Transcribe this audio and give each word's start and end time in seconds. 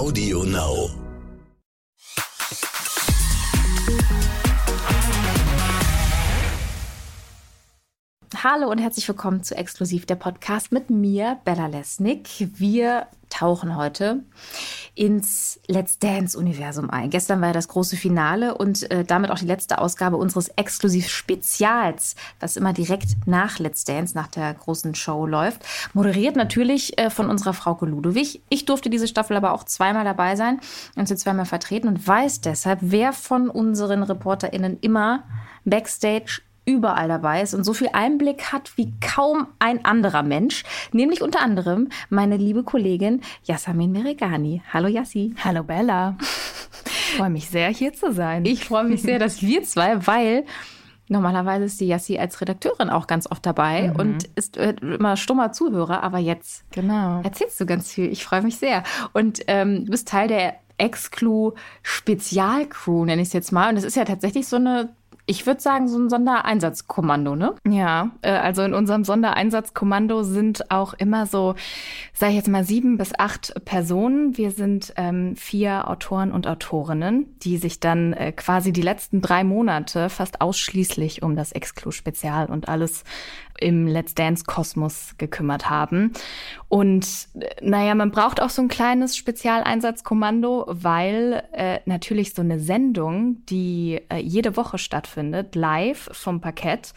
Audio 0.00 0.44
Now. 0.44 0.88
Hallo 8.34 8.70
und 8.70 8.78
herzlich 8.78 9.06
willkommen 9.06 9.42
zu 9.42 9.54
Exklusiv, 9.54 10.06
der 10.06 10.14
Podcast 10.14 10.72
mit 10.72 10.88
mir, 10.88 11.38
Bella 11.44 11.66
Lesnick. 11.66 12.30
Wir 12.38 13.08
tauchen 13.30 13.76
heute 13.76 14.22
ins 14.94 15.60
Let's 15.66 15.98
Dance-Universum 15.98 16.90
ein. 16.90 17.10
Gestern 17.10 17.40
war 17.40 17.48
ja 17.48 17.54
das 17.54 17.68
große 17.68 17.96
Finale 17.96 18.56
und 18.58 18.90
äh, 18.90 19.04
damit 19.04 19.30
auch 19.30 19.38
die 19.38 19.46
letzte 19.46 19.78
Ausgabe 19.78 20.16
unseres 20.16 20.48
Exklusiv-Spezials, 20.48 22.16
was 22.38 22.56
immer 22.56 22.72
direkt 22.72 23.26
nach 23.26 23.58
Let's 23.58 23.84
Dance, 23.84 24.14
nach 24.14 24.26
der 24.26 24.52
großen 24.52 24.94
Show 24.94 25.26
läuft. 25.26 25.64
Moderiert 25.94 26.36
natürlich 26.36 26.98
äh, 26.98 27.08
von 27.08 27.30
unserer 27.30 27.54
Frau 27.54 27.78
Ludowig. 27.80 28.42
Ich 28.48 28.66
durfte 28.66 28.90
diese 28.90 29.08
Staffel 29.08 29.36
aber 29.36 29.52
auch 29.52 29.64
zweimal 29.64 30.04
dabei 30.04 30.36
sein 30.36 30.60
und 30.96 31.08
sie 31.08 31.16
zweimal 31.16 31.46
vertreten 31.46 31.88
und 31.88 32.06
weiß 32.06 32.42
deshalb, 32.42 32.80
wer 32.82 33.12
von 33.12 33.48
unseren 33.48 34.02
ReporterInnen 34.02 34.78
immer 34.80 35.24
Backstage 35.64 36.42
überall 36.64 37.08
dabei 37.08 37.42
ist 37.42 37.54
und 37.54 37.64
so 37.64 37.72
viel 37.72 37.88
Einblick 37.92 38.52
hat 38.52 38.72
wie 38.76 38.92
kaum 39.00 39.46
ein 39.58 39.84
anderer 39.84 40.22
Mensch, 40.22 40.64
nämlich 40.92 41.22
unter 41.22 41.40
anderem 41.40 41.88
meine 42.08 42.36
liebe 42.36 42.62
Kollegin 42.62 43.22
Yasamin 43.44 43.92
Meregani. 43.92 44.62
Hallo 44.72 44.88
Yassi. 44.88 45.34
Hallo 45.42 45.62
Bella. 45.62 46.16
Ich 46.84 47.16
freue 47.16 47.30
mich 47.30 47.48
sehr, 47.48 47.68
hier 47.68 47.92
zu 47.92 48.12
sein. 48.12 48.44
Ich 48.44 48.64
freue 48.64 48.84
mich 48.84 49.02
sehr, 49.02 49.18
dass 49.18 49.42
wir 49.42 49.62
zwei, 49.64 50.06
weil 50.06 50.44
normalerweise 51.08 51.64
ist 51.64 51.80
die 51.80 51.88
Yassi 51.88 52.18
als 52.18 52.40
Redakteurin 52.40 52.88
auch 52.88 53.06
ganz 53.06 53.30
oft 53.30 53.44
dabei 53.44 53.88
mhm. 53.88 53.96
und 53.96 54.24
ist 54.36 54.56
äh, 54.56 54.74
immer 54.80 55.16
stummer 55.16 55.52
Zuhörer, 55.52 56.02
aber 56.02 56.18
jetzt 56.18 56.64
genau. 56.70 57.20
erzählst 57.22 57.60
du 57.60 57.66
ganz 57.66 57.92
viel. 57.92 58.10
Ich 58.10 58.24
freue 58.24 58.42
mich 58.42 58.56
sehr. 58.56 58.84
Und 59.12 59.40
ähm, 59.48 59.84
du 59.86 59.90
bist 59.90 60.08
Teil 60.08 60.28
der 60.28 60.54
Exclu 60.78 61.52
Spezialcrew, 61.82 63.04
nenne 63.04 63.22
ich 63.22 63.28
es 63.28 63.34
jetzt 63.34 63.52
mal. 63.52 63.68
Und 63.70 63.76
es 63.76 63.84
ist 63.84 63.96
ja 63.96 64.04
tatsächlich 64.04 64.48
so 64.48 64.56
eine 64.56 64.88
ich 65.26 65.46
würde 65.46 65.60
sagen, 65.60 65.88
so 65.88 65.98
ein 65.98 66.08
Sondereinsatzkommando, 66.08 67.36
ne? 67.36 67.54
Ja, 67.68 68.10
äh, 68.22 68.30
also 68.30 68.62
in 68.62 68.74
unserem 68.74 69.04
Sondereinsatzkommando 69.04 70.22
sind 70.22 70.70
auch 70.70 70.94
immer 70.94 71.26
so, 71.26 71.54
sage 72.12 72.32
ich 72.32 72.36
jetzt 72.36 72.48
mal, 72.48 72.64
sieben 72.64 72.98
bis 72.98 73.12
acht 73.18 73.54
Personen. 73.64 74.36
Wir 74.36 74.50
sind 74.50 74.92
ähm, 74.96 75.36
vier 75.36 75.88
Autoren 75.88 76.32
und 76.32 76.46
Autorinnen, 76.46 77.38
die 77.40 77.58
sich 77.58 77.80
dann 77.80 78.12
äh, 78.12 78.32
quasi 78.32 78.72
die 78.72 78.82
letzten 78.82 79.20
drei 79.20 79.44
Monate 79.44 80.08
fast 80.10 80.40
ausschließlich 80.40 81.22
um 81.22 81.36
das 81.36 81.52
Exclu-Spezial 81.52 82.46
und 82.46 82.68
alles 82.68 83.04
im 83.58 83.86
Let's 83.86 84.14
Dance-Kosmos 84.14 85.14
gekümmert 85.18 85.68
haben. 85.68 86.12
Und 86.68 87.28
naja, 87.60 87.94
man 87.94 88.10
braucht 88.10 88.40
auch 88.40 88.50
so 88.50 88.62
ein 88.62 88.68
kleines 88.68 89.16
Spezialeinsatzkommando, 89.16 90.66
weil 90.68 91.42
äh, 91.52 91.80
natürlich 91.86 92.34
so 92.34 92.42
eine 92.42 92.60
Sendung, 92.60 93.44
die 93.46 94.00
äh, 94.08 94.18
jede 94.18 94.56
Woche 94.56 94.78
stattfindet, 94.78 95.54
live 95.54 96.08
vom 96.12 96.40
Parkett 96.40 96.92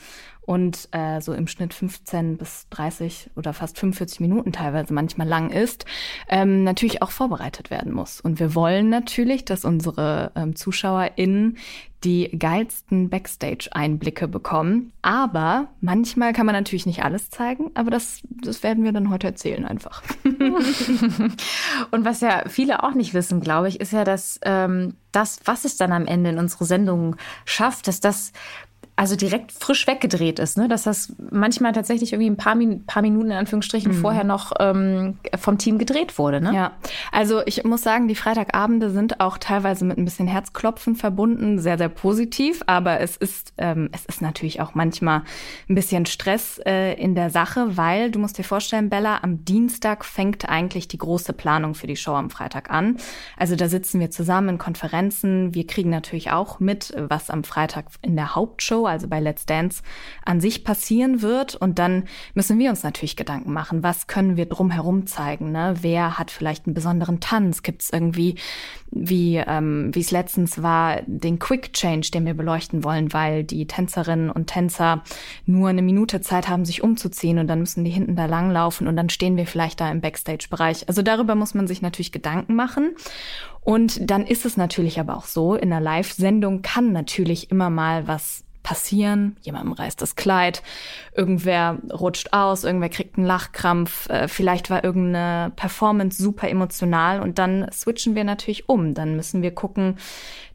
und 0.45 0.89
äh, 0.91 1.21
so 1.21 1.33
im 1.33 1.47
Schnitt 1.47 1.73
15 1.73 2.37
bis 2.37 2.67
30 2.69 3.31
oder 3.35 3.53
fast 3.53 3.79
45 3.79 4.19
Minuten 4.19 4.51
teilweise 4.51 4.93
manchmal 4.93 5.27
lang 5.27 5.49
ist, 5.49 5.85
ähm, 6.29 6.63
natürlich 6.63 7.01
auch 7.01 7.11
vorbereitet 7.11 7.69
werden 7.69 7.93
muss. 7.93 8.19
Und 8.19 8.39
wir 8.39 8.55
wollen 8.55 8.89
natürlich, 8.89 9.45
dass 9.45 9.65
unsere 9.65 10.31
ähm, 10.35 10.55
ZuschauerInnen 10.55 11.57
die 12.03 12.37
geilsten 12.37 13.09
Backstage-Einblicke 13.09 14.27
bekommen. 14.27 14.91
Aber 15.01 15.69
manchmal 15.79 16.33
kann 16.33 16.45
man 16.45 16.53
natürlich 16.53 16.85
nicht 16.85 17.03
alles 17.03 17.29
zeigen, 17.29 17.71
aber 17.75 17.91
das, 17.91 18.21
das 18.29 18.61
werden 18.61 18.83
wir 18.83 18.91
dann 18.91 19.09
heute 19.09 19.27
erzählen 19.27 19.65
einfach. 19.65 20.03
Und 21.91 22.05
was 22.05 22.19
ja 22.21 22.43
viele 22.47 22.83
auch 22.83 22.93
nicht 22.93 23.13
wissen, 23.13 23.39
glaube 23.39 23.69
ich, 23.69 23.79
ist 23.79 23.93
ja, 23.93 24.03
dass 24.03 24.39
ähm, 24.43 24.95
das, 25.13 25.39
was 25.45 25.63
es 25.63 25.77
dann 25.77 25.93
am 25.93 26.05
Ende 26.05 26.31
in 26.31 26.39
unsere 26.39 26.65
Sendung 26.65 27.15
schafft, 27.45 27.87
dass 27.87 28.01
das 28.01 28.33
also 28.95 29.15
direkt 29.15 29.51
frisch 29.51 29.87
weggedreht 29.87 30.37
ist, 30.37 30.55
ne? 30.55 30.67
dass 30.67 30.83
das 30.83 31.13
manchmal 31.31 31.71
tatsächlich 31.71 32.13
irgendwie 32.13 32.29
ein 32.29 32.37
paar, 32.37 32.53
Min 32.53 32.85
paar 32.85 33.01
Minuten 33.01 33.31
in 33.31 33.37
Anführungsstrichen 33.37 33.91
mhm. 33.91 34.01
vorher 34.01 34.23
noch 34.23 34.51
ähm, 34.59 35.17
vom 35.35 35.57
Team 35.57 35.79
gedreht 35.79 36.19
wurde. 36.19 36.41
Ne? 36.41 36.53
Ja, 36.53 36.71
also 37.11 37.41
ich 37.45 37.63
muss 37.63 37.81
sagen, 37.81 38.07
die 38.07 38.15
Freitagabende 38.15 38.91
sind 38.91 39.19
auch 39.19 39.39
teilweise 39.39 39.83
mit 39.83 39.97
ein 39.97 40.05
bisschen 40.05 40.27
Herzklopfen 40.27 40.95
verbunden, 40.95 41.57
sehr, 41.57 41.79
sehr 41.79 41.89
positiv, 41.89 42.61
aber 42.67 42.99
es 42.99 43.17
ist, 43.17 43.53
ähm, 43.57 43.89
es 43.93 44.05
ist 44.05 44.21
natürlich 44.21 44.61
auch 44.61 44.75
manchmal 44.75 45.23
ein 45.69 45.75
bisschen 45.75 46.05
Stress 46.05 46.59
äh, 46.63 46.93
in 46.93 47.15
der 47.15 47.31
Sache, 47.31 47.75
weil 47.75 48.11
du 48.11 48.19
musst 48.19 48.37
dir 48.37 48.43
vorstellen, 48.43 48.91
Bella, 48.91 49.19
am 49.23 49.43
Dienstag 49.43 50.05
fängt 50.05 50.47
eigentlich 50.47 50.87
die 50.87 50.99
große 50.99 51.33
Planung 51.33 51.73
für 51.73 51.87
die 51.87 51.95
Show 51.95 52.13
am 52.13 52.29
Freitag 52.29 52.69
an. 52.69 52.97
Also 53.37 53.55
da 53.55 53.67
sitzen 53.69 53.99
wir 53.99 54.11
zusammen 54.11 54.49
in 54.49 54.57
Konferenzen, 54.59 55.55
wir 55.55 55.65
kriegen 55.65 55.89
natürlich 55.89 56.29
auch 56.29 56.59
mit, 56.59 56.93
was 56.95 57.31
am 57.31 57.43
Freitag 57.43 57.85
in 58.03 58.15
der 58.15 58.35
Hauptshow 58.35 58.82
also 58.85 59.07
bei 59.07 59.19
Let's 59.19 59.45
Dance, 59.45 59.81
an 60.25 60.39
sich 60.41 60.63
passieren 60.63 61.21
wird. 61.21 61.55
Und 61.55 61.79
dann 61.79 62.05
müssen 62.33 62.59
wir 62.59 62.69
uns 62.69 62.83
natürlich 62.83 63.15
Gedanken 63.15 63.53
machen, 63.53 63.83
was 63.83 64.07
können 64.07 64.37
wir 64.37 64.45
drumherum 64.45 65.05
zeigen? 65.07 65.51
Ne? 65.51 65.75
Wer 65.81 66.17
hat 66.17 66.31
vielleicht 66.31 66.65
einen 66.65 66.73
besonderen 66.73 67.19
Tanz? 67.19 67.63
Gibt 67.63 67.83
es 67.83 67.89
irgendwie, 67.91 68.35
wie 68.91 69.37
ähm, 69.37 69.91
es 69.95 70.11
letztens 70.11 70.61
war, 70.61 71.01
den 71.05 71.39
Quick 71.39 71.73
Change, 71.73 72.11
den 72.13 72.25
wir 72.25 72.33
beleuchten 72.33 72.83
wollen, 72.83 73.13
weil 73.13 73.43
die 73.43 73.67
Tänzerinnen 73.67 74.29
und 74.29 74.47
Tänzer 74.47 75.03
nur 75.45 75.69
eine 75.69 75.81
Minute 75.81 76.21
Zeit 76.21 76.47
haben, 76.47 76.65
sich 76.65 76.83
umzuziehen 76.83 77.39
und 77.39 77.47
dann 77.47 77.59
müssen 77.59 77.83
die 77.83 77.91
hinten 77.91 78.15
da 78.15 78.25
langlaufen 78.25 78.87
und 78.87 78.95
dann 78.95 79.09
stehen 79.09 79.37
wir 79.37 79.47
vielleicht 79.47 79.79
da 79.79 79.91
im 79.91 80.01
Backstage-Bereich. 80.01 80.87
Also 80.87 81.01
darüber 81.01 81.35
muss 81.35 81.53
man 81.53 81.67
sich 81.67 81.81
natürlich 81.81 82.11
Gedanken 82.11 82.55
machen. 82.55 82.95
Und 83.61 84.09
dann 84.09 84.25
ist 84.25 84.45
es 84.45 84.57
natürlich 84.57 84.99
aber 84.99 85.15
auch 85.15 85.25
so, 85.25 85.55
in 85.55 85.71
einer 85.71 85.81
Live-Sendung 85.81 86.61
kann 86.61 86.91
natürlich 86.91 87.49
immer 87.49 87.69
mal 87.69 88.07
was 88.07 88.42
passieren. 88.63 89.37
Jemandem 89.41 89.73
reißt 89.73 90.01
das 90.01 90.15
Kleid, 90.15 90.63
irgendwer 91.13 91.77
rutscht 91.91 92.29
aus, 92.31 92.63
irgendwer 92.63 92.89
kriegt 92.89 93.17
einen 93.17 93.27
Lachkrampf, 93.27 94.09
äh, 94.09 94.27
vielleicht 94.27 94.69
war 94.69 94.83
irgendeine 94.83 95.51
Performance 95.55 96.21
super 96.21 96.49
emotional 96.49 97.21
und 97.21 97.37
dann 97.37 97.67
switchen 97.71 98.15
wir 98.15 98.23
natürlich 98.23 98.69
um. 98.69 98.93
Dann 98.93 99.15
müssen 99.15 99.41
wir 99.41 99.53
gucken, 99.53 99.97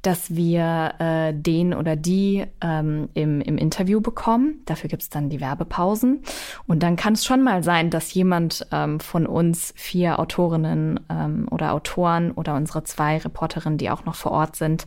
dass 0.03 0.35
wir 0.35 0.95
äh, 0.99 1.35
den 1.35 1.75
oder 1.75 1.97
die 1.97 2.47
ähm, 2.61 3.09
im, 3.15 3.41
im 3.41 3.59
Interview 3.59 4.01
bekommen. 4.01 4.63
Dafür 4.65 4.89
gibt's 4.89 5.09
dann 5.09 5.29
die 5.29 5.41
Werbepausen. 5.41 6.23
Und 6.67 6.83
dann 6.83 6.97
kann 6.97 7.15
es 7.15 7.25
schon 7.25 7.43
mal 7.43 7.63
sein, 7.63 7.91
dass 7.91 8.15
jemand 8.15 8.67
ähm, 8.73 9.01
von 9.01 9.27
uns 9.27 9.75
vier 9.77 10.19
Autorinnen 10.19 11.01
ähm, 11.11 11.49
oder 11.51 11.73
Autoren 11.73 12.31
oder 12.33 12.55
unsere 12.55 12.85
zwei 12.85 13.19
Reporterinnen, 13.19 13.79
die 13.79 13.91
auch 13.91 14.05
noch 14.05 14.15
vor 14.15 14.33
Ort 14.33 14.57
sind, 14.57 14.87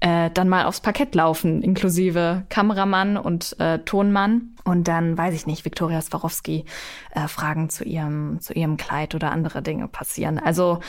äh, 0.00 0.30
dann 0.30 0.48
mal 0.48 0.64
aufs 0.64 0.80
Parkett 0.80 1.14
laufen, 1.14 1.62
inklusive 1.62 2.44
Kameramann 2.48 3.16
und 3.16 3.58
äh, 3.58 3.80
Tonmann. 3.80 4.54
Und 4.64 4.86
dann, 4.86 5.16
weiß 5.16 5.34
ich 5.34 5.46
nicht, 5.46 5.64
Viktoria 5.64 6.00
Swarovski 6.00 6.66
äh, 7.14 7.26
Fragen 7.26 7.70
zu 7.70 7.84
ihrem, 7.84 8.40
zu 8.40 8.52
ihrem 8.52 8.76
Kleid 8.76 9.14
oder 9.14 9.32
andere 9.32 9.62
Dinge 9.62 9.88
passieren. 9.88 10.38
Also 10.38 10.80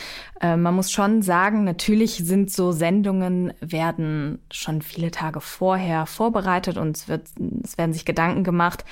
äh, 0.42 0.58
man 0.58 0.76
muss 0.76 0.92
schon 0.92 1.22
sagen, 1.22 1.64
natürlich 1.64 2.18
sind 2.18 2.52
so 2.52 2.72
Sendungen, 2.72 3.54
werden 3.62 4.40
schon 4.52 4.82
viele 4.82 5.12
Tage 5.12 5.40
vorher 5.40 6.06
vorbereitet 6.06 6.78
und 6.78 6.98
es, 6.98 7.08
wird, 7.08 7.30
es 7.64 7.78
werden 7.78 7.94
sich 7.94 8.06
Gedanken 8.06 8.44
gemacht. 8.44 8.84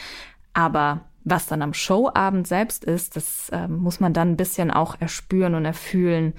Aber 0.53 1.01
was 1.25 1.45
dann 1.45 1.61
am 1.61 1.73
Showabend 1.73 2.47
selbst 2.47 2.85
ist, 2.85 3.17
das 3.17 3.49
äh, 3.49 3.67
muss 3.67 3.99
man 3.99 4.13
dann 4.13 4.31
ein 4.31 4.38
bisschen 4.38 4.72
auch 4.72 4.95
erspüren 4.99 5.53
und 5.53 5.66
erfühlen, 5.66 6.34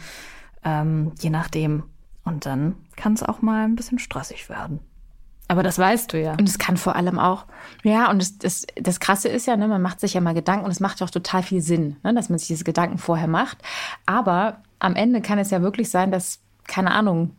ähm, 0.65 1.13
je 1.21 1.31
nachdem, 1.31 1.85
und 2.29 2.47
dann 2.47 2.77
kann 2.97 3.15
es 3.15 3.23
auch 3.23 3.43
mal 3.43 3.65
ein 3.65 3.77
bisschen 3.77 3.99
stressig 3.99 4.49
werden. 4.49 4.81
Aber 5.49 5.63
das 5.63 5.79
weißt 5.79 6.13
du 6.13 6.21
ja. 6.21 6.33
Und 6.33 6.47
es 6.47 6.59
kann 6.59 6.77
vor 6.77 6.95
allem 6.95 7.19
auch, 7.19 7.47
ja, 7.83 8.11
und 8.11 8.21
das, 8.21 8.37
das, 8.39 8.67
das 8.77 9.01
Krasse 9.01 9.29
ist 9.29 9.47
ja, 9.47 9.57
ne, 9.57 9.67
man 9.67 9.81
macht 9.81 9.99
sich 9.99 10.13
ja 10.13 10.21
mal 10.21 10.35
Gedanken 10.35 10.67
und 10.67 10.71
es 10.71 10.81
macht 10.81 11.03
auch 11.03 11.11
total 11.11 11.43
viel 11.43 11.63
Sinn, 11.63 11.97
ne, 12.05 12.13
dass 12.13 12.29
man 12.29 12.39
sich 12.39 12.49
diese 12.49 12.65
Gedanken 12.65 12.99
vorher 12.99 13.29
macht. 13.29 13.57
Aber 14.05 14.59
am 14.79 14.95
Ende 14.95 15.23
kann 15.23 15.39
es 15.39 15.51
ja 15.51 15.63
wirklich 15.63 15.89
sein, 15.91 16.13
dass, 16.13 16.41
keine 16.67 16.91
Ahnung, 16.91 17.35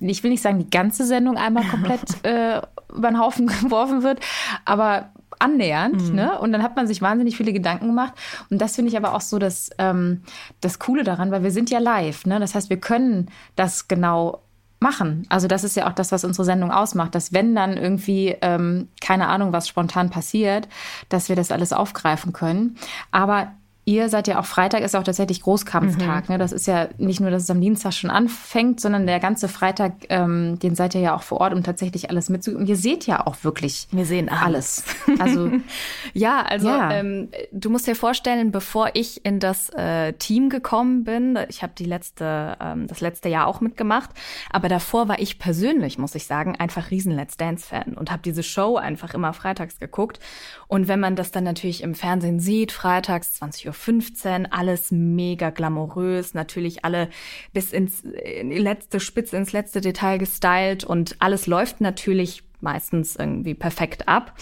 ich 0.00 0.22
will 0.22 0.30
nicht 0.30 0.42
sagen, 0.42 0.58
die 0.58 0.70
ganze 0.70 1.04
Sendung 1.04 1.36
einmal 1.36 1.64
komplett 1.64 2.02
äh, 2.24 2.62
über 2.88 3.08
den 3.08 3.20
Haufen 3.20 3.46
geworfen 3.46 4.02
wird, 4.02 4.20
aber 4.64 5.10
annähernd. 5.38 6.10
Mhm. 6.10 6.14
Ne? 6.14 6.38
Und 6.38 6.52
dann 6.52 6.62
hat 6.62 6.76
man 6.76 6.86
sich 6.86 7.02
wahnsinnig 7.02 7.36
viele 7.36 7.52
Gedanken 7.52 7.86
gemacht. 7.88 8.14
Und 8.50 8.60
das 8.60 8.76
finde 8.76 8.90
ich 8.90 8.96
aber 8.96 9.14
auch 9.14 9.20
so 9.20 9.38
das, 9.38 9.70
ähm, 9.78 10.22
das 10.60 10.78
Coole 10.78 11.04
daran, 11.04 11.30
weil 11.30 11.42
wir 11.42 11.50
sind 11.50 11.70
ja 11.70 11.78
live. 11.78 12.26
Ne? 12.26 12.40
Das 12.40 12.54
heißt, 12.54 12.70
wir 12.70 12.78
können 12.78 13.30
das 13.54 13.88
genau 13.88 14.42
machen. 14.78 15.26
Also 15.28 15.48
das 15.48 15.64
ist 15.64 15.76
ja 15.76 15.88
auch 15.88 15.92
das, 15.92 16.12
was 16.12 16.24
unsere 16.24 16.44
Sendung 16.44 16.70
ausmacht, 16.70 17.14
dass 17.14 17.32
wenn 17.32 17.54
dann 17.54 17.76
irgendwie, 17.76 18.36
ähm, 18.42 18.88
keine 19.00 19.28
Ahnung, 19.28 19.52
was 19.52 19.68
spontan 19.68 20.10
passiert, 20.10 20.68
dass 21.08 21.28
wir 21.28 21.36
das 21.36 21.50
alles 21.50 21.72
aufgreifen 21.72 22.32
können. 22.32 22.76
Aber 23.10 23.52
ihr 23.86 24.08
seid 24.08 24.26
ja 24.26 24.40
auch 24.40 24.46
Freitag 24.46 24.82
ist 24.82 24.96
auch 24.96 25.04
tatsächlich 25.04 25.42
Großkampftag. 25.42 26.28
Mhm. 26.28 26.34
Ne? 26.34 26.38
Das 26.38 26.50
ist 26.50 26.66
ja 26.66 26.88
nicht 26.98 27.20
nur, 27.20 27.30
dass 27.30 27.44
es 27.44 27.50
am 27.50 27.60
Dienstag 27.60 27.92
schon 27.92 28.10
anfängt, 28.10 28.80
sondern 28.80 29.06
der 29.06 29.20
ganze 29.20 29.46
Freitag, 29.48 29.92
ähm, 30.08 30.58
den 30.58 30.74
seid 30.74 30.96
ihr 30.96 31.00
ja 31.00 31.14
auch 31.14 31.22
vor 31.22 31.40
Ort, 31.40 31.54
um 31.54 31.62
tatsächlich 31.62 32.10
alles 32.10 32.28
mitzugeben. 32.28 32.62
Und 32.62 32.68
ihr 32.68 32.76
seht 32.76 33.06
ja 33.06 33.24
auch 33.24 33.36
wirklich. 33.44 33.86
Wir 33.92 34.04
sehen 34.04 34.28
alles. 34.28 34.82
alles. 35.06 35.20
Also 35.20 35.52
ja, 36.14 36.42
also 36.42 36.66
ja. 36.66 36.90
Ähm, 36.94 37.28
du 37.52 37.70
musst 37.70 37.86
dir 37.86 37.94
vorstellen, 37.94 38.50
bevor 38.50 38.90
ich 38.94 39.24
in 39.24 39.38
das 39.38 39.70
äh, 39.70 40.14
Team 40.14 40.50
gekommen 40.50 41.04
bin, 41.04 41.38
ich 41.48 41.62
habe 41.62 41.72
die 41.78 41.84
letzte, 41.84 42.56
ähm, 42.60 42.88
das 42.88 43.00
letzte 43.00 43.28
Jahr 43.28 43.46
auch 43.46 43.60
mitgemacht, 43.60 44.10
aber 44.50 44.68
davor 44.68 45.06
war 45.06 45.20
ich 45.20 45.38
persönlich, 45.38 45.96
muss 45.96 46.16
ich 46.16 46.26
sagen, 46.26 46.56
einfach 46.56 46.90
riesen 46.90 47.12
Let's 47.12 47.36
Dance 47.36 47.64
Fan 47.64 47.94
und 47.94 48.10
habe 48.10 48.22
diese 48.22 48.42
Show 48.42 48.74
einfach 48.74 49.14
immer 49.14 49.32
freitags 49.32 49.78
geguckt. 49.78 50.18
Und 50.66 50.88
wenn 50.88 50.98
man 50.98 51.14
das 51.14 51.30
dann 51.30 51.44
natürlich 51.44 51.84
im 51.84 51.94
Fernsehen 51.94 52.40
sieht, 52.40 52.72
freitags 52.72 53.40
20.15 53.40 53.68
Uhr 53.68 53.75
15, 53.76 54.50
alles 54.52 54.90
mega 54.90 55.50
glamourös, 55.50 56.34
natürlich 56.34 56.84
alle 56.84 57.08
bis 57.52 57.72
ins 57.72 58.02
in 58.02 58.50
die 58.50 58.58
letzte 58.58 59.00
Spitze, 59.00 59.36
ins 59.36 59.52
letzte 59.52 59.80
Detail 59.80 60.18
gestylt 60.18 60.84
und 60.84 61.16
alles 61.18 61.46
läuft 61.46 61.80
natürlich 61.80 62.42
meistens 62.60 63.16
irgendwie 63.16 63.54
perfekt 63.54 64.08
ab. 64.08 64.34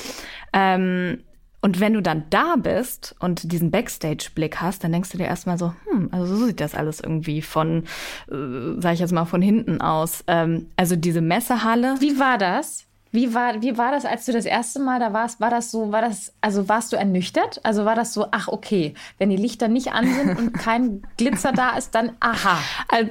Ähm, 0.53 1.19
und 1.65 1.81
wenn 1.81 1.95
du 1.95 2.03
dann 2.03 2.25
da 2.29 2.57
bist 2.57 3.17
und 3.21 3.51
diesen 3.51 3.71
Backstage-Blick 3.71 4.61
hast, 4.61 4.85
dann 4.85 4.93
denkst 4.93 5.09
du 5.09 5.17
dir 5.17 5.25
erstmal 5.25 5.57
so, 5.57 5.73
hm, 5.91 6.11
also 6.13 6.37
so 6.37 6.47
sieht 6.47 6.61
das 6.61 6.75
alles 6.75 7.01
irgendwie 7.01 7.41
von, 7.41 7.85
äh, 8.31 8.79
sag 8.81 8.93
ich 8.93 9.01
jetzt 9.01 9.13
mal, 9.15 9.25
von 9.25 9.41
hinten 9.41 9.81
aus. 9.81 10.25
Ähm, 10.27 10.67
also 10.77 10.95
diese 10.95 11.23
Messehalle. 11.23 11.97
Wie 12.01 12.19
war 12.21 12.37
das? 12.37 12.87
Wie 13.15 13.33
war, 13.33 13.63
wie 13.63 13.79
war 13.79 13.93
das, 13.93 14.05
als 14.05 14.27
du 14.27 14.33
das 14.33 14.45
erste 14.45 14.81
Mal 14.81 14.99
da 14.99 15.13
warst? 15.13 15.41
War 15.41 15.49
das 15.49 15.71
so, 15.71 15.93
war 15.93 16.03
das, 16.03 16.35
also 16.41 16.69
warst 16.69 16.93
du 16.93 16.97
ernüchtert? 16.97 17.61
Also 17.63 17.85
war 17.85 17.95
das 17.95 18.13
so, 18.13 18.27
ach 18.33 18.49
okay, 18.49 18.95
wenn 19.19 19.31
die 19.31 19.37
Lichter 19.37 19.69
nicht 19.69 19.93
an 19.93 20.13
sind 20.13 20.37
und 20.37 20.53
kein 20.59 21.03
Glitzer 21.17 21.53
da 21.53 21.77
ist, 21.77 21.95
dann 21.95 22.17
aha. 22.19 22.59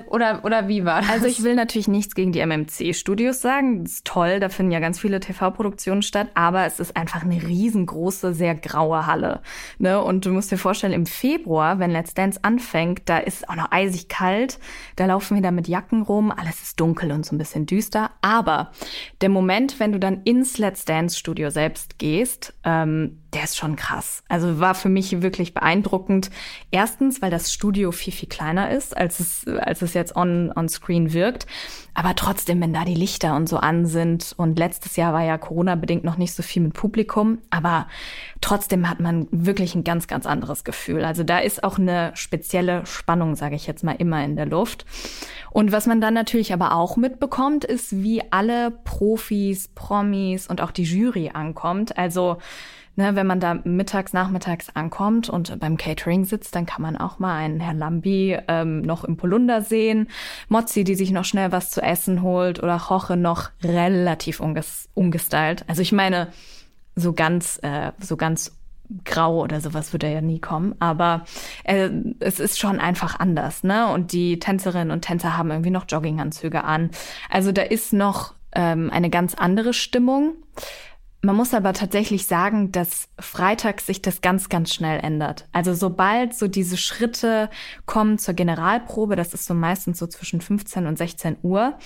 Oder, 0.08 0.42
oder 0.44 0.68
wie 0.68 0.84
war 0.84 1.00
das? 1.00 1.10
Also 1.10 1.28
ich 1.28 1.42
will 1.44 1.56
natürlich 1.56 1.88
nichts 1.88 2.16
gegen 2.16 2.34
die 2.34 2.46
MMC-Studios 2.46 3.40
sagen. 3.40 3.86
Das 3.86 3.94
ist 3.94 4.06
toll, 4.06 4.42
da 4.42 4.50
finden 4.50 4.74
ja 4.74 4.82
ganz 4.82 5.00
viele 5.00 5.22
TV-Produktionen 5.22 6.02
statt, 6.02 6.28
aber 6.34 6.66
es 6.66 6.82
ist 6.82 6.98
einfach 6.98 7.24
eine 7.24 7.42
riesengroße, 7.42 8.34
sehr 8.34 8.56
graue 8.56 9.08
Halle. 9.08 9.40
Ne? 9.78 10.04
Und 10.04 10.26
du 10.26 10.32
musst 10.32 10.52
dir 10.52 10.58
vorstellen, 10.58 10.92
im 10.92 11.06
Februar, 11.06 11.80
wenn 11.80 11.92
Let's 11.92 12.14
Dance 12.14 12.40
anfängt, 12.42 13.04
da 13.06 13.20
ist 13.20 13.48
auch 13.48 13.56
noch 13.56 13.72
eisig 13.72 14.10
kalt, 14.10 14.60
da 14.98 15.06
laufen 15.06 15.36
wir 15.36 15.42
da 15.42 15.52
mit 15.52 15.70
Jacken 15.70 16.02
rum, 16.02 16.30
alles 16.30 16.62
ist 16.62 16.78
dunkel 16.82 17.14
und 17.14 17.26
so 17.26 17.34
ein 17.34 17.38
bisschen 17.38 17.66
düster. 17.68 18.12
Aber 18.22 18.74
der 19.22 19.30
Moment, 19.30 19.80
wenn 19.80 19.93
du 19.94 20.00
dann 20.00 20.22
ins 20.24 20.57
Let's 20.57 20.86
Dance 20.86 21.18
Studio 21.18 21.50
selbst 21.50 21.98
gehst, 22.00 22.54
ähm, 22.63 23.23
der 23.33 23.44
ist 23.44 23.57
schon 23.57 23.75
krass. 23.75 24.24
Also 24.30 24.59
war 24.59 24.75
für 24.75 24.89
mich 24.89 25.21
wirklich 25.21 25.53
beeindruckend. 25.53 26.30
Erstens, 26.71 27.21
weil 27.21 27.31
das 27.31 27.51
Studio 27.51 27.91
viel, 27.91 28.13
viel 28.13 28.30
kleiner 28.30 28.71
ist, 28.71 28.95
als 28.95 29.19
es, 29.19 29.47
als 29.47 29.81
es 29.81 29.94
jetzt 29.94 30.15
on, 30.15 30.51
on 30.56 30.69
screen 30.69 31.13
wirkt. 31.13 31.47
Aber 31.95 32.15
trotzdem, 32.15 32.62
wenn 32.62 32.74
da 32.74 32.85
die 32.85 32.95
Lichter 32.95 33.35
und 33.35 33.47
so 33.47 33.57
an 33.57 33.85
sind 33.85 34.33
und 34.38 34.57
letztes 34.57 34.95
Jahr 34.95 35.13
war 35.13 35.24
ja 35.24 35.38
Corona-bedingt 35.38 36.03
noch 36.03 36.18
nicht 36.18 36.33
so 36.33 36.41
viel 36.41 36.63
mit 36.63 36.74
Publikum, 36.74 37.39
aber 37.51 37.88
trotzdem 38.41 38.89
hat 38.89 39.00
man 39.00 39.27
wirklich 39.31 39.75
ein 39.75 39.83
ganz, 39.83 40.07
ganz 40.07 40.25
anderes 40.25 40.63
Gefühl. 40.63 41.06
Also 41.06 41.24
da 41.24 41.39
ist 41.39 41.63
auch 41.63 41.77
eine 41.77 42.12
spezielle 42.15 42.85
Spannung, 42.85 43.35
sage 43.35 43.56
ich 43.56 43.68
jetzt 43.68 43.83
mal, 43.83 43.94
immer 43.94 44.24
in 44.24 44.35
der 44.35 44.47
Luft. 44.47 44.85
Und 45.51 45.71
was 45.71 45.85
man 45.85 46.01
dann 46.01 46.15
natürlich 46.15 46.51
aber 46.51 46.75
auch 46.75 46.97
mitbekommt, 46.97 47.63
ist, 47.63 48.01
wie 48.03 48.24
alle 48.31 48.71
Profis, 48.71 49.68
Promis 49.68 50.47
und 50.47 50.62
auch 50.62 50.71
die 50.71 50.83
Jury 50.83 51.30
ankommt. 51.33 51.95
Also 51.95 52.38
Ne, 52.95 53.16
wenn 53.16 53.25
man 53.25 53.40
da 53.40 53.56
mittags, 53.63 54.13
nachmittags 54.13 54.69
ankommt 54.75 55.28
und 55.28 55.60
beim 55.60 55.78
Catering 55.78 56.25
sitzt, 56.25 56.56
dann 56.56 56.68
kann 56.68 56.84
man 56.84 56.95
auch 56.95 57.18
mal 57.18 57.36
einen 57.38 57.60
Herrn 57.60 57.80
Lambi 57.80 58.38
ähm, 58.48 58.84
noch 58.84 59.04
im 59.04 59.18
Polunder 59.18 59.63
sehen, 59.63 60.10
Mozzi, 60.48 60.84
die 60.84 60.94
sich 60.94 61.10
noch 61.10 61.25
schnell 61.25 61.51
was 61.51 61.72
zu 61.72 61.81
essen 61.81 62.22
holt 62.22 62.62
oder 62.62 62.75
Roche 62.75 63.18
noch 63.18 63.50
relativ 63.63 64.40
unges 64.40 64.90
umgestylt. 64.94 65.66
Also 65.68 65.81
ich 65.81 65.92
meine, 65.92 66.28
so 66.95 67.13
ganz, 67.13 67.60
äh, 67.63 67.94
so 68.00 68.16
ganz 68.16 68.56
grau 69.06 69.42
oder 69.42 69.62
sowas 69.62 69.94
würde 69.94 70.07
er 70.07 70.13
ja 70.13 70.22
nie 70.22 70.40
kommen, 70.40 70.75
aber 70.80 71.25
äh, 71.63 71.90
es 72.19 72.40
ist 72.40 72.60
schon 72.60 72.80
einfach 72.80 73.19
anders, 73.19 73.63
ne? 73.63 73.88
Und 73.92 74.12
die 74.12 74.40
Tänzerinnen 74.40 74.92
und 74.92 75.01
Tänzer 75.01 75.38
haben 75.38 75.50
irgendwie 75.50 75.72
noch 75.72 75.86
Jogginganzüge 75.88 76.63
an. 76.63 76.92
Also 77.30 77.51
da 77.51 77.63
ist 77.63 77.94
noch 77.94 78.34
ähm, 78.54 78.90
eine 78.92 79.10
ganz 79.10 79.34
andere 79.34 79.74
Stimmung. 79.74 80.36
Man 81.25 81.38
muss 81.38 81.54
aber 81.54 81.72
tatsächlich 81.72 82.28
sagen, 82.28 82.74
dass 82.74 83.08
freitags 83.18 83.86
sich 83.86 84.02
das 84.02 84.20
ganz, 84.20 84.50
ganz 84.50 84.74
schnell 84.74 85.00
ändert. 85.00 85.48
Also 85.54 85.74
sobald 85.74 86.36
so 86.36 86.50
diese 86.50 86.75
Schritte 86.75 87.50
kommen 87.86 88.18
zur 88.18 88.34
Generalprobe, 88.34 89.16
das 89.16 89.34
ist 89.34 89.46
so 89.46 89.54
meistens 89.54 90.00
so 90.00 90.08
zwischen 90.08 90.42
15 90.42 90.86
und 90.86 90.98
16 90.98 91.38
Uhr, 91.42 91.78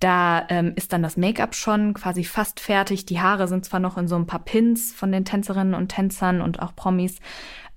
da 0.00 0.44
ähm, 0.50 0.74
ist 0.76 0.92
dann 0.92 1.02
das 1.02 1.16
Make-up 1.16 1.54
schon 1.54 1.94
quasi 1.94 2.24
fast 2.24 2.60
fertig. 2.60 3.06
Die 3.06 3.20
Haare 3.22 3.48
sind 3.48 3.64
zwar 3.64 3.80
noch 3.80 3.96
in 3.96 4.06
so 4.06 4.16
ein 4.16 4.26
paar 4.26 4.44
Pins 4.44 4.92
von 4.92 5.10
den 5.10 5.24
Tänzerinnen 5.24 5.72
und 5.72 5.88
Tänzern 5.88 6.42
und 6.42 6.60
auch 6.60 6.76
Promis, 6.76 7.20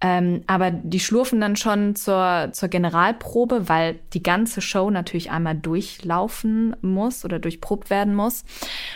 ähm, 0.02 0.42
aber 0.46 0.72
die 0.72 1.00
schlurfen 1.00 1.40
dann 1.40 1.56
schon 1.56 1.96
zur, 1.96 2.50
zur 2.52 2.68
Generalprobe, 2.68 3.70
weil 3.70 4.00
die 4.14 4.22
ganze 4.22 4.60
Show 4.60 4.92
natürlich 4.92 5.32
einmal 5.32 5.56
durchlaufen 5.56 6.76
muss 6.82 7.24
oder 7.24 7.40
durchprobt 7.40 7.90
werden 7.90 8.14
muss. 8.14 8.44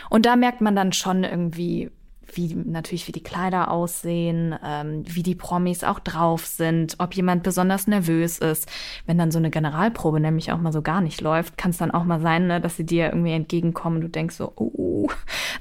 Und 0.10 0.26
da 0.26 0.36
merkt 0.36 0.60
man 0.60 0.76
dann 0.76 0.92
schon 0.92 1.24
irgendwie, 1.24 1.90
wie 2.36 2.54
natürlich 2.56 3.08
wie 3.08 3.12
die 3.12 3.24
Kleider 3.24 3.72
aussehen, 3.72 4.56
ähm, 4.64 5.04
wie 5.08 5.24
die 5.24 5.36
Promis 5.36 5.84
auch 5.84 6.00
drauf 6.00 6.46
sind, 6.46 6.96
ob 7.00 7.14
jemand 7.14 7.44
besonders 7.44 7.88
nervös 7.88 8.38
ist. 8.38 8.70
Wenn 9.06 9.18
dann 9.18 9.32
so 9.32 9.40
eine 9.40 9.50
Generalprobe 9.50 10.20
nämlich 10.20 10.52
auch 10.52 10.60
mal 10.60 10.74
so 10.74 10.82
gar 10.82 11.02
nicht 11.02 11.22
läuft, 11.22 11.58
kann 11.58 11.72
es 11.72 11.78
dann 11.78 11.92
auch 11.92 12.04
mal 12.04 12.20
sein, 12.20 12.48
ne, 12.48 12.62
dass 12.62 12.78
sie 12.78 12.86
dir 12.86 13.08
irgendwie 13.08 13.34
entgegenkommen 13.34 13.98
und 13.98 14.02
du 14.02 14.10
denkst 14.10 14.36
so, 14.36 14.54
oh, 14.56 15.10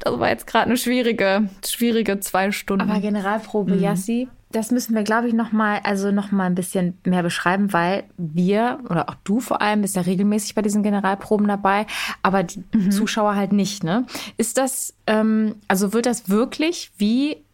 das 0.00 0.18
war 0.18 0.28
jetzt 0.28 0.46
gerade 0.46 0.66
eine 0.66 0.76
schwierige, 0.76 1.48
schwierige 1.66 2.20
zwei 2.20 2.52
Stunden. 2.52 2.88
Aber 2.88 3.00
Generalprobe, 3.00 3.74
mhm. 3.74 3.82
Yassi, 3.82 4.28
das 4.52 4.70
müssen 4.70 4.94
wir, 4.94 5.04
glaube 5.04 5.28
ich, 5.28 5.34
noch 5.34 5.52
mal, 5.52 5.80
also 5.84 6.10
noch 6.10 6.32
mal 6.32 6.46
ein 6.46 6.54
bisschen 6.54 6.98
mehr 7.04 7.22
beschreiben, 7.22 7.72
weil 7.72 8.04
wir 8.16 8.80
oder 8.88 9.08
auch 9.08 9.14
du 9.22 9.40
vor 9.40 9.62
allem 9.62 9.82
bist 9.82 9.96
ja 9.96 10.02
regelmäßig 10.02 10.54
bei 10.54 10.62
diesen 10.62 10.82
Generalproben 10.82 11.46
dabei, 11.46 11.86
aber 12.22 12.42
die 12.42 12.64
mhm. 12.72 12.90
Zuschauer 12.90 13.36
halt 13.36 13.52
nicht. 13.52 13.84
Ne? 13.84 14.06
Ist 14.36 14.58
das, 14.58 14.94
ähm, 15.06 15.54
also 15.68 15.92
wird 15.92 16.06
das 16.06 16.28
wirklich 16.28 16.90
wie 16.98 17.44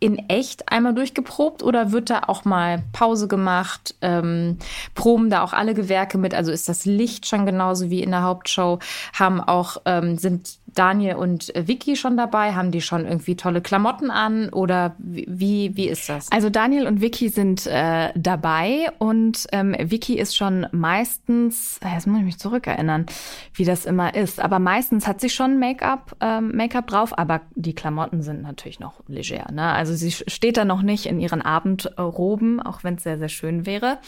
in 0.00 0.30
echt 0.30 0.72
einmal 0.72 0.94
durchgeprobt 0.94 1.62
oder 1.62 1.92
wird 1.92 2.08
da 2.08 2.22
auch 2.26 2.46
mal 2.46 2.82
Pause 2.92 3.28
gemacht? 3.28 3.94
Ähm, 4.00 4.56
proben 4.94 5.28
da 5.28 5.42
auch 5.42 5.52
alle 5.52 5.74
Gewerke 5.74 6.16
mit? 6.16 6.34
Also 6.34 6.50
ist 6.50 6.68
das 6.68 6.86
Licht 6.86 7.26
schon 7.26 7.44
genauso 7.44 7.90
wie 7.90 8.02
in 8.02 8.10
der 8.10 8.22
Hauptshow? 8.22 8.78
Haben 9.12 9.40
auch, 9.40 9.76
ähm, 9.84 10.16
sind 10.16 10.58
Daniel 10.74 11.16
und 11.16 11.52
Vicky 11.54 11.96
schon 11.96 12.16
dabei? 12.16 12.54
Haben 12.54 12.70
die 12.70 12.80
schon 12.80 13.06
irgendwie 13.06 13.36
tolle 13.36 13.60
Klamotten 13.60 14.10
an 14.10 14.48
oder 14.50 14.94
wie, 14.98 15.76
wie 15.76 15.88
ist 15.88 16.08
das? 16.08 16.30
Also 16.30 16.50
Daniel 16.50 16.86
und 16.86 17.00
Vicky 17.00 17.28
sind 17.28 17.66
äh, 17.66 18.10
dabei 18.14 18.90
und 18.98 19.46
ähm, 19.52 19.74
Vicky 19.78 20.18
ist 20.18 20.36
schon 20.36 20.66
meistens, 20.72 21.80
jetzt 21.82 22.06
muss 22.06 22.18
ich 22.18 22.24
mich 22.24 22.38
zurückerinnern, 22.38 23.06
wie 23.54 23.64
das 23.64 23.86
immer 23.86 24.14
ist, 24.14 24.40
aber 24.40 24.58
meistens 24.58 25.06
hat 25.06 25.20
sie 25.20 25.30
schon 25.30 25.58
Make-up 25.58 26.16
ähm, 26.20 26.52
Make-up 26.54 26.86
drauf, 26.86 27.18
aber 27.18 27.40
die 27.54 27.74
Klamotten 27.74 28.22
sind 28.22 28.42
natürlich 28.42 28.80
noch 28.80 29.00
leger. 29.06 29.50
Ne? 29.52 29.62
Also 29.62 29.94
sie 29.94 30.10
steht 30.10 30.56
da 30.56 30.64
noch 30.64 30.82
nicht 30.82 31.06
in 31.06 31.20
ihren 31.20 31.42
Abendroben, 31.42 32.60
auch 32.60 32.84
wenn 32.84 32.94
es 32.94 33.02
sehr, 33.02 33.18
sehr 33.18 33.28
schön 33.28 33.66
wäre. 33.66 33.98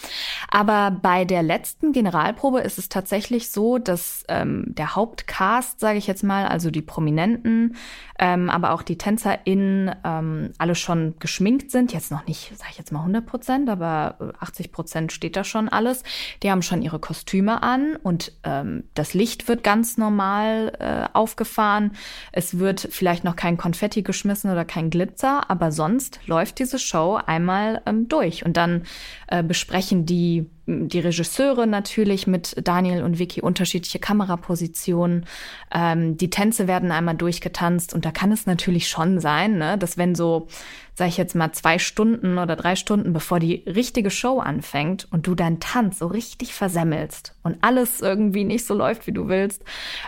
Aber 0.48 0.90
bei 0.90 1.24
der 1.24 1.42
letzten 1.42 1.92
Generalprobe 1.92 2.60
ist 2.60 2.78
es 2.78 2.88
tatsächlich 2.88 3.50
so, 3.50 3.78
dass 3.78 4.24
ähm, 4.28 4.64
der 4.68 4.96
Hauptcast, 4.96 5.80
sage 5.80 5.98
ich 5.98 6.06
jetzt 6.06 6.22
mal, 6.22 6.46
also 6.52 6.70
die 6.70 6.82
Prominenten, 6.82 7.76
ähm, 8.18 8.50
aber 8.50 8.72
auch 8.72 8.82
die 8.82 8.98
TänzerInnen 8.98 9.90
ähm, 10.04 10.52
alle 10.58 10.74
schon 10.74 11.14
geschminkt 11.18 11.70
sind. 11.70 11.92
Jetzt 11.92 12.10
noch 12.10 12.26
nicht, 12.26 12.56
sage 12.56 12.70
ich 12.70 12.78
jetzt 12.78 12.92
mal 12.92 13.00
100 13.00 13.26
Prozent, 13.26 13.68
aber 13.68 14.34
80 14.38 14.70
Prozent 14.70 15.12
steht 15.12 15.36
da 15.36 15.44
schon 15.44 15.68
alles. 15.68 16.04
Die 16.42 16.50
haben 16.50 16.62
schon 16.62 16.82
ihre 16.82 16.98
Kostüme 16.98 17.62
an 17.62 17.96
und 17.96 18.32
ähm, 18.44 18.84
das 18.94 19.14
Licht 19.14 19.48
wird 19.48 19.64
ganz 19.64 19.96
normal 19.96 20.72
äh, 20.78 21.08
aufgefahren. 21.12 21.92
Es 22.30 22.58
wird 22.58 22.86
vielleicht 22.90 23.24
noch 23.24 23.36
kein 23.36 23.56
Konfetti 23.56 24.02
geschmissen 24.02 24.50
oder 24.50 24.64
kein 24.64 24.90
Glitzer, 24.90 25.50
aber 25.50 25.72
sonst 25.72 26.20
läuft 26.26 26.58
diese 26.58 26.78
Show 26.78 27.18
einmal 27.26 27.82
ähm, 27.86 28.08
durch 28.08 28.44
und 28.44 28.56
dann 28.56 28.84
äh, 29.28 29.42
besprechen 29.42 30.06
die 30.06 30.46
die 30.66 31.00
Regisseure 31.00 31.66
natürlich 31.66 32.26
mit 32.26 32.54
Daniel 32.66 33.02
und 33.02 33.18
Vicky 33.18 33.40
unterschiedliche 33.40 33.98
Kamerapositionen. 33.98 35.26
Ähm, 35.74 36.16
die 36.16 36.30
Tänze 36.30 36.68
werden 36.68 36.92
einmal 36.92 37.16
durchgetanzt 37.16 37.94
und 37.94 38.04
da 38.04 38.12
kann 38.12 38.30
es 38.30 38.46
natürlich 38.46 38.88
schon 38.88 39.18
sein, 39.18 39.58
ne, 39.58 39.76
dass 39.76 39.98
wenn 39.98 40.14
so, 40.14 40.46
sag 40.94 41.08
ich 41.08 41.16
jetzt 41.16 41.34
mal, 41.34 41.52
zwei 41.52 41.78
Stunden 41.78 42.38
oder 42.38 42.54
drei 42.54 42.76
Stunden 42.76 43.12
bevor 43.12 43.40
die 43.40 43.64
richtige 43.66 44.10
Show 44.10 44.38
anfängt 44.38 45.08
und 45.10 45.26
du 45.26 45.34
deinen 45.34 45.58
Tanz 45.58 45.98
so 45.98 46.06
richtig 46.06 46.54
versemmelst 46.54 47.34
und 47.42 47.58
alles 47.62 48.00
irgendwie 48.00 48.44
nicht 48.44 48.64
so 48.64 48.74
läuft, 48.74 49.06
wie 49.06 49.12
du 49.12 49.28
willst, 49.28 49.64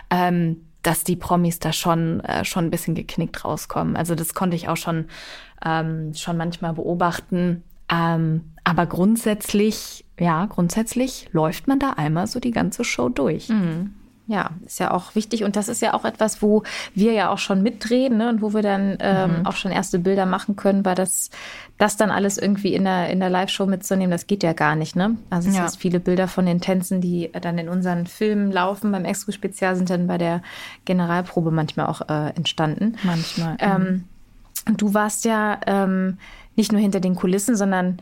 ähm, 0.09 0.65
dass 0.83 1.03
die 1.03 1.15
Promis 1.15 1.59
da 1.59 1.73
schon 1.73 2.21
äh, 2.21 2.45
schon 2.45 2.65
ein 2.65 2.71
bisschen 2.71 2.95
geknickt 2.95 3.43
rauskommen. 3.43 3.97
Also 3.97 4.15
das 4.15 4.33
konnte 4.33 4.55
ich 4.55 4.69
auch 4.69 4.77
schon 4.77 5.07
ähm, 5.65 6.13
schon 6.13 6.37
manchmal 6.37 6.73
beobachten 6.73 7.63
Ähm, 7.89 8.53
aber 8.63 8.87
grundsätzlich, 8.87 10.04
ja, 10.19 10.45
grundsätzlich 10.45 11.27
läuft 11.31 11.67
man 11.67 11.79
da 11.79 11.91
einmal 11.91 12.27
so 12.27 12.39
die 12.39 12.51
ganze 12.51 12.83
Show 12.83 13.09
durch. 13.09 13.49
Mhm. 13.49 13.93
Ja, 14.27 14.51
ist 14.65 14.79
ja 14.79 14.89
auch 14.89 15.13
wichtig 15.13 15.43
und 15.43 15.55
das 15.55 15.67
ist 15.67 15.83
ja 15.83 15.93
auch 15.93 16.03
etwas, 16.03 16.41
wo 16.41 16.63
wir 16.95 17.13
ja 17.13 17.29
auch 17.29 17.37
schon 17.37 17.61
mitdrehen 17.61 18.17
ne? 18.17 18.29
und 18.29 18.41
wo 18.41 18.55
wir 18.55 18.63
dann 18.63 18.97
ähm, 18.99 19.39
mhm. 19.39 19.45
auch 19.45 19.55
schon 19.55 19.71
erste 19.71 19.99
Bilder 19.99 20.25
machen 20.25 20.55
können, 20.55 20.83
weil 20.83 20.95
das, 20.95 21.29
das 21.77 21.95
dann 21.95 22.09
alles 22.09 22.39
irgendwie 22.39 22.73
in 22.73 22.85
der, 22.85 23.11
in 23.11 23.19
der 23.19 23.29
Live-Show 23.29 23.67
mitzunehmen, 23.67 24.09
das 24.09 24.25
geht 24.25 24.41
ja 24.41 24.53
gar 24.53 24.75
nicht. 24.75 24.95
Ne? 24.95 25.15
Also 25.29 25.49
es 25.49 25.55
ja. 25.55 25.67
sind 25.67 25.79
viele 25.79 25.99
Bilder 25.99 26.27
von 26.27 26.47
den 26.47 26.59
Tänzen, 26.59 27.01
die 27.01 27.29
dann 27.39 27.59
in 27.59 27.69
unseren 27.69 28.07
Filmen 28.07 28.51
laufen, 28.51 28.91
beim 28.91 29.05
Expo-Spezial 29.05 29.75
sind 29.75 29.91
dann 29.91 30.07
bei 30.07 30.17
der 30.17 30.41
Generalprobe 30.85 31.51
manchmal 31.51 31.85
auch 31.85 32.09
äh, 32.09 32.29
entstanden. 32.29 32.97
Manchmal. 33.03 33.57
Ähm, 33.59 33.81
mhm. 33.81 34.03
und 34.69 34.81
du 34.81 34.95
warst 34.95 35.25
ja 35.25 35.59
ähm, 35.67 36.17
nicht 36.55 36.71
nur 36.71 36.81
hinter 36.81 36.99
den 36.99 37.13
Kulissen, 37.13 37.55
sondern 37.55 37.99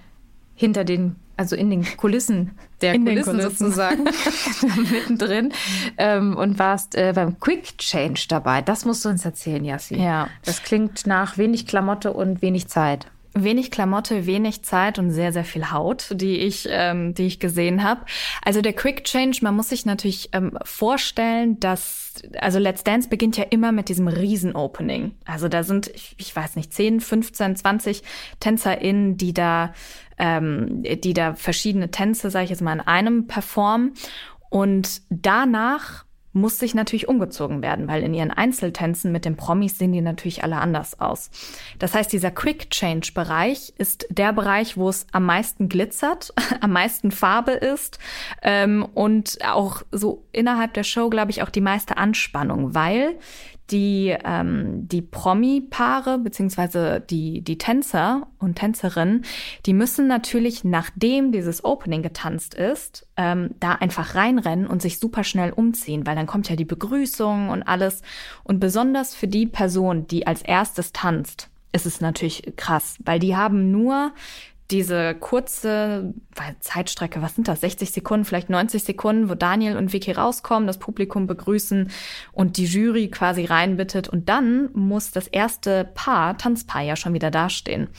hinter 0.55 0.85
den 0.85 1.17
also 1.37 1.55
in 1.55 1.69
den 1.69 1.85
Kulissen 1.97 2.51
der 2.81 2.93
in 2.95 3.05
Kulissen, 3.05 3.37
Kulissen. 3.37 3.57
sozusagen, 3.57 4.03
mittendrin 4.91 5.53
ähm, 5.97 6.35
und 6.35 6.59
warst 6.59 6.95
äh, 6.95 7.13
beim 7.15 7.39
Quick 7.39 7.77
Change 7.77 8.25
dabei. 8.27 8.61
Das 8.61 8.85
musst 8.85 9.03
du 9.05 9.09
uns 9.09 9.25
erzählen, 9.25 9.63
Yassi. 9.63 9.95
Ja. 9.95 10.27
Das 10.45 10.63
klingt 10.63 11.07
nach 11.07 11.37
wenig 11.37 11.65
Klamotte 11.65 12.13
und 12.13 12.41
wenig 12.41 12.67
Zeit. 12.67 13.07
Wenig 13.35 13.71
Klamotte, 13.71 14.25
wenig 14.25 14.63
Zeit 14.63 14.99
und 14.99 15.11
sehr, 15.11 15.33
sehr 15.33 15.43
viel 15.43 15.71
Haut, 15.71 16.09
die 16.11 16.37
ich, 16.37 16.67
ähm, 16.69 17.13
die 17.13 17.25
ich 17.25 17.39
gesehen 17.39 17.83
habe. 17.83 18.05
Also 18.43 18.61
der 18.61 18.73
Quick 18.73 19.03
Change, 19.03 19.39
man 19.41 19.55
muss 19.55 19.69
sich 19.69 19.85
natürlich 19.85 20.29
ähm, 20.33 20.57
vorstellen, 20.63 21.59
dass, 21.59 22.13
also 22.39 22.59
Let's 22.59 22.83
Dance 22.83 23.09
beginnt 23.09 23.37
ja 23.37 23.45
immer 23.49 23.71
mit 23.71 23.89
diesem 23.89 24.07
Riesen-Opening. 24.07 25.13
Also 25.25 25.47
da 25.47 25.63
sind, 25.63 25.87
ich, 25.87 26.15
ich 26.17 26.35
weiß 26.35 26.55
nicht, 26.55 26.73
10, 26.73 27.01
15, 27.01 27.55
20 27.55 28.03
TänzerInnen, 28.39 29.17
die 29.17 29.33
da 29.33 29.73
ähm, 30.19 30.83
die 30.83 31.13
da 31.13 31.33
verschiedene 31.33 31.89
Tänze, 31.89 32.29
sage 32.29 32.45
ich 32.45 32.49
jetzt 32.51 32.61
mal, 32.61 32.73
in 32.73 32.81
einem 32.81 33.25
performen. 33.25 33.93
Und 34.49 35.01
danach 35.09 36.02
muss 36.33 36.59
sich 36.59 36.73
natürlich 36.73 37.07
umgezogen 37.07 37.61
werden, 37.61 37.87
weil 37.87 38.03
in 38.03 38.13
ihren 38.13 38.31
Einzeltänzen 38.31 39.11
mit 39.11 39.23
den 39.25 39.37
Promis 39.37 39.77
sehen 39.77 39.93
die 39.93 40.01
natürlich 40.01 40.43
alle 40.43 40.57
anders 40.57 40.99
aus. 40.99 41.29
Das 41.79 41.93
heißt, 41.93 42.11
dieser 42.11 42.31
Quick 42.31 42.69
Change 42.71 43.11
Bereich 43.13 43.73
ist 43.77 44.07
der 44.09 44.33
Bereich, 44.33 44.75
wo 44.75 44.89
es 44.89 45.05
am 45.11 45.25
meisten 45.25 45.69
glitzert, 45.69 46.33
am 46.61 46.71
meisten 46.71 47.11
Farbe 47.11 47.51
ist 47.51 47.99
ähm, 48.41 48.85
und 48.93 49.37
auch 49.45 49.83
so 49.91 50.23
innerhalb 50.31 50.73
der 50.73 50.83
Show, 50.83 51.09
glaube 51.09 51.31
ich, 51.31 51.43
auch 51.43 51.49
die 51.49 51.61
meiste 51.61 51.97
Anspannung, 51.97 52.73
weil 52.73 53.15
die, 53.73 54.15
ähm, 54.23 54.87
die 54.87 55.01
Promi-Paare 55.01 56.19
beziehungsweise 56.19 57.01
die, 57.01 57.41
die 57.41 57.57
Tänzer 57.57 58.27
und 58.39 58.55
Tänzerinnen, 58.55 59.25
die 59.65 59.73
müssen 59.73 60.07
natürlich, 60.07 60.63
nachdem 60.63 61.31
dieses 61.31 61.65
Opening 61.65 62.03
getanzt 62.03 62.53
ist, 62.53 63.07
ähm, 63.17 63.55
da 63.59 63.73
einfach 63.73 64.15
reinrennen 64.15 64.67
und 64.67 64.81
sich 64.81 64.99
super 64.99 65.23
schnell 65.23 65.51
umziehen, 65.51 66.05
weil 66.05 66.15
dann 66.15 66.27
kommt 66.27 66.49
ja 66.49 66.55
die 66.55 66.65
Begrüßung 66.65 67.49
und 67.49 67.63
alles. 67.63 68.03
Und 68.43 68.59
besonders 68.59 69.15
für 69.15 69.27
die 69.27 69.47
Person, 69.47 70.07
die 70.07 70.27
als 70.27 70.43
erstes 70.43 70.93
tanzt, 70.93 71.49
ist 71.73 71.87
es 71.87 71.99
natürlich 71.99 72.53
krass, 72.55 72.97
weil 73.03 73.19
die 73.19 73.35
haben 73.35 73.71
nur 73.71 74.13
diese 74.71 75.13
kurze 75.15 76.13
Zeitstrecke, 76.59 77.21
was 77.21 77.35
sind 77.35 77.47
das, 77.47 77.61
60 77.61 77.91
Sekunden, 77.91 78.25
vielleicht 78.25 78.49
90 78.49 78.83
Sekunden, 78.83 79.29
wo 79.29 79.35
Daniel 79.35 79.77
und 79.77 79.93
Vicky 79.93 80.11
rauskommen, 80.11 80.67
das 80.67 80.79
Publikum 80.79 81.27
begrüßen 81.27 81.91
und 82.31 82.57
die 82.57 82.65
Jury 82.65 83.09
quasi 83.09 83.45
reinbittet 83.45 84.09
und 84.09 84.29
dann 84.29 84.69
muss 84.73 85.11
das 85.11 85.27
erste 85.27 85.85
Paar, 85.93 86.37
Tanzpaar 86.37 86.81
ja 86.81 86.95
schon 86.95 87.13
wieder 87.13 87.29
dastehen. 87.29 87.89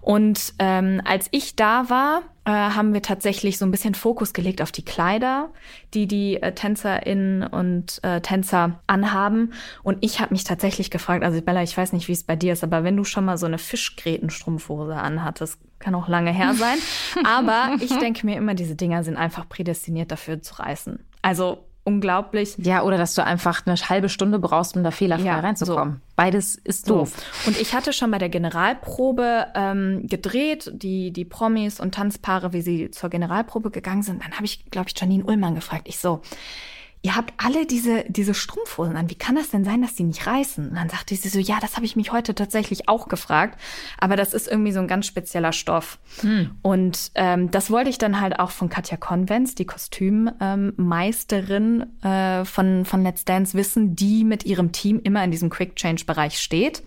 Und 0.00 0.54
ähm, 0.58 1.00
als 1.04 1.28
ich 1.30 1.56
da 1.56 1.88
war, 1.88 2.22
äh, 2.48 2.50
haben 2.50 2.94
wir 2.94 3.02
tatsächlich 3.02 3.58
so 3.58 3.66
ein 3.66 3.70
bisschen 3.70 3.94
Fokus 3.94 4.32
gelegt 4.32 4.62
auf 4.62 4.72
die 4.72 4.84
Kleider, 4.84 5.50
die 5.92 6.06
die 6.06 6.42
äh, 6.42 6.52
TänzerInnen 6.52 7.46
und 7.46 8.02
äh, 8.02 8.22
Tänzer 8.22 8.80
anhaben. 8.86 9.52
Und 9.82 9.98
ich 10.00 10.20
habe 10.20 10.32
mich 10.32 10.44
tatsächlich 10.44 10.90
gefragt, 10.90 11.24
also 11.24 11.42
Bella, 11.42 11.62
ich 11.62 11.76
weiß 11.76 11.92
nicht, 11.92 12.08
wie 12.08 12.12
es 12.12 12.24
bei 12.24 12.36
dir 12.36 12.54
ist, 12.54 12.64
aber 12.64 12.84
wenn 12.84 12.96
du 12.96 13.04
schon 13.04 13.26
mal 13.26 13.36
so 13.36 13.44
eine 13.44 13.58
Fischgrätenstrumpfhose 13.58 14.94
anhattest, 14.94 15.58
kann 15.78 15.94
auch 15.94 16.08
lange 16.08 16.32
her 16.32 16.54
sein, 16.54 16.78
aber 17.24 17.76
ich 17.82 17.94
denke 17.98 18.24
mir 18.24 18.38
immer, 18.38 18.54
diese 18.54 18.76
Dinger 18.76 19.04
sind 19.04 19.18
einfach 19.18 19.46
prädestiniert 19.46 20.10
dafür 20.10 20.40
zu 20.40 20.54
reißen. 20.54 21.04
Also 21.20 21.67
unglaublich. 21.88 22.54
Ja, 22.58 22.82
oder 22.82 22.96
dass 22.98 23.14
du 23.14 23.24
einfach 23.24 23.66
eine 23.66 23.76
halbe 23.76 24.08
Stunde 24.08 24.38
brauchst, 24.38 24.76
um 24.76 24.84
da 24.84 24.90
fehlerfrei 24.90 25.26
ja, 25.26 25.40
reinzukommen. 25.40 25.94
So. 25.94 26.00
Beides 26.14 26.54
ist 26.56 26.86
so. 26.86 26.98
doof. 26.98 27.12
Und 27.46 27.60
ich 27.60 27.74
hatte 27.74 27.92
schon 27.92 28.10
bei 28.10 28.18
der 28.18 28.28
Generalprobe 28.28 29.46
ähm, 29.54 30.06
gedreht, 30.06 30.70
die, 30.74 31.10
die 31.10 31.24
Promis 31.24 31.80
und 31.80 31.94
Tanzpaare, 31.94 32.52
wie 32.52 32.60
sie 32.60 32.90
zur 32.90 33.10
Generalprobe 33.10 33.70
gegangen 33.70 34.02
sind. 34.02 34.22
Dann 34.22 34.32
habe 34.32 34.44
ich, 34.44 34.70
glaube 34.70 34.88
ich, 34.88 35.00
Janine 35.00 35.24
Ullmann 35.24 35.54
gefragt. 35.54 35.88
Ich 35.88 35.98
so, 35.98 36.20
ihr 37.02 37.14
habt 37.14 37.34
alle 37.36 37.66
diese, 37.66 38.04
diese 38.08 38.32
Strumpfhosen 38.34 38.96
an. 38.96 39.10
Wie 39.10 39.14
kann 39.14 39.36
das 39.36 39.50
denn 39.50 39.64
sein, 39.64 39.82
dass 39.82 39.94
die 39.94 40.02
nicht 40.04 40.26
reißen? 40.26 40.70
Und 40.70 40.74
dann 40.74 40.88
sagte 40.88 41.14
sie 41.14 41.28
so, 41.28 41.38
ja, 41.38 41.58
das 41.60 41.76
habe 41.76 41.84
ich 41.86 41.94
mich 41.94 42.10
heute 42.12 42.34
tatsächlich 42.34 42.88
auch 42.88 43.06
gefragt. 43.08 43.60
Aber 43.98 44.16
das 44.16 44.34
ist 44.34 44.48
irgendwie 44.48 44.72
so 44.72 44.80
ein 44.80 44.88
ganz 44.88 45.06
spezieller 45.06 45.52
Stoff. 45.52 46.00
Hm. 46.20 46.56
Und 46.62 47.12
ähm, 47.14 47.50
das 47.50 47.70
wollte 47.70 47.90
ich 47.90 47.98
dann 47.98 48.20
halt 48.20 48.40
auch 48.40 48.50
von 48.50 48.68
Katja 48.68 48.96
Convents, 48.96 49.54
die 49.54 49.66
Kostümmeisterin 49.66 51.86
ähm, 52.02 52.10
äh, 52.10 52.44
von, 52.44 52.84
von 52.84 53.02
Let's 53.02 53.24
Dance, 53.24 53.56
wissen, 53.56 53.94
die 53.94 54.24
mit 54.24 54.44
ihrem 54.44 54.72
Team 54.72 54.98
immer 55.02 55.22
in 55.22 55.30
diesem 55.30 55.50
Quick-Change-Bereich 55.50 56.40
steht. 56.40 56.82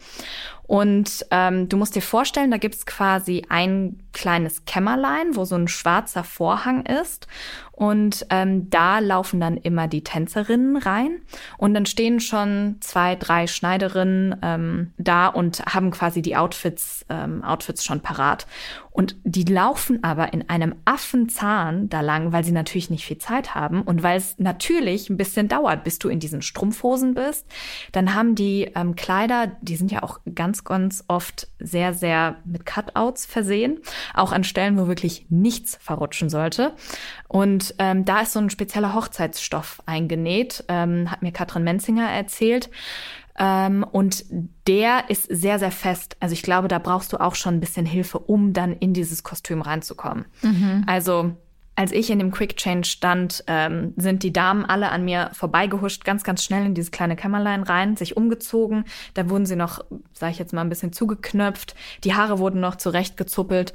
Und 0.71 1.25
ähm, 1.31 1.67
du 1.67 1.75
musst 1.75 1.97
dir 1.97 2.01
vorstellen, 2.01 2.49
da 2.49 2.55
gibt's 2.55 2.85
quasi 2.85 3.43
ein 3.49 3.99
kleines 4.13 4.63
Kämmerlein, 4.63 5.35
wo 5.35 5.43
so 5.43 5.55
ein 5.55 5.67
schwarzer 5.67 6.23
Vorhang 6.23 6.85
ist. 6.85 7.27
Und 7.73 8.27
ähm, 8.29 8.69
da 8.69 8.99
laufen 8.99 9.39
dann 9.39 9.57
immer 9.57 9.87
die 9.87 10.03
Tänzerinnen 10.03 10.77
rein. 10.77 11.21
Und 11.57 11.73
dann 11.73 11.85
stehen 11.85 12.19
schon 12.19 12.77
zwei, 12.79 13.15
drei 13.15 13.47
Schneiderinnen 13.47 14.35
ähm, 14.43 14.93
da 14.97 15.27
und 15.27 15.65
haben 15.65 15.89
quasi 15.91 16.21
die 16.21 16.37
Outfits, 16.37 17.05
ähm, 17.09 17.43
Outfits 17.43 17.83
schon 17.83 18.01
parat. 18.01 18.45
Und 18.91 19.15
die 19.23 19.45
laufen 19.45 20.03
aber 20.03 20.33
in 20.33 20.47
einem 20.49 20.75
Affenzahn 20.85 21.89
da 21.89 22.01
lang, 22.01 22.33
weil 22.33 22.43
sie 22.43 22.51
natürlich 22.51 22.89
nicht 22.89 23.05
viel 23.05 23.17
Zeit 23.17 23.55
haben 23.55 23.81
und 23.81 24.03
weil 24.03 24.17
es 24.17 24.37
natürlich 24.37 25.09
ein 25.09 25.17
bisschen 25.17 25.47
dauert, 25.47 25.83
bis 25.83 25.97
du 25.97 26.09
in 26.09 26.19
diesen 26.19 26.41
Strumpfhosen 26.41 27.13
bist. 27.15 27.47
Dann 27.93 28.13
haben 28.13 28.35
die 28.35 28.69
ähm, 28.75 28.95
Kleider, 28.95 29.53
die 29.61 29.77
sind 29.77 29.91
ja 29.91 30.03
auch 30.03 30.19
ganz, 30.35 30.60
ganz 30.63 31.03
oft 31.07 31.47
sehr, 31.59 31.93
sehr 31.93 32.37
mit 32.45 32.65
Cutouts 32.65 33.25
versehen, 33.25 33.79
auch 34.13 34.31
an 34.31 34.43
Stellen, 34.43 34.77
wo 34.77 34.87
wirklich 34.87 35.25
nichts 35.29 35.77
verrutschen 35.81 36.29
sollte. 36.29 36.73
Und 37.27 37.75
ähm, 37.79 38.05
da 38.05 38.21
ist 38.21 38.33
so 38.33 38.39
ein 38.39 38.49
spezieller 38.49 38.93
Hochzeitsstoff 38.93 39.81
eingenäht, 39.85 40.63
ähm, 40.67 41.09
hat 41.11 41.21
mir 41.21 41.31
Katrin 41.31 41.63
Menzinger 41.63 42.09
erzählt. 42.09 42.69
Ähm, 43.39 43.85
und 43.89 44.25
der 44.67 45.09
ist 45.09 45.23
sehr, 45.23 45.57
sehr 45.57 45.71
fest. 45.71 46.17
Also 46.19 46.33
ich 46.33 46.43
glaube, 46.43 46.67
da 46.67 46.79
brauchst 46.79 47.13
du 47.13 47.17
auch 47.17 47.35
schon 47.35 47.55
ein 47.55 47.59
bisschen 47.59 47.85
Hilfe, 47.85 48.19
um 48.19 48.53
dann 48.53 48.73
in 48.73 48.93
dieses 48.93 49.23
Kostüm 49.23 49.61
reinzukommen. 49.61 50.25
Mhm. 50.41 50.83
Also 50.85 51.35
als 51.75 51.91
ich 51.91 52.09
in 52.09 52.19
dem 52.19 52.31
Quick 52.31 52.57
Change 52.57 52.87
stand, 52.87 53.43
ähm, 53.47 53.93
sind 53.95 54.23
die 54.23 54.33
Damen 54.33 54.65
alle 54.65 54.89
an 54.89 55.05
mir 55.05 55.31
vorbeigehuscht, 55.33 56.03
ganz, 56.03 56.23
ganz 56.23 56.43
schnell 56.43 56.65
in 56.65 56.73
dieses 56.73 56.91
kleine 56.91 57.15
Kämmerlein 57.15 57.63
rein, 57.63 57.95
sich 57.95 58.17
umgezogen. 58.17 58.85
Da 59.13 59.29
wurden 59.29 59.45
sie 59.45 59.55
noch, 59.55 59.83
sage 60.13 60.33
ich 60.33 60.39
jetzt 60.39 60.53
mal, 60.53 60.61
ein 60.61 60.69
bisschen 60.69 60.93
zugeknöpft. 60.93 61.75
Die 62.03 62.13
Haare 62.13 62.39
wurden 62.39 62.59
noch 62.59 62.75
zurechtgezuppelt. 62.75 63.73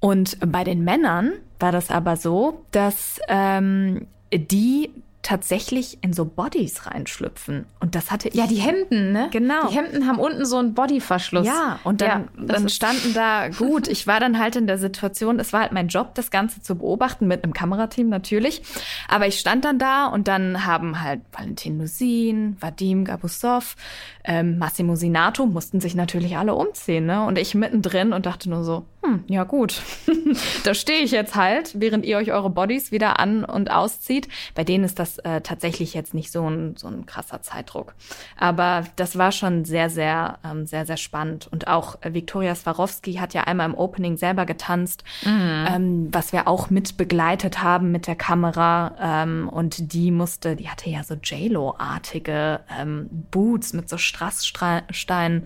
Und 0.00 0.38
bei 0.52 0.64
den 0.64 0.84
Männern 0.84 1.32
war 1.58 1.72
das 1.72 1.90
aber 1.90 2.16
so, 2.16 2.66
dass 2.72 3.18
ähm, 3.28 4.06
die 4.32 4.90
tatsächlich 5.24 5.98
in 6.02 6.12
so 6.12 6.26
Bodies 6.26 6.86
reinschlüpfen. 6.86 7.64
Und 7.80 7.94
das 7.94 8.10
hatte 8.10 8.28
ich. 8.28 8.34
Ja, 8.34 8.46
die 8.46 8.56
Hemden, 8.56 9.12
ne? 9.12 9.28
Genau. 9.32 9.68
Die 9.68 9.74
Hemden 9.74 10.06
haben 10.06 10.18
unten 10.18 10.44
so 10.44 10.58
einen 10.58 10.74
Bodyverschluss. 10.74 11.46
Ja, 11.46 11.80
und 11.82 12.02
dann, 12.02 12.28
ja, 12.36 12.44
dann 12.46 12.68
standen 12.68 13.14
da, 13.14 13.48
gut, 13.58 13.88
ich 13.88 14.06
war 14.06 14.20
dann 14.20 14.38
halt 14.38 14.54
in 14.54 14.66
der 14.66 14.78
Situation, 14.78 15.40
es 15.40 15.52
war 15.52 15.62
halt 15.62 15.72
mein 15.72 15.88
Job, 15.88 16.14
das 16.14 16.30
Ganze 16.30 16.62
zu 16.62 16.76
beobachten, 16.76 17.26
mit 17.26 17.42
einem 17.42 17.54
Kamerateam 17.54 18.08
natürlich. 18.08 18.62
Aber 19.08 19.26
ich 19.26 19.38
stand 19.38 19.64
dann 19.64 19.78
da 19.78 20.06
und 20.06 20.28
dann 20.28 20.66
haben 20.66 21.00
halt 21.00 21.20
Valentin 21.32 21.78
Lusin, 21.78 22.56
Vadim 22.60 23.04
Gabusov, 23.04 23.76
ähm, 24.24 24.58
Massimo 24.58 24.96
Sinato 24.96 25.46
mussten 25.46 25.80
sich 25.80 25.94
natürlich 25.94 26.36
alle 26.36 26.54
umziehen, 26.54 27.06
ne? 27.06 27.24
Und 27.26 27.38
ich 27.38 27.54
mittendrin 27.54 28.12
und 28.12 28.26
dachte 28.26 28.48
nur 28.48 28.64
so, 28.64 28.84
hm, 29.04 29.24
ja 29.26 29.44
gut, 29.44 29.82
da 30.64 30.72
stehe 30.72 31.02
ich 31.02 31.10
jetzt 31.10 31.34
halt, 31.34 31.78
während 31.78 32.06
ihr 32.06 32.16
euch 32.16 32.32
eure 32.32 32.48
Bodies 32.48 32.90
wieder 32.90 33.18
an 33.18 33.44
und 33.44 33.70
auszieht. 33.70 34.28
Bei 34.54 34.64
denen 34.64 34.84
ist 34.84 34.98
das 34.98 35.18
äh, 35.18 35.42
tatsächlich 35.42 35.92
jetzt 35.92 36.14
nicht 36.14 36.32
so 36.32 36.48
ein, 36.48 36.76
so 36.76 36.86
ein 36.88 37.04
krasser 37.04 37.42
Zeitdruck. 37.42 37.94
Aber 38.38 38.84
das 38.96 39.18
war 39.18 39.30
schon 39.30 39.66
sehr, 39.66 39.90
sehr, 39.90 40.38
ähm, 40.42 40.66
sehr, 40.66 40.86
sehr 40.86 40.96
spannend. 40.96 41.48
Und 41.52 41.68
auch 41.68 41.98
äh, 42.00 42.14
Viktoria 42.14 42.54
Swarovski 42.54 43.14
hat 43.14 43.34
ja 43.34 43.42
einmal 43.42 43.68
im 43.68 43.74
Opening 43.74 44.16
selber 44.16 44.46
getanzt, 44.46 45.04
mhm. 45.24 45.66
ähm, 45.68 46.08
was 46.10 46.32
wir 46.32 46.48
auch 46.48 46.70
mit 46.70 46.96
begleitet 46.96 47.62
haben 47.62 47.92
mit 47.92 48.06
der 48.06 48.16
Kamera. 48.16 48.93
Ähm, 48.98 49.48
und 49.48 49.92
die 49.92 50.10
musste, 50.10 50.56
die 50.56 50.68
hatte 50.68 50.90
ja 50.90 51.02
so 51.02 51.14
J-Lo-artige 51.14 52.60
ähm, 52.78 53.08
Boots 53.30 53.72
mit 53.72 53.88
so 53.88 53.98
Strassstein 53.98 55.44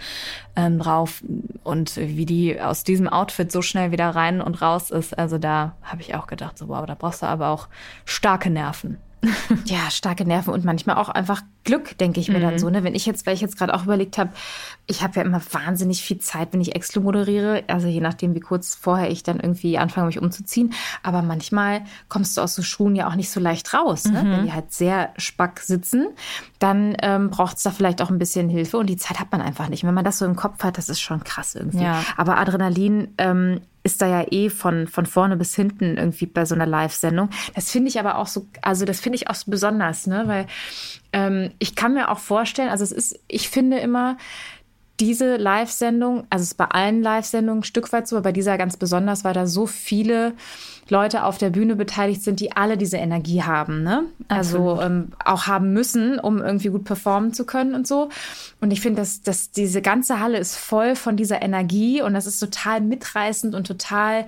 ähm, 0.56 0.78
drauf 0.78 1.22
und 1.64 1.96
wie 1.96 2.26
die 2.26 2.60
aus 2.60 2.84
diesem 2.84 3.08
Outfit 3.08 3.50
so 3.50 3.62
schnell 3.62 3.90
wieder 3.90 4.10
rein 4.10 4.40
und 4.40 4.60
raus 4.60 4.90
ist. 4.90 5.18
Also 5.18 5.38
da 5.38 5.76
habe 5.82 6.02
ich 6.02 6.14
auch 6.14 6.26
gedacht, 6.26 6.58
so 6.58 6.68
wow, 6.68 6.84
da 6.86 6.94
brauchst 6.94 7.22
du 7.22 7.26
aber 7.26 7.48
auch 7.48 7.68
starke 8.04 8.50
Nerven. 8.50 8.98
ja, 9.64 9.90
starke 9.90 10.24
Nerven 10.24 10.52
und 10.52 10.64
manchmal 10.64 10.96
auch 10.96 11.08
einfach 11.08 11.42
Glück, 11.64 11.98
denke 11.98 12.20
ich 12.20 12.28
mir 12.28 12.38
mhm. 12.38 12.42
dann 12.42 12.58
so. 12.58 12.70
Ne? 12.70 12.84
Wenn 12.84 12.94
ich 12.94 13.04
jetzt, 13.04 13.26
weil 13.26 13.34
ich 13.34 13.40
jetzt 13.40 13.58
gerade 13.58 13.74
auch 13.74 13.84
überlegt 13.84 14.16
habe, 14.16 14.30
ich 14.86 15.02
habe 15.02 15.16
ja 15.16 15.22
immer 15.22 15.40
wahnsinnig 15.52 16.02
viel 16.02 16.18
Zeit, 16.18 16.52
wenn 16.52 16.60
ich 16.60 16.74
Exlo 16.74 17.02
moderiere. 17.02 17.64
Also 17.66 17.88
je 17.88 18.00
nachdem, 18.00 18.34
wie 18.34 18.40
kurz 18.40 18.74
vorher 18.74 19.10
ich 19.10 19.22
dann 19.22 19.40
irgendwie 19.40 19.76
anfange, 19.76 20.06
mich 20.06 20.20
umzuziehen. 20.20 20.72
Aber 21.02 21.22
manchmal 21.22 21.82
kommst 22.08 22.36
du 22.36 22.40
aus 22.40 22.54
so 22.54 22.62
Schuhen 22.62 22.96
ja 22.96 23.08
auch 23.08 23.16
nicht 23.16 23.30
so 23.30 23.40
leicht 23.40 23.74
raus. 23.74 24.04
Ne? 24.04 24.22
Mhm. 24.22 24.30
Wenn 24.30 24.44
die 24.46 24.52
halt 24.52 24.72
sehr 24.72 25.12
spack 25.18 25.60
sitzen, 25.60 26.08
dann 26.58 26.96
ähm, 27.02 27.30
braucht 27.30 27.58
es 27.58 27.64
da 27.64 27.70
vielleicht 27.70 28.00
auch 28.00 28.10
ein 28.10 28.18
bisschen 28.18 28.48
Hilfe. 28.48 28.78
Und 28.78 28.86
die 28.86 28.96
Zeit 28.96 29.20
hat 29.20 29.32
man 29.32 29.42
einfach 29.42 29.68
nicht. 29.68 29.84
Wenn 29.84 29.94
man 29.94 30.04
das 30.04 30.18
so 30.18 30.24
im 30.24 30.36
Kopf 30.36 30.62
hat, 30.62 30.78
das 30.78 30.88
ist 30.88 31.00
schon 31.00 31.24
krass 31.24 31.54
irgendwie. 31.54 31.82
Ja. 31.82 32.02
Aber 32.16 32.38
Adrenalin 32.38 33.08
ähm, 33.18 33.60
ist 33.88 34.02
da 34.02 34.06
ja 34.06 34.26
eh 34.30 34.50
von, 34.50 34.86
von 34.86 35.06
vorne 35.06 35.36
bis 35.36 35.54
hinten 35.54 35.96
irgendwie 35.96 36.26
bei 36.26 36.44
so 36.44 36.54
einer 36.54 36.66
Live-Sendung. 36.66 37.30
Das 37.54 37.70
finde 37.70 37.88
ich 37.88 37.98
aber 37.98 38.18
auch 38.18 38.26
so, 38.26 38.46
also 38.60 38.84
das 38.84 39.00
finde 39.00 39.16
ich 39.16 39.30
auch 39.30 39.34
so 39.34 39.50
besonders, 39.50 40.06
ne? 40.06 40.24
Weil 40.26 40.46
ähm, 41.14 41.50
ich 41.58 41.74
kann 41.74 41.94
mir 41.94 42.10
auch 42.10 42.18
vorstellen, 42.18 42.68
also 42.68 42.84
es 42.84 42.92
ist, 42.92 43.18
ich 43.28 43.48
finde 43.48 43.78
immer, 43.78 44.18
diese 45.00 45.36
Live-Sendung, 45.36 46.26
also 46.28 46.42
es 46.42 46.50
ist 46.50 46.56
bei 46.56 46.66
allen 46.66 47.02
Live-Sendungen 47.02 47.60
ein 47.60 47.64
Stück 47.64 47.90
weit 47.92 48.06
so, 48.08 48.16
aber 48.16 48.24
bei 48.24 48.32
dieser 48.32 48.58
ganz 48.58 48.76
besonders, 48.76 49.24
weil 49.24 49.32
da 49.32 49.46
so 49.46 49.66
viele 49.66 50.34
Leute 50.88 51.24
auf 51.24 51.38
der 51.38 51.50
Bühne 51.50 51.76
beteiligt 51.76 52.22
sind, 52.22 52.40
die 52.40 52.52
alle 52.52 52.76
diese 52.76 52.96
Energie 52.96 53.42
haben, 53.42 53.82
ne? 53.82 54.04
Also 54.28 54.80
ähm, 54.80 55.12
auch 55.24 55.46
haben 55.46 55.72
müssen, 55.72 56.18
um 56.18 56.38
irgendwie 56.38 56.68
gut 56.68 56.84
performen 56.84 57.32
zu 57.32 57.44
können 57.44 57.74
und 57.74 57.86
so. 57.86 58.08
Und 58.60 58.70
ich 58.70 58.80
finde, 58.80 59.02
dass, 59.02 59.22
dass 59.22 59.50
diese 59.50 59.82
ganze 59.82 60.20
Halle 60.20 60.38
ist 60.38 60.56
voll 60.56 60.96
von 60.96 61.16
dieser 61.16 61.42
Energie 61.42 62.02
und 62.02 62.14
das 62.14 62.26
ist 62.26 62.40
total 62.40 62.80
mitreißend 62.80 63.54
und 63.54 63.66
total, 63.66 64.26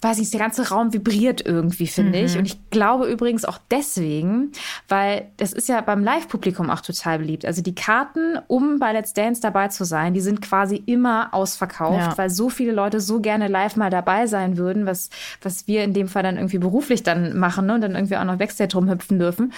weiß 0.00 0.18
nicht, 0.18 0.32
der 0.32 0.40
ganze 0.40 0.68
Raum 0.68 0.92
vibriert 0.92 1.44
irgendwie, 1.44 1.86
finde 1.86 2.18
mhm. 2.18 2.24
ich. 2.24 2.38
Und 2.38 2.46
ich 2.46 2.70
glaube 2.70 3.06
übrigens 3.06 3.44
auch 3.44 3.58
deswegen, 3.70 4.52
weil 4.88 5.30
das 5.36 5.52
ist 5.52 5.68
ja 5.68 5.80
beim 5.80 6.04
Live-Publikum 6.04 6.70
auch 6.70 6.80
total 6.80 7.18
beliebt. 7.18 7.44
Also 7.44 7.62
die 7.62 7.74
Karten, 7.74 8.38
um 8.46 8.78
bei 8.78 8.92
Let's 8.92 9.12
Dance 9.12 9.40
dabei 9.40 9.68
zu 9.68 9.84
sein, 9.84 10.14
die 10.14 10.20
sind 10.20 10.40
quasi 10.40 10.76
immer 10.86 11.34
ausverkauft, 11.34 12.12
ja. 12.12 12.18
weil 12.18 12.30
so 12.30 12.48
viele 12.48 12.72
Leute 12.72 13.00
so 13.00 13.20
gerne 13.20 13.48
live 13.48 13.76
mal 13.76 13.90
dabei 13.90 14.26
sein 14.26 14.56
würden, 14.56 14.86
was, 14.86 15.10
was 15.42 15.66
wir 15.66 15.84
in 15.84 15.95
dem 15.96 16.08
Fall 16.08 16.22
dann 16.22 16.36
irgendwie 16.36 16.58
beruflich 16.58 17.02
dann 17.02 17.36
machen 17.38 17.66
ne, 17.66 17.74
und 17.74 17.80
dann 17.80 17.94
irgendwie 17.94 18.16
auch 18.16 18.24
noch 18.24 18.36
Backstage 18.36 18.76
rumhüpfen 18.76 19.18
dürfen. 19.18 19.52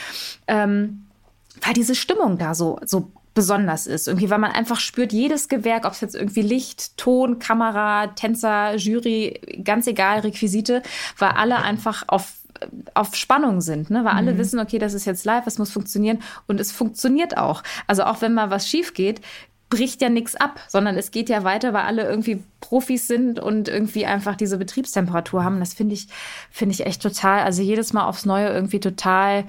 Ähm, 0.46 1.04
weil 1.62 1.74
diese 1.74 1.94
Stimmung 1.94 2.38
da 2.38 2.54
so, 2.54 2.78
so 2.84 3.10
besonders 3.34 3.86
ist. 3.86 4.08
Irgendwie, 4.08 4.30
weil 4.30 4.38
man 4.38 4.52
einfach 4.52 4.80
spürt, 4.80 5.12
jedes 5.12 5.48
Gewerk, 5.48 5.84
ob 5.84 5.92
es 5.92 6.00
jetzt 6.00 6.14
irgendwie 6.14 6.42
Licht, 6.42 6.96
Ton, 6.96 7.38
Kamera, 7.38 8.08
Tänzer, 8.08 8.76
Jury, 8.76 9.40
ganz 9.62 9.86
egal, 9.86 10.20
Requisite, 10.20 10.82
weil 11.18 11.30
alle 11.30 11.58
einfach 11.62 12.04
auf 12.08 12.32
auf 12.94 13.14
Spannung 13.14 13.60
sind, 13.60 13.88
ne? 13.88 14.04
weil 14.04 14.14
alle 14.14 14.34
mhm. 14.34 14.38
wissen, 14.38 14.58
okay, 14.58 14.80
das 14.80 14.92
ist 14.92 15.04
jetzt 15.04 15.24
live, 15.24 15.46
es 15.46 15.58
muss 15.58 15.70
funktionieren 15.70 16.18
und 16.48 16.58
es 16.58 16.72
funktioniert 16.72 17.36
auch. 17.36 17.62
Also 17.86 18.02
auch 18.02 18.20
wenn 18.20 18.34
mal 18.34 18.50
was 18.50 18.68
schief 18.68 18.94
geht, 18.94 19.20
bricht 19.70 20.00
ja 20.00 20.08
nichts 20.08 20.34
ab, 20.34 20.60
sondern 20.66 20.96
es 20.96 21.10
geht 21.10 21.28
ja 21.28 21.44
weiter, 21.44 21.72
weil 21.74 21.82
alle 21.82 22.08
irgendwie 22.08 22.42
Profis 22.60 23.06
sind 23.06 23.38
und 23.38 23.68
irgendwie 23.68 24.06
einfach 24.06 24.34
diese 24.34 24.56
Betriebstemperatur 24.56 25.44
haben. 25.44 25.60
Das 25.60 25.74
finde 25.74 25.94
ich, 25.94 26.08
finde 26.50 26.74
ich 26.74 26.86
echt 26.86 27.02
total, 27.02 27.40
also 27.40 27.62
jedes 27.62 27.92
Mal 27.92 28.06
aufs 28.06 28.24
Neue 28.24 28.48
irgendwie 28.48 28.80
total 28.80 29.44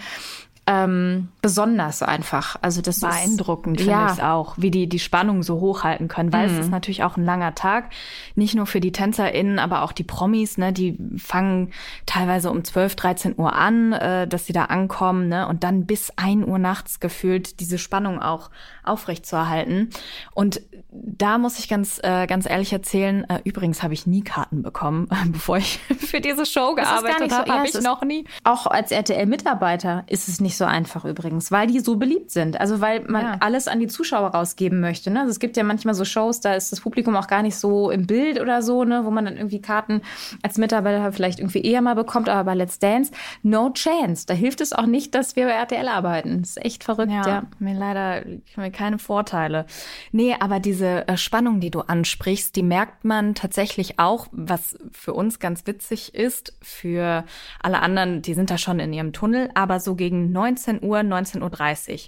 ähm, 0.70 1.30
besonders 1.42 2.04
einfach. 2.04 2.56
Also 2.62 2.82
das 2.82 3.00
beeindruckend 3.00 3.80
finde 3.80 3.92
ja. 3.92 4.06
ich 4.06 4.14
es 4.14 4.20
auch, 4.20 4.54
wie 4.58 4.70
die 4.70 4.88
die 4.88 5.00
Spannung 5.00 5.42
so 5.42 5.60
hochhalten 5.60 6.08
können, 6.08 6.32
weil 6.32 6.48
mhm. 6.48 6.54
es 6.54 6.66
ist 6.66 6.72
natürlich 6.72 7.04
auch 7.04 7.18
ein 7.18 7.26
langer 7.26 7.56
Tag, 7.56 7.90
nicht 8.36 8.54
nur 8.54 8.68
für 8.68 8.80
die 8.80 8.92
TänzerInnen, 8.92 9.58
aber 9.58 9.82
auch 9.82 9.92
die 9.92 10.04
Promis, 10.04 10.60
ne, 10.60 10.72
die 10.72 10.96
fangen 11.18 11.72
teilweise 12.06 12.52
um 12.52 12.64
12, 12.64 12.96
13 12.96 13.40
Uhr 13.40 13.54
an, 13.54 13.94
äh, 13.94 14.28
dass 14.28 14.46
sie 14.46 14.54
da 14.54 14.66
ankommen, 14.66 15.28
ne, 15.28 15.48
und 15.48 15.64
dann 15.64 15.88
bis 15.88 16.14
1 16.18 16.46
Uhr 16.46 16.60
nachts 16.60 17.00
gefühlt 17.00 17.60
diese 17.60 17.80
Spannung 17.80 18.22
auch 18.22 18.52
aufrechtzuerhalten. 18.84 19.90
Und 20.34 20.62
da 20.92 21.40
muss 21.40 21.58
ich 21.58 21.68
ganz, 21.68 22.00
äh, 22.04 22.28
ganz 22.28 22.48
ehrlich 22.48 22.74
erzählen, 22.74 23.28
äh, 23.30 23.40
übrigens 23.44 23.82
habe 23.82 23.96
ich 23.96 24.06
nie 24.06 24.24
Karten 24.24 24.62
bekommen, 24.62 25.08
bevor 25.32 25.58
ich 25.58 25.80
für 25.80 26.22
diese 26.22 26.46
Show 26.46 26.76
gearbeitet 26.76 27.32
habe, 27.32 27.48
so, 27.48 27.56
habe 27.56 27.68
ich 27.68 27.82
noch 27.82 28.04
nie. 28.04 28.26
Auch 28.44 28.68
als 28.68 28.92
RTL-Mitarbeiter 28.92 30.04
ist 30.08 30.28
es 30.28 30.40
nicht 30.40 30.58
so 30.59 30.59
einfach 30.66 31.06
übrigens, 31.06 31.52
weil 31.52 31.68
die 31.68 31.80
so 31.80 31.96
beliebt 31.96 32.32
sind. 32.32 32.60
Also 32.60 32.82
weil 32.82 33.02
man 33.02 33.22
ja. 33.22 33.38
alles 33.40 33.68
an 33.68 33.80
die 33.80 33.88
Zuschauer 33.88 34.30
rausgeben 34.30 34.80
möchte. 34.80 35.12
Ne? 35.12 35.22
Also 35.22 35.32
es 35.32 35.40
gibt 35.40 35.58
ja 35.58 35.64
manchmal 35.64 35.94
so 35.94 36.06
Shows, 36.06 36.42
da 36.42 36.54
ist 36.54 36.72
das 36.72 36.82
Publikum 36.82 37.16
auch 37.16 37.28
gar 37.28 37.42
nicht 37.42 37.56
so 37.56 37.92
im 37.92 38.08
Bild 38.08 38.40
oder 38.40 38.62
so, 38.62 38.84
ne? 38.84 39.06
wo 39.06 39.12
man 39.12 39.26
dann 39.26 39.38
irgendwie 39.38 39.62
Karten 39.62 40.02
als 40.42 40.58
Mitarbeiter 40.58 41.12
vielleicht 41.12 41.40
irgendwie 41.40 41.62
eher 41.62 41.82
mal 41.82 41.96
bekommt. 41.96 42.30
Aber 42.30 42.44
bei 42.44 42.56
Let's 42.56 42.80
Dance, 42.80 43.12
no 43.44 43.72
chance. 43.72 44.26
Da 44.26 44.34
hilft 44.34 44.62
es 44.62 44.74
auch 44.74 44.86
nicht, 44.86 45.16
dass 45.16 45.36
wir 45.36 45.46
bei 45.46 45.54
RTL 45.54 45.88
arbeiten. 45.88 46.42
Das 46.42 46.52
ist 46.52 46.66
echt 46.66 46.84
verrückt, 46.84 47.12
ja. 47.12 47.28
ja. 47.28 47.44
Mir 47.60 47.74
leider 47.74 48.24
mir 48.56 48.72
keine 48.72 49.00
Vorteile. 49.00 49.66
Nee, 50.12 50.36
aber 50.40 50.60
diese 50.60 51.08
äh, 51.08 51.18
Spannung, 51.18 51.60
die 51.60 51.72
du 51.72 51.82
ansprichst, 51.82 52.56
die 52.56 52.64
merkt 52.64 53.06
man 53.06 53.36
tatsächlich 53.36 54.00
auch, 54.00 54.28
was 54.32 54.78
für 54.92 55.14
uns 55.14 55.40
ganz 55.40 55.66
witzig 55.68 56.14
ist. 56.16 56.54
Für 56.62 57.24
alle 57.62 57.80
anderen, 57.80 58.22
die 58.22 58.34
sind 58.34 58.50
da 58.50 58.58
schon 58.58 58.80
in 58.80 58.94
ihrem 58.94 59.14
Tunnel, 59.14 59.50
aber 59.54 59.80
so 59.80 59.96
gegen 59.96 60.32
19 60.50 60.84
Uhr, 60.84 61.00
19.30 61.00 61.92
Uhr 61.94 62.00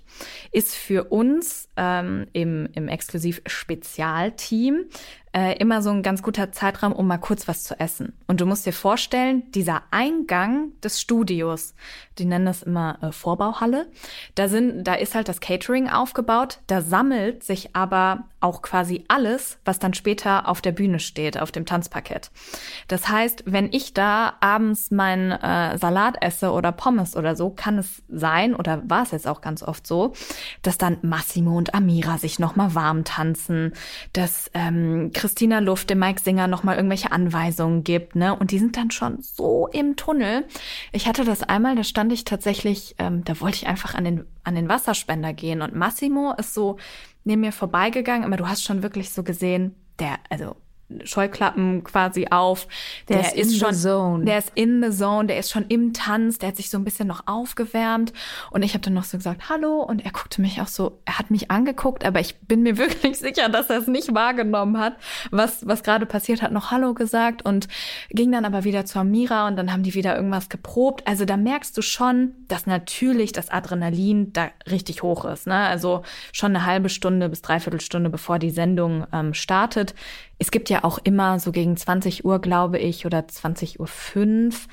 ist 0.52 0.76
für 0.76 1.06
uns 1.06 1.70
ähm, 1.78 2.28
im, 2.34 2.68
im 2.74 2.88
Exklusiv-Spezialteam 2.88 4.86
äh, 5.34 5.58
immer 5.60 5.82
so 5.82 5.92
ein 5.92 6.04
ganz 6.04 6.24
guter 6.24 6.52
Zeitraum, 6.52 6.92
um 6.92 7.08
mal 7.08 7.18
kurz 7.18 7.48
was 7.48 7.64
zu 7.64 7.80
essen. 7.80 8.14
Und 8.28 8.42
du 8.42 8.46
musst 8.46 8.66
dir 8.66 8.74
vorstellen, 8.74 9.50
dieser 9.52 9.84
Eingang 9.92 10.72
des 10.82 11.00
Studios, 11.00 11.74
die 12.18 12.26
nennen 12.26 12.46
das 12.46 12.64
immer 12.64 12.98
äh, 13.02 13.12
Vorbauhalle, 13.12 13.88
da 14.36 14.48
sind, 14.50 14.84
da 14.84 14.96
ist 14.96 15.16
halt 15.16 15.30
das 15.30 15.40
Catering 15.40 15.90
aufgebaut, 15.90 16.60
da 16.68 16.82
sammelt 16.82 17.44
sich 17.44 17.76
aber 17.76 18.26
auch 18.42 18.62
quasi 18.62 19.06
alles, 19.08 19.60
was 19.64 19.80
dann 19.80 19.94
später 19.94 20.48
auf 20.48 20.62
der 20.62 20.72
Bühne 20.72 21.00
steht, 21.00 21.40
auf 21.40 21.52
dem 21.52 21.66
Tanzparkett. 21.66 22.32
Das 22.88 23.08
heißt, 23.08 23.44
wenn 23.46 23.72
ich 23.72 23.94
da 23.94 24.34
abends 24.40 24.92
meinen 24.92 25.32
äh, 25.32 25.78
Salat 25.78 26.16
esse 26.22 26.52
oder 26.52 26.72
Pommes 26.72 27.16
oder 27.16 27.36
so, 27.36 27.52
kann 27.52 27.78
es 27.78 28.02
sein, 28.10 28.56
oder 28.56 28.82
war 28.90 29.04
es 29.04 29.12
jetzt 29.12 29.28
auch 29.28 29.42
ganz 29.42 29.64
oft 29.64 29.86
so, 29.86 30.14
dass 30.64 30.78
dann 30.78 30.98
Massimo 31.02 31.58
und 31.58 31.74
Amira 31.74 32.18
sich 32.18 32.40
nochmal 32.40 32.76
warm 32.76 33.04
tanzen, 33.04 33.74
dass 34.14 34.50
ähm, 34.54 35.12
Christina 35.14 35.60
Luft 35.60 35.90
dem 35.90 36.00
Mike 36.00 36.22
Singer 36.22 36.48
nochmal 36.48 36.76
irgendwelche 36.76 37.12
Anweisungen 37.12 37.84
gibt, 37.84 38.16
ne? 38.16 38.36
Und 38.36 38.52
die 38.52 38.60
sind 38.60 38.76
dann 38.76 38.92
schon 38.92 39.22
so 39.22 39.68
im 39.68 39.96
Tunnel. 39.96 40.46
Ich 40.92 41.08
hatte 41.08 41.24
das 41.24 41.44
einmal, 41.44 41.76
da 41.76 41.84
stand 41.84 42.12
ich 42.12 42.26
tatsächlich, 42.26 42.96
ähm, 42.98 43.24
da 43.24 43.40
wollte 43.40 43.58
ich 43.58 43.68
einfach 43.68 43.94
an 43.94 44.04
den, 44.04 44.26
an 44.44 44.56
den 44.56 44.68
Wasserspender 44.68 45.34
gehen 45.34 45.62
und 45.62 45.76
Massimo 45.76 46.34
ist 46.38 46.54
so 46.54 46.78
neben 47.24 47.42
mir 47.42 47.52
vorbeigegangen, 47.52 48.26
aber 48.26 48.38
du 48.38 48.48
hast 48.48 48.64
schon 48.64 48.84
wirklich 48.84 49.10
so 49.12 49.24
gesehen, 49.24 49.76
der, 50.00 50.20
also 50.30 50.56
Scheuklappen 51.04 51.84
quasi 51.84 52.28
auf. 52.30 52.68
Der, 53.10 53.18
der 53.18 53.36
ist, 53.36 53.52
ist 53.52 53.60
schon, 53.60 53.74
zone. 53.74 54.26
der 54.26 54.38
ist 54.38 54.52
in 54.56 54.84
the 54.84 54.96
zone, 54.96 55.28
der 55.28 55.38
ist 55.38 55.52
schon 55.52 55.66
im 55.68 55.94
Tanz, 55.94 56.38
der 56.38 56.50
hat 56.50 56.58
sich 56.58 56.70
so 56.70 56.78
ein 56.78 56.84
bisschen 56.84 57.08
noch 57.08 57.28
aufgewärmt 57.28 58.14
und 58.52 58.64
ich 58.64 58.74
habe 58.74 58.82
dann 58.82 58.94
noch 58.94 59.04
so 59.04 59.18
gesagt, 59.18 59.50
hallo 59.50 59.82
und 59.82 60.04
er 60.06 60.12
guckte 60.12 60.42
mich 60.42 60.62
auch 60.62 60.68
so, 60.68 61.00
er 61.06 61.20
hat 61.20 61.32
mich 61.32 61.52
angeguckt, 61.52 62.06
aber 62.06 62.20
ich 62.20 62.40
bin 62.42 62.64
mir 62.64 62.78
wirklich 62.78 63.18
sicher, 63.18 63.50
dass 63.50 63.70
er 63.70 63.80
es 63.80 63.88
nicht 63.88 64.14
wahrgenommen 64.14 64.80
hat, 64.80 64.98
was, 65.32 65.68
was 65.68 65.84
gerade 65.84 66.06
passiert 66.06 66.42
hat, 66.42 66.52
noch 66.52 66.72
hallo 66.72 66.94
gesagt 66.94 67.44
und 67.46 67.68
ging 68.10 68.32
dann 68.32 68.46
aber 68.46 68.64
wieder 68.64 68.86
zur 68.86 69.04
Mira 69.04 69.48
und 69.48 69.56
dann 69.56 69.72
haben 69.72 69.84
die 69.84 69.94
wieder 69.94 70.16
irgendwas 70.16 70.50
geprobt. 70.50 71.08
Also 71.08 71.26
da 71.26 71.38
merkst 71.38 71.78
du 71.78 71.82
schon, 71.82 72.34
dass 72.48 72.66
natürlich 72.66 73.32
das 73.32 73.50
Adrenalin 73.50 74.34
da 74.34 74.50
richtig 74.70 75.04
hoch 75.04 75.26
ist. 75.26 75.48
Ne? 75.48 75.56
Also 75.56 76.04
schon 76.32 76.56
eine 76.56 76.66
halbe 76.66 76.90
Stunde 76.90 77.30
bis 77.30 77.42
dreiviertel 77.42 77.82
Stunde, 77.82 78.10
bevor 78.10 78.40
die 78.40 78.50
Sendung 78.50 79.06
ähm, 79.14 79.34
startet, 79.34 79.94
es 80.42 80.50
gibt 80.50 80.72
ja 80.72 80.81
auch 80.84 81.00
immer 81.04 81.40
so 81.40 81.52
gegen 81.52 81.78
20 81.78 82.26
Uhr, 82.26 82.40
glaube 82.40 82.80
ich, 82.80 83.06
oder 83.06 83.28
20 83.28 83.80
Uhr 83.80 83.88
fünf, 83.88 84.68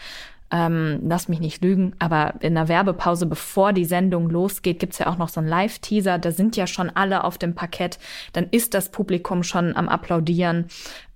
ähm, 0.50 1.00
lass 1.02 1.28
mich 1.28 1.40
nicht 1.40 1.62
lügen, 1.62 1.94
aber 1.98 2.34
in 2.40 2.54
der 2.54 2.68
Werbepause, 2.68 3.26
bevor 3.26 3.72
die 3.72 3.84
Sendung 3.84 4.30
losgeht, 4.30 4.78
gibt's 4.78 4.98
ja 4.98 5.08
auch 5.08 5.18
noch 5.18 5.28
so 5.28 5.40
einen 5.40 5.48
Live-Teaser. 5.48 6.18
Da 6.18 6.30
sind 6.30 6.56
ja 6.56 6.66
schon 6.66 6.90
alle 6.90 7.24
auf 7.24 7.36
dem 7.36 7.54
Parkett. 7.54 7.98
Dann 8.32 8.46
ist 8.50 8.72
das 8.72 8.90
Publikum 8.90 9.42
schon 9.42 9.76
am 9.76 9.88
Applaudieren. 9.88 10.66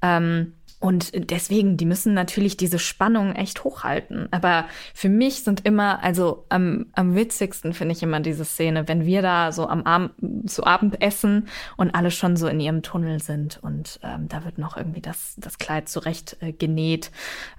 Ähm, 0.02 0.54
und 0.82 1.12
deswegen, 1.30 1.76
die 1.76 1.86
müssen 1.86 2.12
natürlich 2.12 2.56
diese 2.56 2.80
Spannung 2.80 3.36
echt 3.36 3.62
hochhalten. 3.62 4.26
Aber 4.32 4.64
für 4.94 5.08
mich 5.08 5.44
sind 5.44 5.64
immer, 5.64 6.02
also 6.02 6.44
am, 6.48 6.86
am 6.94 7.14
witzigsten 7.14 7.72
finde 7.72 7.92
ich 7.92 8.02
immer 8.02 8.18
diese 8.18 8.44
Szene, 8.44 8.88
wenn 8.88 9.06
wir 9.06 9.22
da 9.22 9.52
so 9.52 9.68
am 9.68 9.84
Abend, 9.84 10.50
zu 10.50 10.64
Abend 10.64 11.00
essen 11.00 11.46
und 11.76 11.94
alle 11.94 12.10
schon 12.10 12.36
so 12.36 12.48
in 12.48 12.58
ihrem 12.58 12.82
Tunnel 12.82 13.22
sind 13.22 13.60
und 13.62 14.00
ähm, 14.02 14.26
da 14.28 14.44
wird 14.44 14.58
noch 14.58 14.76
irgendwie 14.76 15.00
das, 15.00 15.36
das 15.36 15.58
Kleid 15.58 15.88
zurecht 15.88 16.36
äh, 16.40 16.50
genäht 16.50 17.12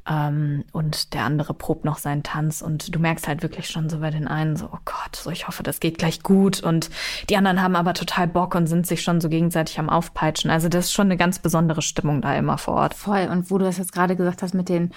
ähm, 0.05 0.65
und 0.73 1.13
der 1.13 1.23
andere 1.23 1.53
probt 1.53 1.85
noch 1.85 1.99
seinen 1.99 2.23
Tanz 2.23 2.61
und 2.61 2.93
du 2.93 2.99
merkst 2.99 3.29
halt 3.29 3.41
wirklich 3.41 3.69
schon 3.69 3.89
so 3.89 3.99
bei 3.99 4.09
den 4.09 4.27
einen 4.27 4.57
so, 4.57 4.65
oh 4.65 4.79
Gott, 4.83 5.15
so 5.15 5.29
ich 5.29 5.47
hoffe, 5.47 5.63
das 5.63 5.79
geht 5.79 5.97
gleich 5.97 6.23
gut 6.23 6.61
und 6.61 6.89
die 7.29 7.37
anderen 7.37 7.61
haben 7.61 7.77
aber 7.77 7.93
total 7.93 8.27
Bock 8.27 8.53
und 8.53 8.67
sind 8.67 8.85
sich 8.85 9.01
schon 9.01 9.21
so 9.21 9.29
gegenseitig 9.29 9.79
am 9.79 9.89
Aufpeitschen. 9.89 10.51
Also 10.51 10.67
das 10.67 10.87
ist 10.87 10.91
schon 10.91 11.07
eine 11.07 11.15
ganz 11.15 11.39
besondere 11.39 11.81
Stimmung 11.81 12.21
da 12.21 12.35
immer 12.35 12.57
vor 12.57 12.73
Ort. 12.73 12.93
Voll. 12.93 13.12
Und 13.13 13.51
wo 13.51 13.57
du 13.57 13.65
das 13.65 13.77
jetzt 13.77 13.93
gerade 13.93 14.15
gesagt 14.15 14.41
hast 14.41 14.53
mit 14.53 14.69
den 14.69 14.91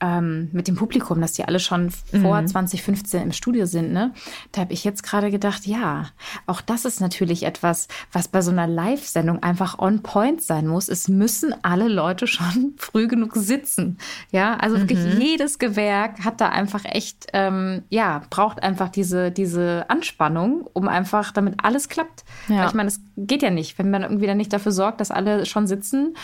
ähm, 0.00 0.48
mit 0.52 0.68
dem 0.68 0.76
Publikum, 0.76 1.20
dass 1.20 1.32
die 1.32 1.44
alle 1.44 1.58
schon 1.58 1.90
vor 1.90 2.40
mhm. 2.40 2.46
2015 2.46 3.22
im 3.22 3.32
Studio 3.32 3.66
sind, 3.66 3.92
ne? 3.92 4.12
Da 4.52 4.62
habe 4.62 4.72
ich 4.72 4.84
jetzt 4.84 5.02
gerade 5.02 5.30
gedacht, 5.30 5.66
ja, 5.66 6.06
auch 6.46 6.60
das 6.60 6.84
ist 6.84 7.00
natürlich 7.00 7.44
etwas, 7.44 7.88
was 8.12 8.28
bei 8.28 8.42
so 8.42 8.50
einer 8.50 8.66
Live-Sendung 8.66 9.42
einfach 9.42 9.78
on 9.78 10.02
point 10.02 10.42
sein 10.42 10.66
muss. 10.66 10.88
Es 10.88 11.08
müssen 11.08 11.54
alle 11.62 11.88
Leute 11.88 12.26
schon 12.26 12.74
früh 12.76 13.08
genug 13.08 13.32
sitzen. 13.34 13.98
Ja, 14.30 14.56
also 14.56 14.78
wirklich 14.78 14.98
mhm. 14.98 15.20
jedes 15.20 15.58
Gewerk 15.58 16.24
hat 16.24 16.40
da 16.40 16.50
einfach 16.50 16.84
echt, 16.84 17.28
ähm, 17.32 17.82
ja, 17.88 18.22
braucht 18.28 18.62
einfach 18.62 18.90
diese, 18.90 19.30
diese 19.30 19.86
Anspannung, 19.88 20.68
um 20.72 20.88
einfach, 20.88 21.32
damit 21.32 21.54
alles 21.62 21.88
klappt. 21.88 22.24
Ja. 22.48 22.58
Weil 22.58 22.68
ich 22.68 22.74
meine, 22.74 22.88
es 22.88 23.00
geht 23.16 23.42
ja 23.42 23.50
nicht, 23.50 23.78
wenn 23.78 23.90
man 23.90 24.02
irgendwie 24.02 24.26
dann 24.26 24.36
nicht 24.36 24.52
dafür 24.52 24.72
sorgt, 24.72 25.00
dass 25.00 25.10
alle 25.10 25.46
schon 25.46 25.66
sitzen 25.66 26.14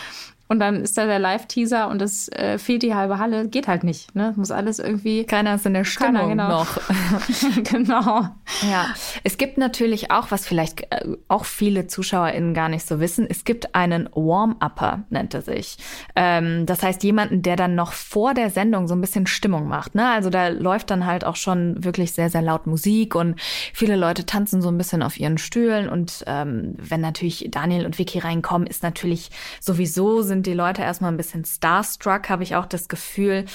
und 0.53 0.59
dann 0.59 0.83
ist 0.83 0.95
da 0.99 1.07
der 1.07 1.17
Live-Teaser 1.17 1.87
und 1.87 1.99
es 1.99 2.29
äh, 2.29 2.59
fehlt 2.59 2.83
die 2.83 2.93
halbe 2.93 3.17
Halle. 3.17 3.47
Geht 3.47 3.67
halt 3.67 3.83
nicht. 3.83 4.13
Ne? 4.13 4.33
Muss 4.35 4.51
alles 4.51 4.77
irgendwie. 4.77 5.23
Keiner 5.23 5.55
ist 5.55 5.65
in 5.65 5.73
der 5.73 5.83
Stimmung 5.83 6.13
Keiner, 6.13 6.27
genau. 6.27 6.59
noch. 6.59 6.77
genau. 7.63 8.27
Ja. 8.69 8.85
Es 9.23 9.39
gibt 9.39 9.57
natürlich 9.57 10.11
auch, 10.11 10.29
was 10.29 10.45
vielleicht 10.45 10.83
äh, 10.91 11.07
auch 11.27 11.45
viele 11.45 11.87
ZuschauerInnen 11.87 12.53
gar 12.53 12.69
nicht 12.69 12.87
so 12.87 12.99
wissen, 12.99 13.25
es 13.27 13.45
gibt 13.45 13.73
einen 13.73 14.07
Warm-Upper, 14.13 15.05
nennt 15.09 15.33
er 15.33 15.41
sich. 15.41 15.77
Ähm, 16.15 16.67
das 16.67 16.83
heißt, 16.83 17.03
jemanden, 17.03 17.41
der 17.41 17.55
dann 17.55 17.73
noch 17.73 17.91
vor 17.91 18.35
der 18.35 18.51
Sendung 18.51 18.87
so 18.87 18.93
ein 18.93 19.01
bisschen 19.01 19.25
Stimmung 19.25 19.67
macht. 19.67 19.95
Ne? 19.95 20.07
Also 20.07 20.29
da 20.29 20.49
läuft 20.49 20.91
dann 20.91 21.07
halt 21.07 21.25
auch 21.25 21.35
schon 21.35 21.83
wirklich 21.83 22.11
sehr, 22.11 22.29
sehr 22.29 22.43
laut 22.43 22.67
Musik 22.67 23.15
und 23.15 23.39
viele 23.73 23.95
Leute 23.95 24.27
tanzen 24.27 24.61
so 24.61 24.69
ein 24.69 24.77
bisschen 24.77 25.01
auf 25.01 25.19
ihren 25.19 25.39
Stühlen. 25.39 25.89
Und 25.89 26.23
ähm, 26.27 26.75
wenn 26.77 27.01
natürlich 27.01 27.47
Daniel 27.49 27.87
und 27.87 27.97
Vicky 27.97 28.19
reinkommen, 28.19 28.67
ist 28.67 28.83
natürlich 28.83 29.31
sowieso 29.59 30.21
sind 30.21 30.42
die 30.43 30.53
Leute 30.53 30.81
erstmal 30.81 31.11
ein 31.11 31.17
bisschen 31.17 31.45
starstruck, 31.45 32.29
habe 32.29 32.43
ich 32.43 32.55
auch 32.55 32.65
das 32.65 32.87
Gefühl. 32.87 33.45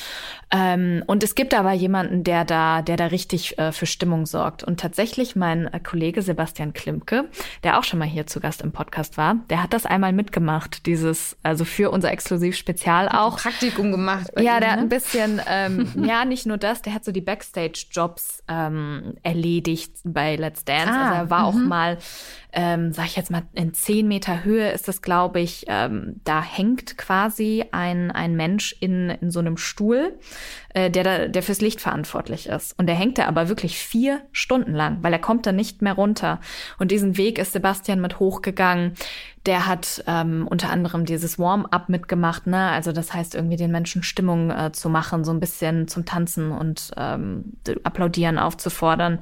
Ähm, 0.50 1.04
und 1.06 1.22
es 1.22 1.34
gibt 1.34 1.54
aber 1.54 1.72
jemanden, 1.72 2.24
der 2.24 2.44
da, 2.44 2.82
der 2.82 2.96
da 2.96 3.06
richtig 3.06 3.58
äh, 3.58 3.72
für 3.72 3.86
Stimmung 3.86 4.26
sorgt. 4.26 4.64
Und 4.64 4.80
tatsächlich 4.80 5.36
mein 5.36 5.66
äh, 5.66 5.80
Kollege 5.80 6.22
Sebastian 6.22 6.72
Klimke, 6.72 7.28
der 7.62 7.78
auch 7.78 7.84
schon 7.84 7.98
mal 7.98 8.08
hier 8.08 8.26
zu 8.26 8.40
Gast 8.40 8.62
im 8.62 8.72
Podcast 8.72 9.16
war, 9.16 9.36
der 9.50 9.62
hat 9.62 9.72
das 9.72 9.86
einmal 9.86 10.12
mitgemacht, 10.12 10.86
dieses, 10.86 11.36
also 11.42 11.64
für 11.64 11.90
unser 11.90 12.10
Exklusiv-Spezial 12.10 13.08
auch. 13.08 13.38
Praktikum 13.38 13.90
gemacht. 13.90 14.28
Ja, 14.36 14.56
ihm, 14.56 14.60
der 14.60 14.60
ne? 14.60 14.70
hat 14.70 14.78
ein 14.78 14.88
bisschen, 14.88 15.40
ähm, 15.48 15.88
ja, 16.02 16.24
nicht 16.24 16.46
nur 16.46 16.56
das, 16.56 16.82
der 16.82 16.94
hat 16.94 17.04
so 17.04 17.12
die 17.12 17.20
Backstage-Jobs 17.20 18.42
ähm, 18.48 19.14
erledigt 19.22 19.92
bei 20.04 20.36
Let's 20.36 20.64
Dance. 20.64 20.92
Ah, 20.92 21.08
also 21.08 21.14
er 21.14 21.30
war 21.30 21.44
auch 21.44 21.54
mhm. 21.54 21.68
mal 21.68 21.98
ähm, 22.52 22.92
sag 22.92 23.06
ich 23.06 23.16
jetzt 23.16 23.30
mal, 23.30 23.42
in 23.52 23.74
zehn 23.74 24.08
Meter 24.08 24.42
Höhe 24.42 24.70
ist 24.70 24.88
es, 24.88 25.02
glaube 25.02 25.40
ich, 25.40 25.66
ähm, 25.68 26.20
da 26.24 26.42
hängt 26.68 26.98
quasi 26.98 27.64
ein, 27.72 28.10
ein 28.10 28.36
Mensch 28.36 28.76
in, 28.80 29.10
in 29.10 29.30
so 29.30 29.40
einem 29.40 29.56
Stuhl, 29.56 30.18
äh, 30.78 30.90
der, 30.90 31.04
da, 31.04 31.28
der 31.28 31.42
fürs 31.42 31.60
Licht 31.60 31.80
verantwortlich 31.80 32.48
ist. 32.48 32.78
Und 32.78 32.86
der 32.86 32.94
hängt 32.94 33.18
da 33.18 33.26
aber 33.26 33.48
wirklich 33.48 33.78
vier 33.78 34.20
Stunden 34.32 34.74
lang, 34.74 34.98
weil 35.02 35.12
er 35.12 35.18
kommt 35.18 35.46
da 35.46 35.52
nicht 35.52 35.82
mehr 35.82 35.94
runter. 35.94 36.40
Und 36.78 36.90
diesen 36.90 37.16
Weg 37.16 37.38
ist 37.38 37.52
Sebastian 37.52 38.00
mit 38.00 38.18
hochgegangen. 38.18 38.94
Der 39.46 39.66
hat 39.66 40.04
ähm, 40.06 40.46
unter 40.46 40.68
anderem 40.68 41.06
dieses 41.06 41.38
Warm-up 41.38 41.88
mitgemacht, 41.88 42.46
ne? 42.46 42.68
Also 42.70 42.92
das 42.92 43.14
heißt 43.14 43.34
irgendwie 43.34 43.56
den 43.56 43.70
Menschen 43.70 44.02
Stimmung 44.02 44.50
äh, 44.50 44.72
zu 44.72 44.90
machen, 44.90 45.24
so 45.24 45.30
ein 45.30 45.40
bisschen 45.40 45.88
zum 45.88 46.04
Tanzen 46.04 46.50
und 46.52 46.90
ähm, 46.98 47.54
applaudieren 47.82 48.36
aufzufordern. 48.38 49.20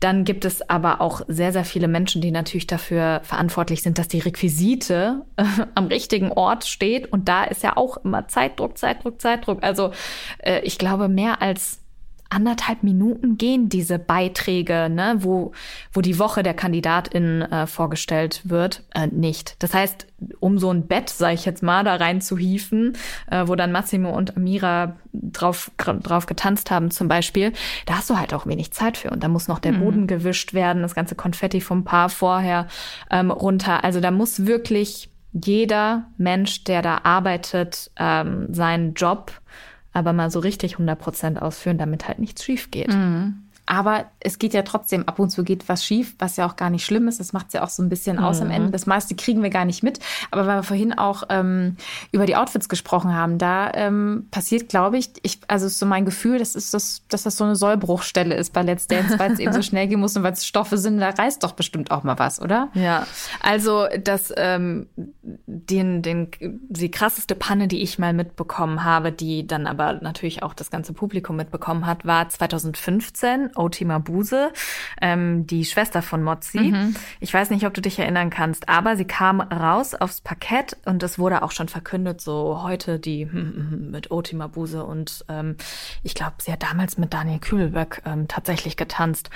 Dann 0.00 0.24
gibt 0.24 0.44
es 0.44 0.68
aber 0.68 1.00
auch 1.00 1.20
sehr, 1.28 1.52
sehr 1.52 1.64
viele 1.64 1.86
Menschen, 1.86 2.20
die 2.22 2.32
natürlich 2.32 2.66
dafür 2.66 3.20
verantwortlich 3.22 3.82
sind, 3.82 3.98
dass 3.98 4.08
die 4.08 4.18
Requisite 4.18 5.22
äh, 5.36 5.44
am 5.76 5.86
richtigen 5.86 6.32
Ort 6.32 6.64
steht. 6.64 7.12
Und 7.12 7.28
da 7.28 7.44
ist 7.44 7.62
ja 7.62 7.76
auch 7.76 7.98
immer 7.98 8.26
Zeitdruck, 8.26 8.78
Zeitdruck, 8.78 9.20
Zeitdruck. 9.20 9.62
Also 9.62 9.92
äh, 10.38 10.60
ich 10.62 10.78
glaube, 10.78 10.97
mehr 11.06 11.40
als 11.40 11.80
anderthalb 12.30 12.82
Minuten 12.82 13.38
gehen 13.38 13.68
diese 13.68 13.98
Beiträge, 13.98 14.90
ne, 14.90 15.16
wo, 15.20 15.52
wo 15.92 16.00
die 16.00 16.18
Woche 16.18 16.42
der 16.42 16.54
Kandidatin 16.54 17.42
äh, 17.42 17.66
vorgestellt 17.66 18.42
wird, 18.44 18.82
äh, 18.94 19.06
nicht. 19.06 19.56
Das 19.60 19.72
heißt, 19.72 20.06
um 20.38 20.58
so 20.58 20.70
ein 20.70 20.86
Bett, 20.86 21.08
sage 21.08 21.34
ich 21.34 21.46
jetzt 21.46 21.62
mal, 21.62 21.84
da 21.84 21.96
rein 21.96 22.20
zu 22.20 22.36
hieven, 22.36 22.96
äh, 23.30 23.44
wo 23.46 23.54
dann 23.54 23.72
Massimo 23.72 24.10
und 24.10 24.36
Amira 24.36 24.96
drauf, 25.12 25.70
drauf 25.78 26.26
getanzt 26.26 26.70
haben 26.70 26.90
zum 26.90 27.08
Beispiel, 27.08 27.52
da 27.86 27.96
hast 27.96 28.10
du 28.10 28.18
halt 28.18 28.34
auch 28.34 28.46
wenig 28.46 28.72
Zeit 28.72 28.98
für. 28.98 29.10
Und 29.10 29.22
da 29.22 29.28
muss 29.28 29.48
noch 29.48 29.58
der 29.58 29.72
mhm. 29.72 29.80
Boden 29.80 30.06
gewischt 30.06 30.52
werden, 30.52 30.82
das 30.82 30.94
ganze 30.94 31.14
Konfetti 31.14 31.62
vom 31.62 31.84
Paar 31.84 32.10
vorher 32.10 32.66
ähm, 33.10 33.30
runter. 33.30 33.84
Also 33.84 34.00
da 34.00 34.10
muss 34.10 34.44
wirklich 34.44 35.10
jeder 35.32 36.06
Mensch, 36.18 36.64
der 36.64 36.82
da 36.82 37.00
arbeitet, 37.04 37.90
ähm, 37.98 38.52
seinen 38.52 38.94
Job 38.94 39.32
aber 39.92 40.12
mal 40.12 40.30
so 40.30 40.38
richtig 40.38 40.74
100 40.74 40.98
Prozent 40.98 41.42
ausführen, 41.42 41.78
damit 41.78 42.08
halt 42.08 42.18
nichts 42.18 42.44
schief 42.44 42.70
geht. 42.70 42.92
Mhm. 42.92 43.47
Aber 43.70 44.06
es 44.18 44.38
geht 44.38 44.54
ja 44.54 44.62
trotzdem, 44.62 45.06
ab 45.06 45.18
und 45.18 45.28
zu 45.28 45.44
geht 45.44 45.68
was 45.68 45.84
schief, 45.84 46.14
was 46.18 46.38
ja 46.38 46.46
auch 46.46 46.56
gar 46.56 46.70
nicht 46.70 46.86
schlimm 46.86 47.06
ist. 47.06 47.20
Das 47.20 47.34
macht 47.34 47.48
es 47.48 47.52
ja 47.52 47.62
auch 47.62 47.68
so 47.68 47.82
ein 47.82 47.90
bisschen 47.90 48.16
mhm. 48.16 48.24
aus 48.24 48.40
am 48.40 48.50
Ende. 48.50 48.70
Das 48.70 48.86
meiste 48.86 49.14
kriegen 49.14 49.42
wir 49.42 49.50
gar 49.50 49.66
nicht 49.66 49.82
mit. 49.82 50.00
Aber 50.30 50.46
weil 50.46 50.56
wir 50.56 50.62
vorhin 50.62 50.96
auch 50.96 51.24
ähm, 51.28 51.76
über 52.10 52.24
die 52.24 52.34
Outfits 52.34 52.70
gesprochen 52.70 53.14
haben, 53.14 53.36
da 53.36 53.70
ähm, 53.74 54.26
passiert, 54.30 54.70
glaube 54.70 54.96
ich, 54.96 55.10
ich, 55.22 55.40
also 55.48 55.66
ist 55.66 55.78
so 55.78 55.84
mein 55.84 56.06
Gefühl, 56.06 56.38
das 56.38 56.54
ist 56.54 56.72
das, 56.72 57.02
dass 57.10 57.24
das 57.24 57.36
so 57.36 57.44
eine 57.44 57.56
Sollbruchstelle 57.56 58.34
ist 58.34 58.54
bei 58.54 58.62
Let's 58.62 58.86
Dance, 58.86 59.18
weil 59.18 59.32
es 59.32 59.38
eben 59.38 59.52
so 59.52 59.60
schnell 59.68 59.86
gehen 59.86 60.00
muss 60.00 60.16
und 60.16 60.22
weil 60.22 60.32
es 60.32 60.46
Stoffe 60.46 60.78
sind, 60.78 60.98
da 60.98 61.10
reißt 61.10 61.42
doch 61.42 61.52
bestimmt 61.52 61.90
auch 61.90 62.04
mal 62.04 62.18
was, 62.18 62.40
oder? 62.40 62.70
Ja, 62.72 63.06
also 63.42 63.86
das, 64.02 64.32
ähm, 64.34 64.86
den, 64.96 66.00
den, 66.00 66.30
die 66.40 66.90
krasseste 66.90 67.34
Panne, 67.34 67.68
die 67.68 67.82
ich 67.82 67.98
mal 67.98 68.14
mitbekommen 68.14 68.82
habe, 68.82 69.12
die 69.12 69.46
dann 69.46 69.66
aber 69.66 70.00
natürlich 70.00 70.42
auch 70.42 70.54
das 70.54 70.70
ganze 70.70 70.94
Publikum 70.94 71.36
mitbekommen 71.36 71.84
hat, 71.84 72.06
war 72.06 72.30
2015 72.30 73.50
Oti 73.58 73.84
Mabuse, 73.84 74.52
ähm, 75.00 75.46
die 75.46 75.64
Schwester 75.64 76.02
von 76.02 76.22
Mozzi. 76.22 76.60
Mhm. 76.60 76.94
Ich 77.20 77.32
weiß 77.34 77.50
nicht, 77.50 77.66
ob 77.66 77.74
du 77.74 77.80
dich 77.80 77.98
erinnern 77.98 78.30
kannst, 78.30 78.68
aber 78.68 78.96
sie 78.96 79.04
kam 79.04 79.40
raus 79.40 79.94
aufs 79.94 80.20
Parkett 80.20 80.76
und 80.84 81.02
es 81.02 81.18
wurde 81.18 81.42
auch 81.42 81.50
schon 81.50 81.68
verkündet, 81.68 82.20
so 82.20 82.62
heute 82.62 82.98
die 82.98 83.24
mit 83.26 84.10
Oti 84.10 84.36
Mabuse 84.36 84.84
und 84.84 85.24
ähm, 85.28 85.56
ich 86.02 86.14
glaube, 86.14 86.36
sie 86.38 86.52
hat 86.52 86.62
damals 86.62 86.98
mit 86.98 87.12
Daniel 87.12 87.38
Kübelberg 87.40 88.02
ähm, 88.06 88.28
tatsächlich 88.28 88.76
getanzt. 88.76 89.30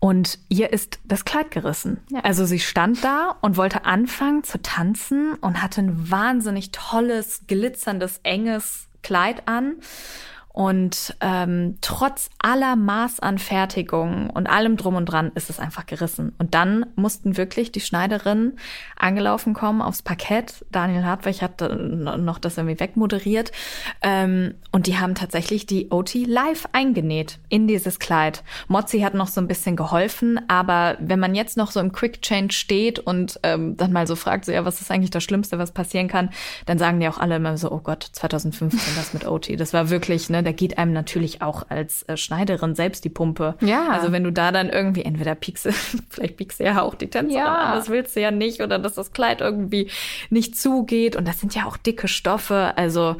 Und 0.00 0.38
ihr 0.48 0.72
ist 0.72 0.98
das 1.04 1.26
Kleid 1.26 1.50
gerissen. 1.50 2.00
Ja. 2.10 2.20
Also 2.20 2.46
sie 2.46 2.58
stand 2.58 3.04
da 3.04 3.36
und 3.42 3.58
wollte 3.58 3.84
anfangen 3.84 4.42
zu 4.42 4.60
tanzen 4.62 5.34
und 5.34 5.62
hatte 5.62 5.82
ein 5.82 6.10
wahnsinnig 6.10 6.72
tolles, 6.72 7.42
glitzerndes, 7.46 8.20
enges 8.22 8.88
Kleid 9.02 9.46
an. 9.46 9.74
Und 10.52 11.16
ähm, 11.20 11.78
trotz 11.80 12.28
aller 12.40 12.74
Maßanfertigungen 12.74 14.30
und 14.30 14.48
allem 14.48 14.76
drum 14.76 14.96
und 14.96 15.06
dran 15.06 15.30
ist 15.36 15.48
es 15.48 15.60
einfach 15.60 15.86
gerissen. 15.86 16.32
Und 16.38 16.54
dann 16.54 16.86
mussten 16.96 17.36
wirklich 17.36 17.70
die 17.70 17.80
Schneiderinnen 17.80 18.58
angelaufen 18.96 19.54
kommen 19.54 19.80
aufs 19.80 20.02
Parkett. 20.02 20.64
Daniel 20.72 21.04
Hartwig 21.04 21.42
hat 21.42 21.60
noch 21.60 22.38
das 22.38 22.58
irgendwie 22.58 22.80
wegmoderiert. 22.80 23.52
Ähm, 24.02 24.54
und 24.72 24.88
die 24.88 24.98
haben 24.98 25.14
tatsächlich 25.14 25.66
die 25.66 25.90
OT 25.90 26.14
live 26.14 26.66
eingenäht 26.72 27.38
in 27.48 27.68
dieses 27.68 28.00
Kleid. 28.00 28.42
Mozzi 28.66 29.00
hat 29.00 29.14
noch 29.14 29.28
so 29.28 29.40
ein 29.40 29.48
bisschen 29.48 29.76
geholfen, 29.76 30.40
aber 30.48 30.96
wenn 31.00 31.20
man 31.20 31.36
jetzt 31.36 31.56
noch 31.56 31.70
so 31.70 31.78
im 31.78 31.92
Quick 31.92 32.22
Change 32.22 32.52
steht 32.54 32.98
und 32.98 33.38
ähm, 33.44 33.76
dann 33.76 33.92
mal 33.92 34.06
so 34.06 34.16
fragt, 34.16 34.46
so 34.46 34.52
ja, 34.52 34.64
was 34.64 34.80
ist 34.80 34.90
eigentlich 34.90 35.10
das 35.10 35.22
Schlimmste, 35.22 35.58
was 35.58 35.70
passieren 35.70 36.08
kann, 36.08 36.30
dann 36.66 36.78
sagen 36.78 36.98
die 36.98 37.08
auch 37.08 37.18
alle 37.18 37.36
immer 37.36 37.56
so, 37.56 37.70
oh 37.70 37.80
Gott, 37.82 38.02
2015 38.02 38.80
das 38.96 39.14
mit 39.14 39.26
OT. 39.26 39.58
Das 39.58 39.72
war 39.72 39.90
wirklich, 39.90 40.28
ne, 40.28 40.39
da 40.42 40.52
geht 40.52 40.78
einem 40.78 40.92
natürlich 40.92 41.42
auch 41.42 41.64
als 41.68 42.02
äh, 42.04 42.16
Schneiderin 42.16 42.74
selbst 42.74 43.04
die 43.04 43.08
Pumpe. 43.08 43.56
Ja. 43.60 43.88
Also 43.90 44.12
wenn 44.12 44.24
du 44.24 44.32
da 44.32 44.52
dann 44.52 44.68
irgendwie 44.68 45.02
entweder 45.02 45.34
piekst, 45.34 45.68
vielleicht 46.10 46.36
piekst 46.36 46.60
du 46.60 46.64
ja 46.64 46.82
auch 46.82 46.94
die 46.94 47.08
Tänzerin 47.08 47.38
ja. 47.38 47.54
an, 47.54 47.76
das 47.76 47.88
willst 47.88 48.16
du 48.16 48.20
ja 48.20 48.30
nicht, 48.30 48.60
oder 48.60 48.78
dass 48.78 48.94
das 48.94 49.12
Kleid 49.12 49.40
irgendwie 49.40 49.90
nicht 50.30 50.58
zugeht. 50.58 51.16
Und 51.16 51.26
das 51.26 51.40
sind 51.40 51.54
ja 51.54 51.66
auch 51.66 51.76
dicke 51.76 52.08
Stoffe. 52.08 52.72
Also 52.76 53.16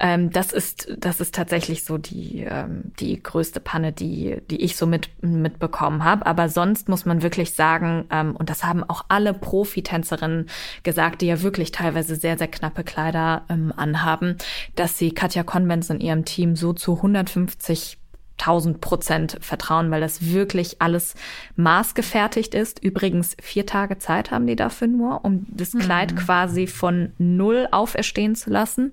Ähm, 0.00 0.30
das 0.30 0.52
ist, 0.52 0.88
das 0.98 1.20
ist 1.20 1.34
tatsächlich 1.34 1.84
so 1.84 1.98
die, 1.98 2.46
ähm, 2.48 2.92
die 2.98 3.22
größte 3.22 3.60
Panne, 3.60 3.92
die, 3.92 4.38
die 4.50 4.62
ich 4.62 4.76
so 4.76 4.86
mit, 4.86 5.10
mitbekommen 5.22 6.04
habe. 6.04 6.24
Aber 6.24 6.48
sonst 6.48 6.88
muss 6.88 7.04
man 7.04 7.22
wirklich 7.22 7.54
sagen, 7.54 8.06
ähm, 8.10 8.34
und 8.34 8.48
das 8.48 8.64
haben 8.64 8.82
auch 8.82 9.04
alle 9.08 9.34
Profitänzerinnen 9.34 10.48
gesagt, 10.82 11.20
die 11.20 11.26
ja 11.26 11.42
wirklich 11.42 11.70
teilweise 11.70 12.16
sehr, 12.16 12.38
sehr 12.38 12.48
knappe 12.48 12.82
Kleider 12.82 13.44
ähm, 13.50 13.72
anhaben, 13.76 14.36
dass 14.74 14.96
sie 14.96 15.12
Katja 15.12 15.42
Konvents 15.42 15.90
und 15.90 16.00
ihrem 16.00 16.24
Team 16.24 16.56
so 16.56 16.72
zu 16.72 16.96
150 16.96 17.99
1000 18.40 18.80
Prozent 18.80 19.38
vertrauen, 19.40 19.90
weil 19.90 20.00
das 20.00 20.26
wirklich 20.32 20.80
alles 20.80 21.14
maßgefertigt 21.56 22.54
ist. 22.54 22.82
Übrigens 22.82 23.36
vier 23.40 23.66
Tage 23.66 23.98
Zeit 23.98 24.30
haben 24.30 24.46
die 24.46 24.56
dafür 24.56 24.88
nur, 24.88 25.24
um 25.24 25.46
das 25.48 25.72
Kleid 25.72 26.12
mhm. 26.12 26.16
quasi 26.16 26.66
von 26.66 27.12
null 27.18 27.68
auferstehen 27.70 28.34
zu 28.34 28.50
lassen. 28.50 28.92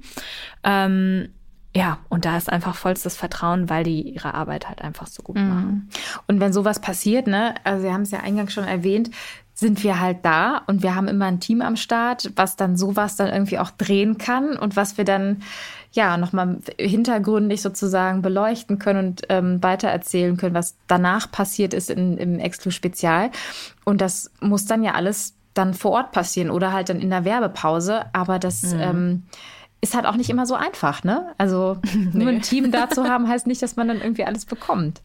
Ähm, 0.64 1.30
ja, 1.76 2.00
und 2.10 2.26
da 2.26 2.38
ist 2.38 2.52
einfach 2.52 2.76
vollstes 2.76 3.16
Vertrauen, 3.16 3.70
weil 3.70 3.84
die 3.84 4.02
ihre 4.02 4.34
Arbeit 4.34 4.68
halt 4.68 4.82
einfach 4.82 5.06
so 5.06 5.22
gut 5.22 5.38
mhm. 5.38 5.50
machen. 5.50 5.90
Und 6.28 6.40
wenn 6.40 6.52
sowas 6.52 6.82
passiert, 6.82 7.28
ne, 7.28 7.56
also 7.64 7.84
Sie 7.84 7.94
haben 7.94 8.02
es 8.02 8.12
ja 8.12 8.22
eingangs 8.22 8.54
schon 8.54 8.64
erwähnt, 8.64 9.12
sind 9.60 9.84
wir 9.84 10.00
halt 10.00 10.20
da 10.22 10.62
und 10.68 10.84
wir 10.84 10.94
haben 10.94 11.08
immer 11.08 11.26
ein 11.26 11.40
Team 11.40 11.64
am 11.64 11.78
Start, 11.78 12.32
was 12.36 12.58
dann 12.58 12.78
sowas 12.78 13.16
dann 13.16 13.34
irgendwie 13.34 13.58
auch 13.58 13.72
drehen 13.72 14.20
kann 14.20 14.56
und 14.56 14.76
was 14.76 15.00
wir 15.00 15.04
dann 15.04 15.42
ja 15.94 16.16
nochmal 16.18 16.60
hintergründig 16.80 17.64
sozusagen 17.64 18.22
beleuchten 18.22 18.78
können 18.78 19.08
und 19.08 19.24
ähm, 19.30 19.64
weitererzählen 19.64 20.38
können, 20.38 20.54
was 20.54 20.76
danach 20.86 21.32
passiert 21.32 21.74
ist 21.74 21.90
in, 21.90 22.20
im 22.20 22.38
Exclu-Spezial. 22.38 23.32
Und 23.84 24.00
das 24.00 24.30
muss 24.42 24.66
dann 24.66 24.84
ja 24.84 24.92
alles 24.92 25.34
dann 25.56 25.74
vor 25.74 25.94
Ort 25.94 26.12
passieren 26.12 26.52
oder 26.52 26.72
halt 26.72 26.90
dann 26.90 27.00
in 27.00 27.10
der 27.10 27.26
Werbepause. 27.26 28.06
Aber 28.14 28.38
das 28.38 28.62
mhm. 28.62 28.80
ähm, 28.80 29.24
ist 29.80 29.94
halt 29.94 30.06
auch 30.06 30.16
nicht 30.16 30.30
immer 30.30 30.46
so 30.46 30.56
einfach, 30.56 31.04
ne? 31.04 31.34
Also 31.38 31.78
nee. 31.94 32.10
nur 32.14 32.30
ein 32.30 32.42
Team 32.42 32.72
da 32.72 32.90
zu 32.90 33.04
haben, 33.04 33.28
heißt 33.28 33.46
nicht, 33.46 33.62
dass 33.62 33.76
man 33.76 33.88
dann 33.88 34.02
irgendwie 34.02 34.24
alles 34.24 34.46
bekommt. 34.46 35.02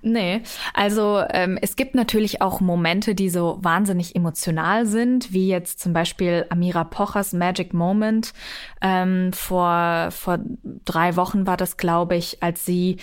Nee, 0.00 0.42
also 0.72 1.22
ähm, 1.30 1.58
es 1.60 1.76
gibt 1.76 1.94
natürlich 1.94 2.40
auch 2.40 2.60
Momente, 2.60 3.14
die 3.14 3.28
so 3.28 3.58
wahnsinnig 3.60 4.16
emotional 4.16 4.86
sind, 4.86 5.32
wie 5.32 5.48
jetzt 5.48 5.80
zum 5.80 5.92
Beispiel 5.92 6.46
Amira 6.48 6.84
Pochers 6.84 7.34
Magic 7.34 7.74
Moment. 7.74 8.32
Ähm, 8.80 9.32
vor, 9.34 10.08
vor 10.10 10.38
drei 10.84 11.16
Wochen 11.16 11.46
war 11.46 11.58
das, 11.58 11.76
glaube 11.76 12.16
ich, 12.16 12.42
als 12.42 12.64
sie 12.64 12.96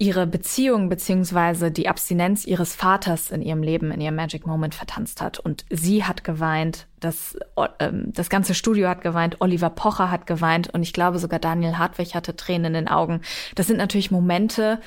ihre 0.00 0.26
Beziehung 0.26 0.88
beziehungsweise 0.88 1.70
die 1.70 1.86
Abstinenz 1.86 2.46
ihres 2.46 2.74
Vaters 2.74 3.30
in 3.30 3.42
ihrem 3.42 3.62
Leben, 3.62 3.92
in 3.92 4.00
ihrem 4.00 4.16
Magic 4.16 4.46
Moment 4.46 4.74
vertanzt 4.74 5.20
hat. 5.20 5.38
Und 5.38 5.66
sie 5.68 6.04
hat 6.04 6.24
geweint, 6.24 6.86
das, 7.00 7.38
ähm, 7.78 8.10
das 8.14 8.30
ganze 8.30 8.54
Studio 8.54 8.88
hat 8.88 9.02
geweint, 9.02 9.42
Oliver 9.42 9.68
Pocher 9.68 10.10
hat 10.10 10.26
geweint 10.26 10.70
und 10.72 10.82
ich 10.82 10.94
glaube 10.94 11.18
sogar 11.18 11.38
Daniel 11.38 11.76
Hartwig 11.76 12.14
hatte 12.14 12.34
Tränen 12.34 12.74
in 12.74 12.86
den 12.86 12.88
Augen. 12.88 13.20
Das 13.56 13.66
sind 13.66 13.76
natürlich 13.76 14.10
Momente, 14.10 14.80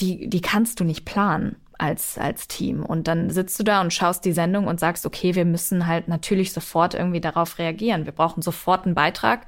die, 0.00 0.28
die 0.28 0.42
kannst 0.42 0.80
du 0.80 0.84
nicht 0.84 1.06
planen 1.06 1.56
als, 1.78 2.18
als 2.18 2.48
Team. 2.48 2.84
Und 2.84 3.08
dann 3.08 3.30
sitzt 3.30 3.58
du 3.58 3.64
da 3.64 3.80
und 3.80 3.92
schaust 3.92 4.24
die 4.24 4.32
Sendung 4.32 4.66
und 4.66 4.80
sagst, 4.80 5.06
okay, 5.06 5.34
wir 5.34 5.44
müssen 5.44 5.86
halt 5.86 6.08
natürlich 6.08 6.52
sofort 6.52 6.94
irgendwie 6.94 7.20
darauf 7.20 7.58
reagieren. 7.58 8.04
Wir 8.04 8.12
brauchen 8.12 8.42
sofort 8.42 8.84
einen 8.84 8.96
Beitrag 8.96 9.46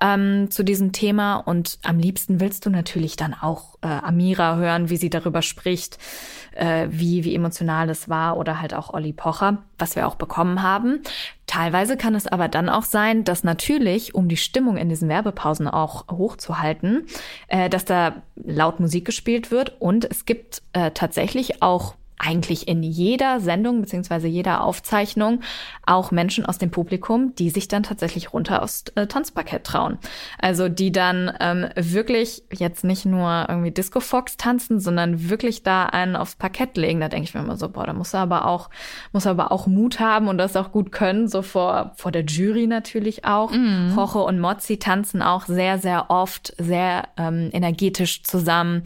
ähm, 0.00 0.50
zu 0.50 0.62
diesem 0.62 0.92
Thema. 0.92 1.36
Und 1.36 1.78
am 1.82 1.98
liebsten 1.98 2.40
willst 2.40 2.64
du 2.64 2.70
natürlich 2.70 3.16
dann 3.16 3.34
auch 3.34 3.73
äh, 3.84 3.86
Amira 3.86 4.56
hören, 4.56 4.90
wie 4.90 4.96
sie 4.96 5.10
darüber 5.10 5.42
spricht, 5.42 5.98
äh, 6.56 6.88
wie, 6.90 7.24
wie 7.24 7.34
emotional 7.34 7.90
es 7.90 8.08
war 8.08 8.36
oder 8.36 8.60
halt 8.60 8.74
auch 8.74 8.92
Olli 8.92 9.12
Pocher, 9.12 9.58
was 9.78 9.94
wir 9.94 10.08
auch 10.08 10.14
bekommen 10.14 10.62
haben. 10.62 11.02
Teilweise 11.46 11.96
kann 11.96 12.14
es 12.14 12.26
aber 12.26 12.48
dann 12.48 12.68
auch 12.68 12.84
sein, 12.84 13.24
dass 13.24 13.44
natürlich, 13.44 14.14
um 14.14 14.28
die 14.28 14.36
Stimmung 14.36 14.76
in 14.76 14.88
diesen 14.88 15.08
Werbepausen 15.08 15.68
auch 15.68 16.08
hochzuhalten, 16.10 17.06
äh, 17.48 17.68
dass 17.68 17.84
da 17.84 18.22
laut 18.36 18.80
Musik 18.80 19.04
gespielt 19.04 19.50
wird 19.50 19.80
und 19.80 20.10
es 20.10 20.24
gibt 20.24 20.62
äh, 20.72 20.90
tatsächlich 20.90 21.62
auch 21.62 21.94
eigentlich 22.18 22.68
in 22.68 22.82
jeder 22.82 23.40
Sendung 23.40 23.80
beziehungsweise 23.80 24.28
jeder 24.28 24.62
Aufzeichnung 24.62 25.40
auch 25.84 26.10
Menschen 26.10 26.46
aus 26.46 26.58
dem 26.58 26.70
Publikum, 26.70 27.34
die 27.34 27.50
sich 27.50 27.68
dann 27.68 27.82
tatsächlich 27.82 28.32
runter 28.32 28.62
aufs 28.62 28.84
äh, 28.94 29.06
Tanzparkett 29.06 29.64
trauen. 29.64 29.98
Also 30.38 30.68
die 30.68 30.92
dann 30.92 31.32
ähm, 31.40 31.68
wirklich 31.74 32.44
jetzt 32.52 32.84
nicht 32.84 33.04
nur 33.04 33.46
irgendwie 33.48 33.70
Disco 33.70 34.00
Fox 34.00 34.36
tanzen, 34.36 34.80
sondern 34.80 35.28
wirklich 35.28 35.62
da 35.62 35.86
einen 35.86 36.16
aufs 36.16 36.36
Parkett 36.36 36.76
legen. 36.76 37.00
Da 37.00 37.08
denke 37.08 37.28
ich 37.28 37.34
mir 37.34 37.40
immer 37.40 37.56
so, 37.56 37.68
boah, 37.68 37.86
da 37.86 37.92
muss 37.92 38.14
er 38.14 38.20
aber 38.20 38.46
auch, 38.46 38.70
muss 39.12 39.26
er 39.26 39.32
aber 39.32 39.52
auch 39.52 39.66
Mut 39.66 40.00
haben 40.00 40.28
und 40.28 40.38
das 40.38 40.56
auch 40.56 40.72
gut 40.72 40.92
können, 40.92 41.28
so 41.28 41.42
vor, 41.42 41.92
vor 41.96 42.12
der 42.12 42.24
Jury 42.24 42.66
natürlich 42.66 43.24
auch. 43.24 43.50
Mhm. 43.50 43.94
Hoche 43.96 44.20
und 44.20 44.40
Mozzi 44.40 44.78
tanzen 44.78 45.20
auch 45.20 45.46
sehr, 45.46 45.78
sehr 45.78 46.10
oft, 46.10 46.54
sehr 46.58 47.08
ähm, 47.16 47.50
energetisch 47.52 48.22
zusammen, 48.22 48.84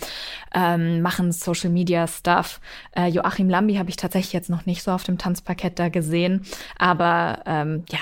ähm, 0.54 1.02
machen 1.02 1.32
Social 1.32 1.70
Media 1.70 2.06
Stuff. 2.06 2.60
Äh, 2.92 3.17
Joachim 3.18 3.48
Lambi 3.48 3.74
habe 3.74 3.90
ich 3.90 3.96
tatsächlich 3.96 4.33
jetzt 4.33 4.50
noch 4.50 4.66
nicht 4.66 4.83
so 4.83 4.92
auf 4.92 5.02
dem 5.02 5.18
Tanzparkett 5.18 5.78
da 5.78 5.88
gesehen. 5.88 6.46
Aber 6.78 7.42
ähm, 7.46 7.85
ja, 7.90 7.98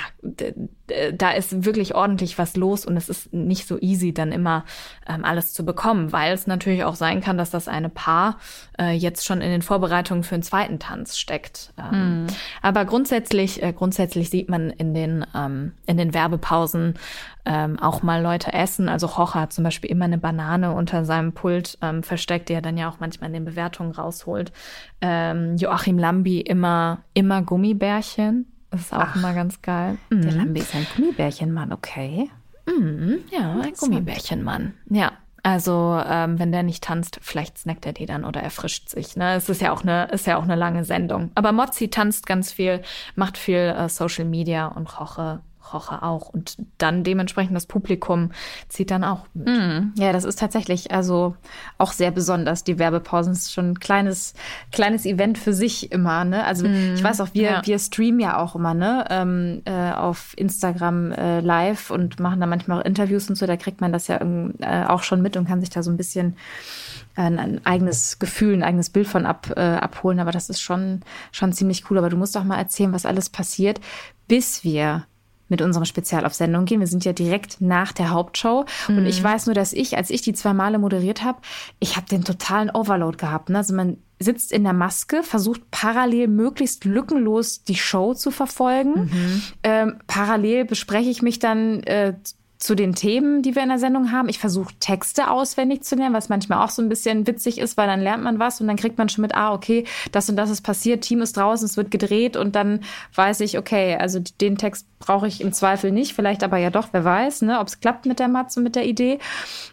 da 1.14 1.30
ist 1.30 1.64
wirklich 1.64 1.94
ordentlich 1.94 2.38
was 2.38 2.56
los 2.56 2.84
und 2.84 2.96
es 2.96 3.08
ist 3.08 3.32
nicht 3.32 3.66
so 3.66 3.78
easy, 3.80 4.12
dann 4.12 4.32
immer 4.32 4.64
ähm, 5.08 5.24
alles 5.24 5.52
zu 5.52 5.64
bekommen, 5.64 6.12
weil 6.12 6.32
es 6.32 6.46
natürlich 6.46 6.84
auch 6.84 6.94
sein 6.94 7.20
kann, 7.20 7.38
dass 7.38 7.50
das 7.50 7.68
eine 7.68 7.88
Paar 7.88 8.38
äh, 8.78 8.92
jetzt 8.92 9.24
schon 9.24 9.40
in 9.40 9.50
den 9.50 9.62
Vorbereitungen 9.62 10.22
für 10.22 10.34
einen 10.34 10.42
zweiten 10.42 10.78
Tanz 10.78 11.18
steckt. 11.18 11.72
Ähm, 11.78 12.24
mm. 12.24 12.26
Aber 12.62 12.84
grundsätzlich, 12.84 13.62
äh, 13.62 13.72
grundsätzlich 13.72 14.30
sieht 14.30 14.48
man 14.48 14.70
in 14.70 14.94
den 14.94 15.24
ähm, 15.34 15.72
in 15.86 15.96
den 15.96 16.14
Werbepausen 16.14 16.94
ähm, 17.44 17.78
auch 17.78 18.02
mal 18.02 18.22
Leute 18.22 18.52
essen. 18.52 18.88
Also 18.88 19.06
Rocha 19.06 19.40
hat 19.40 19.52
zum 19.52 19.64
Beispiel 19.64 19.90
immer 19.90 20.04
eine 20.04 20.18
Banane 20.18 20.72
unter 20.72 21.04
seinem 21.04 21.32
Pult 21.32 21.78
ähm, 21.80 22.02
versteckt, 22.02 22.48
die 22.48 22.54
er 22.54 22.62
dann 22.62 22.76
ja 22.76 22.88
auch 22.90 23.00
manchmal 23.00 23.28
in 23.28 23.34
den 23.34 23.44
Bewertungen 23.44 23.92
rausholt. 23.92 24.52
Ähm, 25.00 25.56
Joachim 25.56 25.98
Lambi 25.98 26.40
immer 26.40 26.98
immer 27.14 27.42
Gummibärchen. 27.42 28.46
Das 28.76 28.86
ist 28.86 28.92
auch 28.92 28.98
Ach, 29.00 29.16
immer 29.16 29.32
ganz 29.32 29.62
geil. 29.62 29.96
Mhm. 30.10 30.22
Der 30.22 30.32
Lambi 30.32 30.60
ist 30.60 30.74
ein 30.74 30.86
Gummibärchenmann, 30.94 31.72
okay. 31.72 32.30
Mhm, 32.66 33.20
ja, 33.30 33.58
ein 33.60 33.72
Gummibärchenmann. 33.72 34.74
Ja. 34.90 35.12
Also 35.42 36.00
ähm, 36.04 36.40
wenn 36.40 36.50
der 36.50 36.64
nicht 36.64 36.82
tanzt, 36.82 37.20
vielleicht 37.22 37.56
snackt 37.58 37.86
er 37.86 37.92
die 37.92 38.04
dann 38.04 38.24
oder 38.24 38.42
erfrischt 38.42 38.88
sich. 38.88 39.16
Ne? 39.16 39.34
Es 39.36 39.48
ist 39.48 39.60
ja 39.60 39.72
auch 39.72 39.82
eine, 39.82 40.06
ist 40.06 40.26
ja 40.26 40.38
auch 40.38 40.42
eine 40.42 40.56
lange 40.56 40.84
Sendung. 40.84 41.30
Aber 41.36 41.52
Mozzi 41.52 41.88
tanzt 41.88 42.26
ganz 42.26 42.52
viel, 42.52 42.82
macht 43.14 43.38
viel 43.38 43.74
äh, 43.78 43.88
Social 43.88 44.24
Media 44.24 44.66
und 44.66 45.00
Roche 45.00 45.38
Roche 45.72 46.02
auch. 46.02 46.28
Und 46.28 46.56
dann 46.78 47.04
dementsprechend 47.04 47.56
das 47.56 47.66
Publikum 47.66 48.30
zieht 48.68 48.90
dann 48.90 49.04
auch 49.04 49.26
mit. 49.34 49.48
Mm, 49.48 49.92
ja, 49.96 50.12
das 50.12 50.24
ist 50.24 50.38
tatsächlich 50.38 50.92
also 50.92 51.36
auch 51.78 51.92
sehr 51.92 52.10
besonders. 52.10 52.64
Die 52.64 52.78
Werbepausen 52.78 53.32
ist 53.32 53.52
schon 53.52 53.70
ein 53.70 53.80
kleines, 53.80 54.34
kleines 54.72 55.06
Event 55.06 55.38
für 55.38 55.52
sich 55.52 55.92
immer. 55.92 56.24
Ne? 56.24 56.44
Also 56.44 56.66
mm, 56.66 56.94
ich 56.94 57.04
weiß 57.04 57.20
auch, 57.20 57.28
wir, 57.32 57.42
ja. 57.42 57.62
wir 57.64 57.78
streamen 57.78 58.20
ja 58.20 58.38
auch 58.38 58.54
immer 58.54 58.74
ne? 58.74 59.04
Ähm, 59.10 59.62
äh, 59.64 59.92
auf 59.92 60.34
Instagram 60.36 61.12
äh, 61.12 61.40
live 61.40 61.90
und 61.90 62.20
machen 62.20 62.40
da 62.40 62.46
manchmal 62.46 62.80
auch 62.80 62.84
Interviews 62.84 63.28
und 63.28 63.36
so. 63.36 63.46
Da 63.46 63.56
kriegt 63.56 63.80
man 63.80 63.92
das 63.92 64.08
ja 64.08 64.20
äh, 64.60 64.84
auch 64.86 65.02
schon 65.02 65.22
mit 65.22 65.36
und 65.36 65.46
kann 65.46 65.60
sich 65.60 65.70
da 65.70 65.82
so 65.82 65.90
ein 65.90 65.96
bisschen 65.96 66.36
ein, 67.16 67.38
ein, 67.38 67.64
eigenes 67.64 68.18
Gefühl, 68.18 68.54
ein 68.54 68.62
eigenes 68.62 68.90
Bild 68.90 69.06
von 69.06 69.26
ab, 69.26 69.52
äh, 69.56 69.60
abholen. 69.60 70.20
Aber 70.20 70.32
das 70.32 70.50
ist 70.50 70.60
schon, 70.60 71.00
schon 71.32 71.52
ziemlich 71.52 71.90
cool. 71.90 71.98
Aber 71.98 72.10
du 72.10 72.16
musst 72.16 72.36
doch 72.36 72.44
mal 72.44 72.58
erzählen, 72.58 72.92
was 72.92 73.06
alles 73.06 73.30
passiert, 73.30 73.80
bis 74.28 74.64
wir 74.64 75.04
mit 75.48 75.62
unserer 75.62 75.84
Spezialaufsendung 75.84 76.64
gehen. 76.64 76.80
Wir 76.80 76.86
sind 76.86 77.04
ja 77.04 77.12
direkt 77.12 77.60
nach 77.60 77.92
der 77.92 78.10
Hauptshow. 78.10 78.64
Mhm. 78.88 78.98
Und 78.98 79.06
ich 79.06 79.20
mhm. 79.20 79.24
weiß 79.24 79.46
nur, 79.46 79.54
dass 79.54 79.72
ich, 79.72 79.96
als 79.96 80.10
ich 80.10 80.22
die 80.22 80.32
zwei 80.32 80.52
Male 80.52 80.78
moderiert 80.78 81.22
habe, 81.24 81.38
ich 81.78 81.96
habe 81.96 82.06
den 82.06 82.24
totalen 82.24 82.70
Overload 82.70 83.16
gehabt. 83.16 83.48
Ne? 83.48 83.58
Also 83.58 83.74
man 83.74 83.98
sitzt 84.18 84.50
in 84.50 84.64
der 84.64 84.72
Maske, 84.72 85.22
versucht 85.22 85.70
parallel 85.70 86.28
möglichst 86.28 86.84
lückenlos 86.84 87.62
die 87.62 87.74
Show 87.74 88.14
zu 88.14 88.30
verfolgen. 88.30 89.04
Mhm. 89.04 89.42
Ähm, 89.62 89.96
parallel 90.06 90.64
bespreche 90.64 91.10
ich 91.10 91.22
mich 91.22 91.38
dann 91.38 91.82
äh, 91.82 92.14
zu 92.58 92.74
den 92.74 92.94
Themen, 92.94 93.42
die 93.42 93.54
wir 93.54 93.62
in 93.62 93.68
der 93.68 93.78
Sendung 93.78 94.12
haben. 94.12 94.28
Ich 94.28 94.38
versuche 94.38 94.74
Texte 94.80 95.30
auswendig 95.30 95.82
zu 95.84 95.94
lernen, 95.96 96.14
was 96.14 96.28
manchmal 96.28 96.64
auch 96.64 96.70
so 96.70 96.82
ein 96.82 96.88
bisschen 96.88 97.26
witzig 97.26 97.58
ist, 97.58 97.76
weil 97.76 97.86
dann 97.86 98.00
lernt 98.00 98.24
man 98.24 98.38
was 98.38 98.60
und 98.60 98.66
dann 98.66 98.76
kriegt 98.76 98.98
man 98.98 99.08
schon 99.08 99.22
mit, 99.22 99.34
ah, 99.34 99.52
okay, 99.52 99.84
das 100.12 100.28
und 100.28 100.36
das 100.36 100.50
ist 100.50 100.62
passiert, 100.62 101.02
Team 101.02 101.22
ist 101.22 101.36
draußen, 101.36 101.66
es 101.66 101.76
wird 101.76 101.90
gedreht 101.90 102.36
und 102.36 102.56
dann 102.56 102.80
weiß 103.14 103.40
ich, 103.40 103.58
okay, 103.58 103.96
also 103.96 104.20
den 104.40 104.56
Text 104.56 104.86
brauche 104.98 105.28
ich 105.28 105.40
im 105.40 105.52
Zweifel 105.52 105.92
nicht, 105.92 106.14
vielleicht 106.14 106.42
aber 106.42 106.56
ja 106.56 106.70
doch, 106.70 106.88
wer 106.92 107.04
weiß, 107.04 107.42
ne, 107.42 107.60
ob 107.60 107.68
es 107.68 107.80
klappt 107.80 108.06
mit 108.06 108.18
der 108.18 108.28
Matze, 108.28 108.60
mit 108.60 108.74
der 108.76 108.86
Idee. 108.86 109.18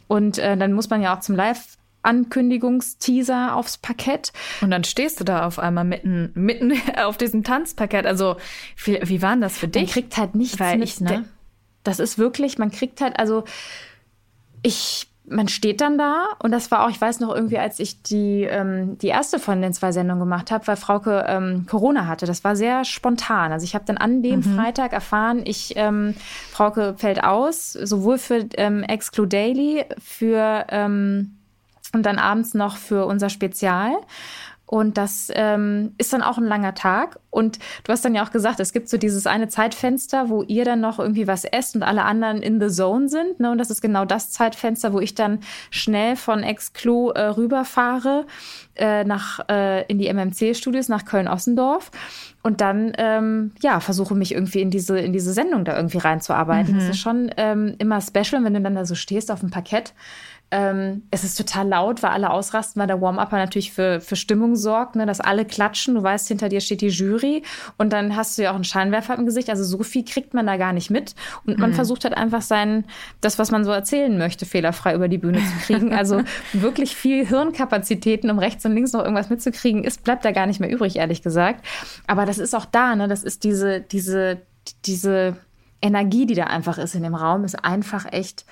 Und 0.07 0.37
äh, 0.37 0.57
dann 0.57 0.73
muss 0.73 0.89
man 0.89 1.01
ja 1.01 1.15
auch 1.15 1.21
zum 1.21 1.35
Live 1.35 1.77
Ankündigungsteaser 2.03 3.55
aufs 3.55 3.77
Parkett. 3.77 4.33
Und 4.61 4.71
dann 4.71 4.83
stehst 4.83 5.19
du 5.19 5.23
da 5.23 5.45
auf 5.45 5.57
einmal 5.57 5.85
mitten, 5.85 6.31
mitten 6.35 6.73
auf 7.03 7.17
diesem 7.17 7.43
Tanzparkett. 7.43 8.05
Also, 8.05 8.35
wie, 8.83 8.99
wie 9.03 9.21
war 9.21 9.35
das 9.37 9.57
für 9.57 9.67
dich? 9.67 9.83
Man 9.83 9.91
kriegt 9.91 10.17
halt 10.17 10.35
nichts 10.35 10.59
Weil 10.59 10.77
mit, 10.77 11.01
ne? 11.01 11.25
Das 11.83 11.99
ist 11.99 12.17
wirklich, 12.17 12.57
man 12.57 12.71
kriegt 12.71 13.01
halt, 13.01 13.19
also 13.19 13.43
ich 14.61 15.07
man 15.25 15.47
steht 15.47 15.79
dann 15.81 15.97
da 15.97 16.27
und 16.39 16.51
das 16.51 16.69
war 16.69 16.83
auch, 16.83 16.89
ich 16.89 16.99
weiß 16.99 17.19
noch 17.21 17.33
irgendwie, 17.33 17.57
als 17.57 17.79
ich 17.79 18.01
die, 18.03 18.43
ähm, 18.43 18.97
die 18.97 19.07
erste 19.07 19.39
von 19.39 19.61
den 19.61 19.73
zwei 19.73 19.91
Sendungen 19.91 20.19
gemacht 20.19 20.51
habe, 20.51 20.67
weil 20.67 20.75
Frauke 20.75 21.25
ähm, 21.27 21.65
Corona 21.69 22.07
hatte. 22.07 22.25
Das 22.25 22.43
war 22.43 22.55
sehr 22.55 22.83
spontan. 22.83 23.51
Also 23.51 23.63
ich 23.63 23.73
habe 23.73 23.85
dann 23.85 23.97
an 23.97 24.21
dem 24.21 24.39
mhm. 24.39 24.55
Freitag 24.55 24.91
erfahren, 24.91 25.41
ich 25.45 25.73
ähm, 25.77 26.15
Frauke 26.51 26.95
fällt 26.97 27.23
aus, 27.23 27.71
sowohl 27.71 28.17
für 28.17 28.45
ähm, 28.57 28.83
Exclu 28.83 29.25
Daily, 29.25 29.85
für 29.97 30.65
ähm, 30.69 31.37
und 31.93 32.05
dann 32.05 32.17
abends 32.17 32.53
noch 32.53 32.75
für 32.75 33.05
unser 33.05 33.29
Spezial. 33.29 33.93
Und 34.65 34.97
das 34.97 35.31
ähm, 35.35 35.93
ist 35.97 36.13
dann 36.13 36.21
auch 36.23 36.37
ein 36.37 36.45
langer 36.45 36.73
Tag. 36.73 37.19
Und 37.29 37.59
du 37.83 37.91
hast 37.91 38.05
dann 38.05 38.15
ja 38.15 38.23
auch 38.23 38.31
gesagt, 38.31 38.59
es 38.59 38.73
gibt 38.73 38.89
so 38.89 38.97
dieses 38.97 39.27
eine 39.27 39.47
Zeitfenster, 39.47 40.29
wo 40.29 40.41
ihr 40.43 40.65
dann 40.65 40.79
noch 40.79 40.99
irgendwie 40.99 41.27
was 41.27 41.43
esst 41.43 41.75
und 41.75 41.83
alle 41.83 42.03
anderen 42.03 42.41
in 42.41 42.59
the 42.59 42.73
zone 42.73 43.09
sind. 43.09 43.39
Ne? 43.39 43.51
Und 43.51 43.57
das 43.57 43.69
ist 43.69 43.81
genau 43.81 44.05
das 44.05 44.31
Zeitfenster, 44.31 44.93
wo 44.93 44.99
ich 44.99 45.15
dann 45.15 45.39
schnell 45.69 46.15
von 46.15 46.43
Exclu 46.43 47.09
äh, 47.09 47.21
rüberfahre 47.21 48.25
äh, 48.75 49.03
nach 49.03 49.41
äh, 49.49 49.85
in 49.87 49.99
die 49.99 50.11
MMC-Studios 50.11 50.87
nach 50.89 51.05
Köln-Ossendorf 51.05 51.91
und 52.41 52.61
dann 52.61 52.93
ähm, 52.97 53.51
ja 53.61 53.79
versuche 53.79 54.15
mich 54.15 54.33
irgendwie 54.33 54.61
in 54.61 54.69
diese 54.69 54.97
in 54.99 55.13
diese 55.13 55.33
Sendung 55.33 55.65
da 55.65 55.75
irgendwie 55.75 55.99
reinzuarbeiten. 55.99 56.73
Mhm. 56.73 56.79
Das 56.79 56.89
ist 56.89 56.99
schon 56.99 57.31
ähm, 57.37 57.75
immer 57.77 58.01
special, 58.01 58.43
wenn 58.43 58.53
du 58.53 58.61
dann 58.61 58.75
da 58.75 58.85
so 58.85 58.95
stehst 58.95 59.31
auf 59.31 59.41
dem 59.41 59.51
Parkett 59.51 59.93
ähm, 60.53 61.01
es 61.09 61.23
ist 61.23 61.35
total 61.35 61.67
laut, 61.67 62.03
weil 62.03 62.11
alle 62.11 62.29
ausrasten, 62.29 62.79
weil 62.79 62.85
der 62.85 63.01
Warm-Upper 63.01 63.37
natürlich 63.37 63.73
für, 63.73 63.99
für 63.99 64.15
Stimmung 64.15 64.55
sorgt, 64.55 64.95
ne, 64.95 65.07
dass 65.07 65.19
alle 65.19 65.45
klatschen. 65.45 65.95
Du 65.95 66.03
weißt, 66.03 66.27
hinter 66.27 66.47
dir 66.47 66.61
steht 66.61 66.81
die 66.81 66.89
Jury 66.89 67.41
und 67.79 67.91
dann 67.91 68.15
hast 68.15 68.37
du 68.37 68.43
ja 68.43 68.51
auch 68.51 68.55
einen 68.55 68.63
Scheinwerfer 68.63 69.17
im 69.17 69.25
Gesicht. 69.25 69.49
Also 69.49 69.63
so 69.63 69.81
viel 69.81 70.05
kriegt 70.05 70.35
man 70.35 70.45
da 70.45 70.57
gar 70.57 70.71
nicht 70.71 70.91
mit. 70.91 71.15
Und 71.47 71.57
man 71.57 71.71
mhm. 71.71 71.73
versucht 71.73 72.03
halt 72.03 72.15
einfach 72.15 72.43
sein, 72.43 72.85
das, 73.19 73.39
was 73.39 73.49
man 73.49 73.65
so 73.65 73.71
erzählen 73.71 74.15
möchte, 74.15 74.45
fehlerfrei 74.45 74.93
über 74.93 75.07
die 75.07 75.17
Bühne 75.17 75.39
zu 75.39 75.65
kriegen. 75.65 75.91
Also 76.03 76.21
wirklich 76.51 76.95
viel 76.95 77.25
Hirnkapazitäten, 77.25 78.29
um 78.29 78.37
rechts 78.37 78.65
und 78.65 78.73
links 78.73 78.93
noch 78.93 79.01
irgendwas 79.01 79.29
mitzukriegen, 79.29 79.83
ist, 79.83 80.03
bleibt 80.03 80.25
da 80.25 80.31
gar 80.31 80.47
nicht 80.47 80.59
mehr 80.59 80.69
übrig, 80.69 80.97
ehrlich 80.97 81.21
gesagt. 81.21 81.65
Aber 82.07 82.25
das 82.25 82.37
ist 82.39 82.53
auch 82.53 82.65
da, 82.65 82.95
ne? 82.95 83.07
Das 83.07 83.23
ist 83.23 83.43
diese, 83.43 83.79
diese, 83.79 84.41
diese 84.85 85.37
Energie, 85.81 86.25
die 86.25 86.35
da 86.35 86.45
einfach 86.45 86.77
ist 86.77 86.95
in 86.95 87.03
dem 87.03 87.15
Raum, 87.15 87.43
ist 87.43 87.63
einfach 87.63 88.11
echt 88.11 88.45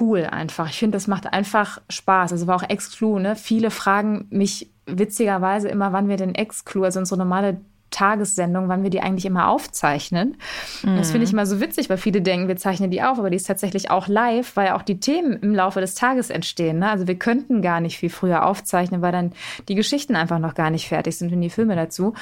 cool 0.00 0.24
einfach. 0.24 0.68
Ich 0.70 0.78
finde, 0.78 0.96
das 0.96 1.06
macht 1.06 1.32
einfach 1.32 1.80
Spaß. 1.88 2.32
Also 2.32 2.46
war 2.46 2.56
auch 2.56 2.68
Exclu, 2.68 3.18
ne? 3.18 3.36
Viele 3.36 3.70
fragen 3.70 4.26
mich 4.30 4.70
witzigerweise 4.86 5.68
immer, 5.68 5.92
wann 5.92 6.08
wir 6.08 6.16
denn 6.16 6.34
Exclu, 6.34 6.84
also 6.84 7.00
unsere 7.00 7.18
normale 7.18 7.60
Tagessendung, 7.94 8.68
wann 8.68 8.82
wir 8.82 8.90
die 8.90 9.00
eigentlich 9.00 9.24
immer 9.24 9.48
aufzeichnen. 9.48 10.36
Mhm. 10.82 10.96
Das 10.96 11.12
finde 11.12 11.24
ich 11.26 11.32
immer 11.32 11.46
so 11.46 11.60
witzig, 11.60 11.88
weil 11.88 11.96
viele 11.96 12.22
denken, 12.22 12.48
wir 12.48 12.56
zeichnen 12.56 12.90
die 12.90 13.02
auf, 13.02 13.18
aber 13.18 13.30
die 13.30 13.36
ist 13.36 13.46
tatsächlich 13.46 13.90
auch 13.90 14.08
live, 14.08 14.56
weil 14.56 14.70
auch 14.70 14.82
die 14.82 14.98
Themen 14.98 15.34
im 15.40 15.54
Laufe 15.54 15.80
des 15.80 15.94
Tages 15.94 16.28
entstehen. 16.28 16.80
Ne? 16.80 16.90
Also 16.90 17.06
wir 17.06 17.14
könnten 17.14 17.62
gar 17.62 17.80
nicht 17.80 17.98
viel 17.98 18.10
früher 18.10 18.46
aufzeichnen, 18.46 19.00
weil 19.00 19.12
dann 19.12 19.32
die 19.68 19.76
Geschichten 19.76 20.16
einfach 20.16 20.40
noch 20.40 20.54
gar 20.54 20.70
nicht 20.70 20.88
fertig 20.88 21.16
sind 21.16 21.32
und 21.32 21.40
die 21.40 21.50
Filme 21.50 21.76
dazu. 21.76 22.14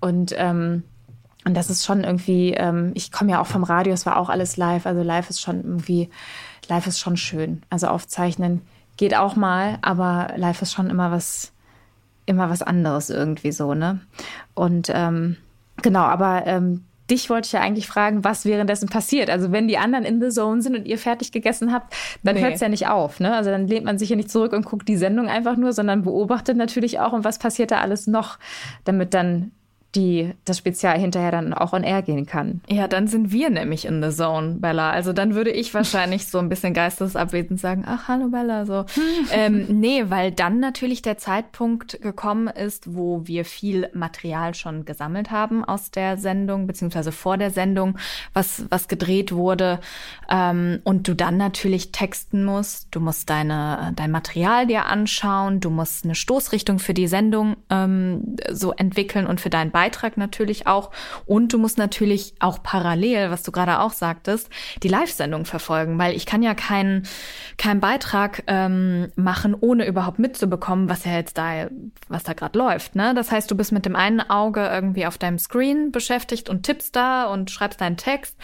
Und 0.00 0.34
ähm, 0.36 0.84
und 1.44 1.56
das 1.56 1.70
ist 1.70 1.84
schon 1.84 2.04
irgendwie, 2.04 2.52
ähm, 2.52 2.92
ich 2.94 3.12
komme 3.12 3.32
ja 3.32 3.40
auch 3.40 3.46
vom 3.46 3.64
Radio, 3.64 3.92
es 3.92 4.06
war 4.06 4.16
auch 4.16 4.28
alles 4.28 4.56
live. 4.56 4.86
Also 4.86 5.02
live 5.02 5.30
ist 5.30 5.40
schon 5.40 5.62
irgendwie 5.62 6.10
live 6.68 6.86
ist 6.86 6.98
schon 6.98 7.16
schön. 7.16 7.62
Also 7.70 7.86
aufzeichnen 7.86 8.62
geht 8.96 9.16
auch 9.16 9.36
mal, 9.36 9.78
aber 9.80 10.32
live 10.36 10.60
ist 10.62 10.72
schon 10.72 10.90
immer 10.90 11.10
was, 11.10 11.52
immer 12.26 12.50
was 12.50 12.62
anderes 12.62 13.10
irgendwie 13.10 13.52
so, 13.52 13.74
ne? 13.74 14.00
Und 14.54 14.90
ähm, 14.92 15.36
genau, 15.82 16.02
aber 16.02 16.46
ähm, 16.46 16.84
dich 17.10 17.30
wollte 17.30 17.46
ich 17.46 17.52
ja 17.52 17.60
eigentlich 17.60 17.86
fragen, 17.86 18.24
was 18.24 18.44
währenddessen 18.44 18.88
passiert. 18.88 19.30
Also 19.30 19.50
wenn 19.50 19.68
die 19.68 19.78
anderen 19.78 20.04
in 20.04 20.20
the 20.20 20.28
zone 20.28 20.60
sind 20.60 20.76
und 20.76 20.86
ihr 20.86 20.98
fertig 20.98 21.32
gegessen 21.32 21.72
habt, 21.72 21.94
dann 22.22 22.34
nee. 22.34 22.42
hört 22.42 22.54
es 22.54 22.60
ja 22.60 22.68
nicht 22.68 22.88
auf. 22.88 23.20
Ne? 23.20 23.34
Also 23.34 23.50
dann 23.50 23.66
lehnt 23.66 23.86
man 23.86 23.98
sich 23.98 24.10
ja 24.10 24.16
nicht 24.16 24.30
zurück 24.30 24.52
und 24.52 24.66
guckt 24.66 24.88
die 24.88 24.96
Sendung 24.96 25.28
einfach 25.28 25.56
nur, 25.56 25.72
sondern 25.72 26.02
beobachtet 26.02 26.56
natürlich 26.56 27.00
auch, 27.00 27.12
und 27.14 27.24
was 27.24 27.38
passiert 27.38 27.70
da 27.70 27.78
alles 27.78 28.06
noch, 28.06 28.38
damit 28.84 29.14
dann 29.14 29.52
die 29.94 30.34
das 30.44 30.58
Spezial 30.58 30.98
hinterher 30.98 31.30
dann 31.30 31.54
auch 31.54 31.72
on 31.72 31.82
air 31.82 32.02
gehen 32.02 32.26
kann. 32.26 32.60
Ja, 32.68 32.88
dann 32.88 33.06
sind 33.06 33.32
wir 33.32 33.48
nämlich 33.48 33.86
in 33.86 34.02
the 34.02 34.14
zone, 34.14 34.56
Bella. 34.60 34.90
Also 34.90 35.14
dann 35.14 35.34
würde 35.34 35.50
ich 35.50 35.72
wahrscheinlich 35.72 36.26
so 36.26 36.38
ein 36.38 36.50
bisschen 36.50 36.74
geistesabwesend 36.74 37.58
sagen, 37.58 37.84
ach, 37.86 38.06
hallo 38.06 38.28
Bella, 38.28 38.66
so. 38.66 38.84
ähm, 39.32 39.66
nee, 39.68 40.04
weil 40.08 40.30
dann 40.30 40.60
natürlich 40.60 41.00
der 41.00 41.16
Zeitpunkt 41.16 42.02
gekommen 42.02 42.48
ist, 42.48 42.94
wo 42.94 43.26
wir 43.26 43.46
viel 43.46 43.88
Material 43.94 44.54
schon 44.54 44.84
gesammelt 44.84 45.30
haben 45.30 45.64
aus 45.64 45.90
der 45.90 46.18
Sendung, 46.18 46.66
beziehungsweise 46.66 47.10
vor 47.10 47.38
der 47.38 47.50
Sendung, 47.50 47.96
was, 48.34 48.64
was 48.68 48.88
gedreht 48.88 49.32
wurde. 49.32 49.80
Ähm, 50.28 50.80
und 50.84 51.08
du 51.08 51.14
dann 51.14 51.38
natürlich 51.38 51.92
texten 51.92 52.44
musst. 52.44 52.88
Du 52.90 53.00
musst 53.00 53.30
deine, 53.30 53.94
dein 53.96 54.10
Material 54.10 54.66
dir 54.66 54.84
anschauen. 54.84 55.60
Du 55.60 55.70
musst 55.70 56.04
eine 56.04 56.14
Stoßrichtung 56.14 56.78
für 56.78 56.92
die 56.92 57.08
Sendung 57.08 57.56
ähm, 57.70 58.36
so 58.50 58.72
entwickeln 58.72 59.26
und 59.26 59.40
für 59.40 59.50
dein 59.50 59.72
Beitrag 59.78 60.16
natürlich 60.16 60.66
auch. 60.66 60.90
Und 61.24 61.52
du 61.52 61.58
musst 61.58 61.78
natürlich 61.78 62.34
auch 62.40 62.62
parallel, 62.64 63.30
was 63.30 63.44
du 63.44 63.52
gerade 63.52 63.78
auch 63.78 63.92
sagtest, 63.92 64.50
die 64.82 64.88
Live-Sendung 64.88 65.44
verfolgen, 65.44 65.98
weil 66.00 66.16
ich 66.16 66.26
kann 66.26 66.42
ja 66.42 66.54
keinen 66.54 67.06
keinen 67.58 67.78
Beitrag 67.78 68.42
ähm, 68.48 69.12
machen, 69.14 69.54
ohne 69.58 69.86
überhaupt 69.86 70.18
mitzubekommen, 70.18 70.88
was 70.88 71.04
ja 71.04 71.12
jetzt 71.12 71.38
da, 71.38 71.68
was 72.08 72.24
da 72.24 72.32
gerade 72.32 72.58
läuft. 72.58 72.96
Ne? 72.96 73.14
Das 73.14 73.30
heißt, 73.30 73.48
du 73.50 73.56
bist 73.56 73.70
mit 73.70 73.86
dem 73.86 73.94
einen 73.94 74.20
Auge 74.20 74.66
irgendwie 74.66 75.06
auf 75.06 75.16
deinem 75.16 75.38
Screen 75.38 75.92
beschäftigt 75.92 76.48
und 76.48 76.64
tippst 76.64 76.96
da 76.96 77.26
und 77.26 77.50
schreibst 77.50 77.80
deinen 77.80 77.96
Text. 77.96 78.36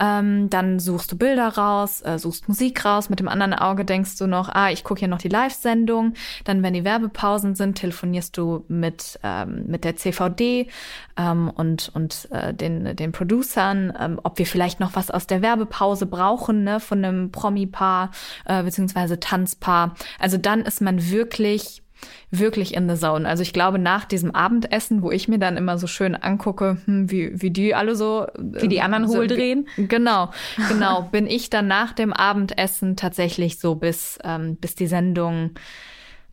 Ähm, 0.00 0.48
dann 0.48 0.78
suchst 0.78 1.12
du 1.12 1.18
Bilder 1.18 1.48
raus, 1.48 2.00
äh, 2.02 2.18
suchst 2.18 2.48
Musik 2.48 2.84
raus. 2.84 3.10
Mit 3.10 3.20
dem 3.20 3.28
anderen 3.28 3.52
Auge 3.52 3.84
denkst 3.84 4.16
du 4.18 4.26
noch, 4.26 4.48
ah, 4.48 4.70
ich 4.70 4.84
gucke 4.84 5.00
hier 5.00 5.08
noch 5.08 5.18
die 5.18 5.28
Live-Sendung. 5.28 6.14
Dann, 6.44 6.62
wenn 6.62 6.74
die 6.74 6.84
Werbepausen 6.84 7.54
sind, 7.54 7.76
telefonierst 7.76 8.36
du 8.36 8.64
mit, 8.68 9.18
ähm, 9.22 9.64
mit 9.66 9.84
der 9.84 9.96
CVD 9.96 10.68
ähm, 11.16 11.50
und, 11.50 11.90
und 11.94 12.28
äh, 12.30 12.54
den, 12.54 12.96
den 12.96 13.12
Producern, 13.12 13.92
ähm, 13.98 14.20
ob 14.22 14.38
wir 14.38 14.46
vielleicht 14.46 14.80
noch 14.80 14.94
was 14.94 15.10
aus 15.10 15.26
der 15.26 15.42
Werbepause 15.42 16.06
brauchen, 16.06 16.64
ne, 16.64 16.80
von 16.80 17.04
einem 17.04 17.30
Promi-Paar 17.30 18.10
äh, 18.44 18.62
beziehungsweise 18.62 19.20
Tanzpaar. 19.20 19.94
Also 20.18 20.36
dann 20.36 20.62
ist 20.62 20.80
man 20.80 21.10
wirklich 21.10 21.82
wirklich 22.30 22.74
in 22.74 22.88
the 22.88 22.96
zone. 22.96 23.28
Also 23.28 23.42
ich 23.42 23.52
glaube, 23.52 23.78
nach 23.78 24.04
diesem 24.04 24.34
Abendessen, 24.34 25.02
wo 25.02 25.10
ich 25.10 25.28
mir 25.28 25.38
dann 25.38 25.56
immer 25.56 25.78
so 25.78 25.86
schön 25.86 26.14
angucke, 26.14 26.78
hm, 26.84 27.10
wie, 27.10 27.30
wie 27.40 27.50
die 27.50 27.74
alle 27.74 27.96
so. 27.96 28.26
Wie 28.36 28.68
die 28.68 28.80
anderen 28.80 29.08
so, 29.08 29.18
hohl 29.18 29.26
drehen. 29.26 29.68
Genau, 29.76 30.30
genau. 30.68 31.02
bin 31.12 31.26
ich 31.26 31.50
dann 31.50 31.66
nach 31.66 31.92
dem 31.92 32.12
Abendessen 32.12 32.96
tatsächlich 32.96 33.58
so 33.58 33.74
bis, 33.74 34.18
ähm, 34.24 34.56
bis 34.56 34.74
die 34.74 34.86
Sendung 34.86 35.52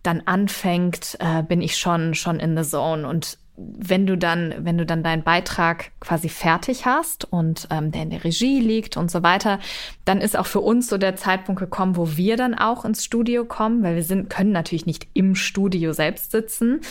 dann 0.03 0.21
anfängt, 0.25 1.17
äh, 1.19 1.41
bin 1.41 1.61
ich 1.61 1.77
schon, 1.77 2.13
schon 2.13 2.39
in 2.39 2.55
the 2.55 2.69
zone. 2.69 3.07
Und 3.07 3.39
wenn 3.57 4.05
du 4.05 4.17
dann, 4.17 4.53
wenn 4.59 4.77
du 4.77 4.85
dann 4.85 5.03
deinen 5.03 5.23
Beitrag 5.23 5.91
quasi 5.99 6.29
fertig 6.29 6.85
hast 6.85 7.31
und 7.31 7.67
ähm, 7.71 7.91
der 7.91 8.03
in 8.03 8.09
der 8.09 8.23
Regie 8.23 8.59
liegt 8.59 8.97
und 8.97 9.09
so 9.09 9.23
weiter, 9.23 9.59
dann 10.03 10.21
ist 10.21 10.37
auch 10.37 10.45
für 10.45 10.59
uns 10.59 10.87
so 10.89 10.97
der 10.97 11.15
Zeitpunkt 11.15 11.59
gekommen, 11.59 11.95
wo 11.95 12.17
wir 12.17 12.37
dann 12.37 12.53
auch 12.53 12.85
ins 12.85 13.03
Studio 13.03 13.45
kommen, 13.45 13.83
weil 13.83 13.95
wir 13.95 14.03
sind, 14.03 14.29
können 14.29 14.51
natürlich 14.51 14.85
nicht 14.85 15.07
im 15.13 15.35
Studio 15.35 15.93
selbst 15.93 16.31
sitzen. 16.31 16.81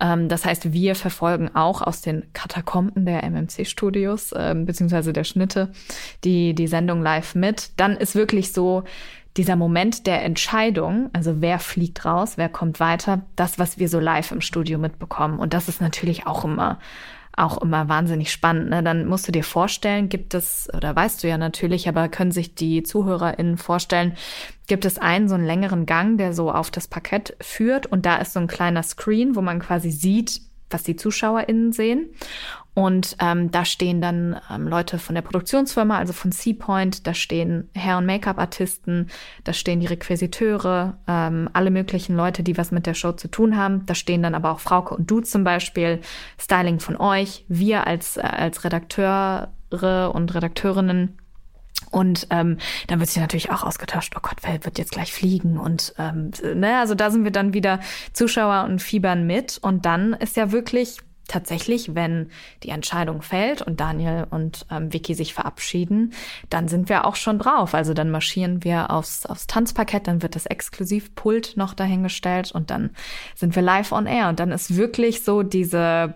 Ähm, 0.00 0.28
das 0.28 0.44
heißt, 0.44 0.72
wir 0.72 0.94
verfolgen 0.94 1.54
auch 1.54 1.82
aus 1.82 2.02
den 2.02 2.32
Katakomben 2.32 3.06
der 3.06 3.24
MMC-Studios 3.24 4.34
ähm, 4.36 4.66
beziehungsweise 4.66 5.12
der 5.12 5.24
Schnitte 5.24 5.70
die 6.24 6.54
die 6.54 6.66
Sendung 6.66 7.02
live 7.02 7.34
mit. 7.34 7.70
Dann 7.76 7.96
ist 7.96 8.14
wirklich 8.14 8.52
so 8.52 8.84
dieser 9.36 9.56
Moment 9.56 10.06
der 10.06 10.24
Entscheidung, 10.24 11.10
also 11.12 11.40
wer 11.40 11.58
fliegt 11.58 12.04
raus, 12.04 12.36
wer 12.36 12.48
kommt 12.48 12.80
weiter, 12.80 13.22
das, 13.36 13.58
was 13.58 13.78
wir 13.78 13.88
so 13.88 14.00
live 14.00 14.32
im 14.32 14.40
Studio 14.40 14.78
mitbekommen. 14.78 15.38
Und 15.38 15.54
das 15.54 15.68
ist 15.68 15.80
natürlich 15.80 16.26
auch 16.26 16.44
immer 16.44 16.78
auch 17.36 17.62
immer 17.62 17.88
wahnsinnig 17.88 18.30
spannend. 18.30 18.70
Ne? 18.70 18.82
Dann 18.82 19.06
musst 19.06 19.26
du 19.26 19.32
dir 19.32 19.44
vorstellen, 19.44 20.08
gibt 20.08 20.34
es, 20.34 20.68
oder 20.74 20.94
weißt 20.94 21.22
du 21.22 21.28
ja 21.28 21.38
natürlich, 21.38 21.88
aber 21.88 22.08
können 22.08 22.32
sich 22.32 22.54
die 22.54 22.82
ZuhörerInnen 22.82 23.56
vorstellen, 23.56 24.14
gibt 24.66 24.84
es 24.84 24.98
einen 24.98 25.28
so 25.28 25.36
einen 25.36 25.46
längeren 25.46 25.86
Gang, 25.86 26.18
der 26.18 26.32
so 26.32 26.52
auf 26.52 26.70
das 26.70 26.88
Parkett 26.88 27.36
führt 27.40 27.86
und 27.86 28.04
da 28.04 28.16
ist 28.16 28.32
so 28.32 28.40
ein 28.40 28.46
kleiner 28.46 28.82
Screen, 28.82 29.36
wo 29.36 29.40
man 29.40 29.60
quasi 29.60 29.90
sieht, 29.90 30.40
was 30.68 30.82
die 30.82 30.96
ZuschauerInnen 30.96 31.72
sehen. 31.72 32.10
Und 32.80 33.18
ähm, 33.20 33.50
da 33.50 33.66
stehen 33.66 34.00
dann 34.00 34.40
ähm, 34.50 34.66
Leute 34.66 34.98
von 34.98 35.14
der 35.14 35.20
Produktionsfirma, 35.20 35.98
also 35.98 36.14
von 36.14 36.32
Seapoint, 36.32 37.06
da 37.06 37.12
stehen 37.12 37.68
Hair- 37.76 37.98
und 37.98 38.06
Make-up-Artisten, 38.06 39.08
da 39.44 39.52
stehen 39.52 39.80
die 39.80 39.86
Requisiteure, 39.86 40.96
ähm, 41.06 41.50
alle 41.52 41.70
möglichen 41.70 42.16
Leute, 42.16 42.42
die 42.42 42.56
was 42.56 42.70
mit 42.70 42.86
der 42.86 42.94
Show 42.94 43.12
zu 43.12 43.28
tun 43.28 43.58
haben. 43.58 43.84
Da 43.84 43.94
stehen 43.94 44.22
dann 44.22 44.34
aber 44.34 44.50
auch 44.50 44.60
Frauke 44.60 44.94
und 44.94 45.10
du 45.10 45.20
zum 45.20 45.44
Beispiel, 45.44 46.00
Styling 46.40 46.80
von 46.80 46.96
euch, 46.96 47.44
wir 47.48 47.86
als, 47.86 48.16
äh, 48.16 48.22
als 48.22 48.64
Redakteure 48.64 49.50
und 50.14 50.34
Redakteurinnen. 50.34 51.18
Und 51.90 52.28
ähm, 52.30 52.56
dann 52.86 52.98
wird 52.98 53.10
sich 53.10 53.20
natürlich 53.20 53.50
auch 53.50 53.62
ausgetauscht, 53.62 54.14
oh 54.16 54.20
Gott, 54.22 54.38
wer 54.40 54.64
wird 54.64 54.78
jetzt 54.78 54.92
gleich 54.92 55.12
fliegen? 55.12 55.58
Und 55.58 55.92
ähm, 55.98 56.30
ne, 56.54 56.78
also 56.78 56.94
da 56.94 57.10
sind 57.10 57.24
wir 57.24 57.30
dann 57.30 57.52
wieder 57.52 57.80
Zuschauer 58.14 58.64
und 58.64 58.80
fiebern 58.80 59.26
mit. 59.26 59.58
Und 59.60 59.84
dann 59.84 60.14
ist 60.14 60.38
ja 60.38 60.50
wirklich 60.50 60.96
tatsächlich, 61.30 61.94
wenn 61.94 62.30
die 62.62 62.70
Entscheidung 62.70 63.22
fällt 63.22 63.62
und 63.62 63.80
Daniel 63.80 64.26
und 64.30 64.66
ähm, 64.70 64.92
Vicky 64.92 65.14
sich 65.14 65.32
verabschieden, 65.32 66.12
dann 66.50 66.68
sind 66.68 66.88
wir 66.88 67.06
auch 67.06 67.16
schon 67.16 67.38
drauf. 67.38 67.74
Also 67.74 67.94
dann 67.94 68.10
marschieren 68.10 68.64
wir 68.64 68.90
aufs, 68.90 69.26
aufs 69.26 69.46
Tanzparkett, 69.46 70.08
dann 70.08 70.22
wird 70.22 70.34
das 70.34 70.46
Exklusivpult 70.46 71.56
noch 71.56 71.74
dahingestellt 71.74 72.52
und 72.52 72.70
dann 72.70 72.90
sind 73.34 73.54
wir 73.54 73.62
live 73.62 73.92
on 73.92 74.06
air. 74.06 74.28
Und 74.28 74.40
dann 74.40 74.50
ist 74.50 74.76
wirklich 74.76 75.24
so 75.24 75.42
diese, 75.42 76.14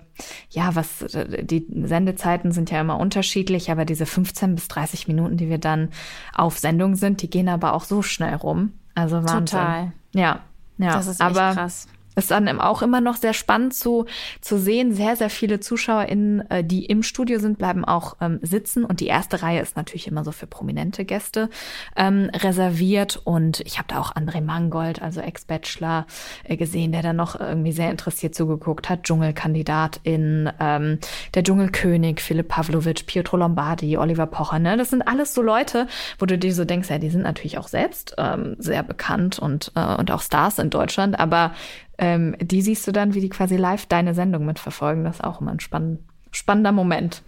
ja, 0.50 0.74
was, 0.74 1.05
die 1.42 1.66
Sendezeiten 1.85 2.53
sind 2.53 2.70
ja 2.70 2.81
immer 2.81 2.98
unterschiedlich, 2.98 3.70
aber 3.70 3.85
diese 3.85 4.07
15 4.07 4.55
bis 4.55 4.68
30 4.68 5.09
Minuten, 5.09 5.37
die 5.37 5.48
wir 5.48 5.59
dann 5.59 5.90
auf 6.35 6.59
Sendung 6.59 6.96
sind, 6.96 7.22
die 7.22 7.31
gehen 7.31 7.48
aber 7.48 7.74
auch 7.74 7.85
so 7.85 8.03
schnell 8.03 8.35
rum. 8.35 8.72
Also 8.94 9.16
Wahnsinn. 9.16 9.46
Total. 9.46 9.92
Ja, 10.12 10.40
ja. 10.79 10.92
Das 10.92 11.07
ist 11.07 11.20
echt 11.20 11.31
aber 11.31 11.55
krass 11.55 11.88
ist 12.16 12.31
dann 12.31 12.48
auch 12.61 12.83
immer 12.83 13.00
noch 13.00 13.16
sehr 13.16 13.33
spannend 13.33 13.74
zu, 13.74 14.07
zu 14.40 14.59
sehen. 14.59 14.92
Sehr, 14.92 15.16
sehr 15.16 15.31
viele 15.31 15.61
ZuschauerInnen, 15.61 16.50
äh, 16.50 16.64
die 16.64 16.85
im 16.87 17.03
Studio 17.03 17.38
sind, 17.38 17.59
bleiben 17.59 17.85
auch 17.85 18.16
ähm, 18.20 18.38
sitzen. 18.42 18.85
Und 18.85 19.00
die 19.00 19.07
erste 19.07 19.42
Reihe 19.42 19.61
ist 19.61 19.77
natürlich 19.77 20.07
immer 20.07 20.24
so 20.24 20.33
für 20.33 20.46
prominente 20.46 21.05
Gäste 21.05 21.50
ähm, 21.97 22.30
reserviert. 22.34 23.20
Und 23.24 23.61
ich 23.61 23.78
habe 23.78 23.89
da 23.89 24.01
auch 24.01 24.14
André 24.14 24.41
Mangold, 24.41 25.03
also 25.03 25.20
Ex-Bachelor, 25.20 26.07
äh, 26.45 26.57
gesehen, 26.57 26.93
der 26.93 27.03
dann 27.03 27.16
noch 27.16 27.39
irgendwie 27.39 27.72
sehr 27.72 27.91
interessiert 27.91 28.34
zugeguckt 28.34 28.89
hat. 28.89 29.05
Dschungelkandidatin, 29.05 30.51
ähm, 30.61 30.99
der 31.34 31.43
Dschungelkönig, 31.43 32.20
Philipp 32.20 32.49
Pavlovic, 32.49 33.07
Pietro 33.07 33.36
Lombardi, 33.36 33.97
Oliver 33.99 34.26
Pocher. 34.26 34.59
Ne? 34.59 34.76
Das 34.76 34.91
sind 34.91 35.03
alles 35.03 35.34
so 35.34 35.43
Leute, 35.43 35.86
wo 36.18 36.26
du 36.26 36.39
dir 36.39 36.55
so 36.55 36.64
denkst, 36.64 36.91
ja, 36.91 36.99
die 36.99 37.11
sind 37.11 37.22
natürlich 37.22 37.59
auch 37.59 37.68
selbst 37.68 38.14
ähm, 38.18 38.57
sehr 38.59 38.82
bekannt 38.82 39.39
und, 39.39 39.72
äh, 39.74 39.97
und 39.97 40.11
auch 40.11 40.22
Stars 40.22 40.59
in 40.59 40.70
Deutschland. 40.70 41.18
Aber 41.18 41.53
ähm, 41.99 42.36
die 42.40 42.62
siehst 42.62 42.86
du 42.86 42.92
dann, 42.92 43.14
wie 43.14 43.20
die 43.20 43.28
quasi 43.28 43.57
live 43.57 43.86
deine 43.86 44.14
Sendung 44.14 44.47
mitverfolgen. 44.47 45.05
Das 45.05 45.16
ist 45.16 45.24
auch 45.24 45.40
immer 45.40 45.53
ein 45.53 45.61
spannend, 45.61 46.01
spannender 46.30 46.72
Moment. 46.72 47.22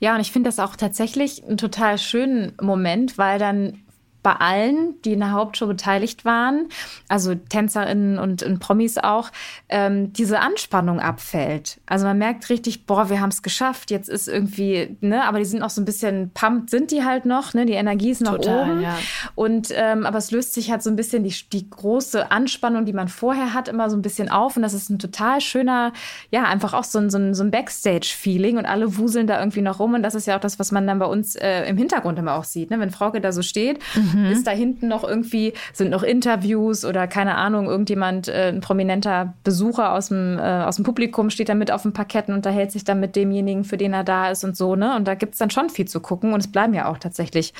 Ja, 0.00 0.14
und 0.14 0.20
ich 0.20 0.32
finde 0.32 0.48
das 0.48 0.58
auch 0.58 0.76
tatsächlich 0.76 1.44
einen 1.44 1.58
total 1.58 1.98
schönen 1.98 2.52
Moment, 2.60 3.18
weil 3.18 3.38
dann 3.38 3.78
bei 4.26 4.40
allen, 4.40 5.00
die 5.04 5.12
in 5.12 5.20
der 5.20 5.30
Hauptshow 5.30 5.68
beteiligt 5.68 6.24
waren, 6.24 6.66
also 7.06 7.36
TänzerInnen 7.36 8.18
und, 8.18 8.42
und 8.42 8.58
Promis 8.58 8.98
auch, 8.98 9.30
ähm, 9.68 10.12
diese 10.14 10.40
Anspannung 10.40 10.98
abfällt. 10.98 11.78
Also 11.86 12.06
man 12.06 12.18
merkt 12.18 12.50
richtig, 12.50 12.86
boah, 12.86 13.08
wir 13.08 13.20
haben 13.20 13.28
es 13.28 13.44
geschafft, 13.44 13.92
jetzt 13.92 14.08
ist 14.08 14.26
irgendwie, 14.26 14.96
ne, 15.00 15.22
aber 15.22 15.38
die 15.38 15.44
sind 15.44 15.62
auch 15.62 15.70
so 15.70 15.80
ein 15.80 15.84
bisschen 15.84 16.32
pumped, 16.34 16.70
sind 16.70 16.90
die 16.90 17.04
halt 17.04 17.24
noch, 17.24 17.54
ne, 17.54 17.66
die 17.66 17.74
Energie 17.74 18.10
ist 18.10 18.20
noch 18.20 18.34
Total, 18.34 18.68
oben. 18.68 18.80
Ja. 18.80 18.98
Und 19.36 19.68
ähm, 19.72 20.04
aber 20.04 20.18
es 20.18 20.32
löst 20.32 20.54
sich 20.54 20.72
halt 20.72 20.82
so 20.82 20.90
ein 20.90 20.96
bisschen 20.96 21.22
die, 21.22 21.32
die 21.52 21.70
große 21.70 22.32
Anspannung, 22.32 22.84
die 22.84 22.92
man 22.92 23.06
vorher 23.06 23.54
hat, 23.54 23.68
immer 23.68 23.88
so 23.90 23.96
ein 23.96 24.02
bisschen 24.02 24.28
auf. 24.28 24.56
Und 24.56 24.62
das 24.62 24.74
ist 24.74 24.90
ein 24.90 24.98
total 24.98 25.40
schöner, 25.40 25.92
ja, 26.32 26.42
einfach 26.46 26.74
auch 26.74 26.82
so 26.82 26.98
ein, 26.98 27.10
so 27.10 27.18
ein, 27.18 27.32
so 27.32 27.44
ein 27.44 27.52
Backstage-Feeling 27.52 28.58
und 28.58 28.66
alle 28.66 28.98
wuseln 28.98 29.28
da 29.28 29.38
irgendwie 29.38 29.62
noch 29.62 29.78
rum. 29.78 29.94
Und 29.94 30.02
das 30.02 30.16
ist 30.16 30.26
ja 30.26 30.34
auch 30.34 30.40
das, 30.40 30.58
was 30.58 30.72
man 30.72 30.84
dann 30.88 30.98
bei 30.98 31.06
uns 31.06 31.36
äh, 31.36 31.62
im 31.68 31.76
Hintergrund 31.76 32.18
immer 32.18 32.34
auch 32.34 32.42
sieht, 32.44 32.72
ne? 32.72 32.80
wenn 32.80 32.90
Frauke 32.90 33.20
da 33.20 33.30
so 33.30 33.42
steht. 33.42 33.78
Mhm 33.94 34.15
Mhm. 34.16 34.26
Ist 34.26 34.46
da 34.46 34.50
hinten 34.50 34.88
noch 34.88 35.04
irgendwie, 35.04 35.52
sind 35.74 35.90
noch 35.90 36.02
Interviews 36.02 36.84
oder 36.84 37.06
keine 37.06 37.34
Ahnung, 37.34 37.66
irgendjemand, 37.66 38.28
äh, 38.28 38.48
ein 38.48 38.60
prominenter 38.60 39.34
Besucher 39.44 39.92
aus 39.92 40.08
dem, 40.08 40.38
äh, 40.38 40.42
aus 40.42 40.76
dem 40.76 40.84
Publikum 40.84 41.28
steht 41.28 41.50
da 41.50 41.54
mit 41.54 41.70
auf 41.70 41.82
dem 41.82 41.92
Parkett 41.92 42.28
und 42.28 42.34
unterhält 42.34 42.72
sich 42.72 42.84
dann 42.84 42.98
mit 42.98 43.14
demjenigen, 43.14 43.64
für 43.64 43.76
den 43.76 43.92
er 43.92 44.04
da 44.04 44.30
ist 44.30 44.42
und 44.42 44.56
so, 44.56 44.74
ne? 44.74 44.96
Und 44.96 45.06
da 45.06 45.14
gibt 45.14 45.34
es 45.34 45.38
dann 45.38 45.50
schon 45.50 45.68
viel 45.68 45.86
zu 45.86 46.00
gucken 46.00 46.32
und 46.32 46.40
es 46.40 46.50
bleiben 46.50 46.72
ja 46.72 46.88
auch 46.88 46.96
tatsächlich 46.96 47.52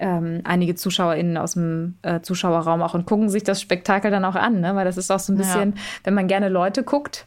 ähm, 0.00 0.40
einige 0.42 0.74
ZuschauerInnen 0.74 1.36
aus 1.36 1.52
dem 1.52 1.94
äh, 2.02 2.20
Zuschauerraum 2.20 2.82
auch 2.82 2.94
und 2.94 3.06
gucken 3.06 3.28
sich 3.28 3.44
das 3.44 3.60
Spektakel 3.60 4.10
dann 4.10 4.24
auch 4.24 4.34
an, 4.34 4.60
ne? 4.60 4.74
Weil 4.74 4.84
das 4.84 4.96
ist 4.96 5.10
auch 5.12 5.20
so 5.20 5.32
ein 5.32 5.36
bisschen, 5.36 5.74
ja. 5.76 5.82
wenn 6.02 6.14
man 6.14 6.26
gerne 6.26 6.48
Leute 6.48 6.82
guckt, 6.82 7.26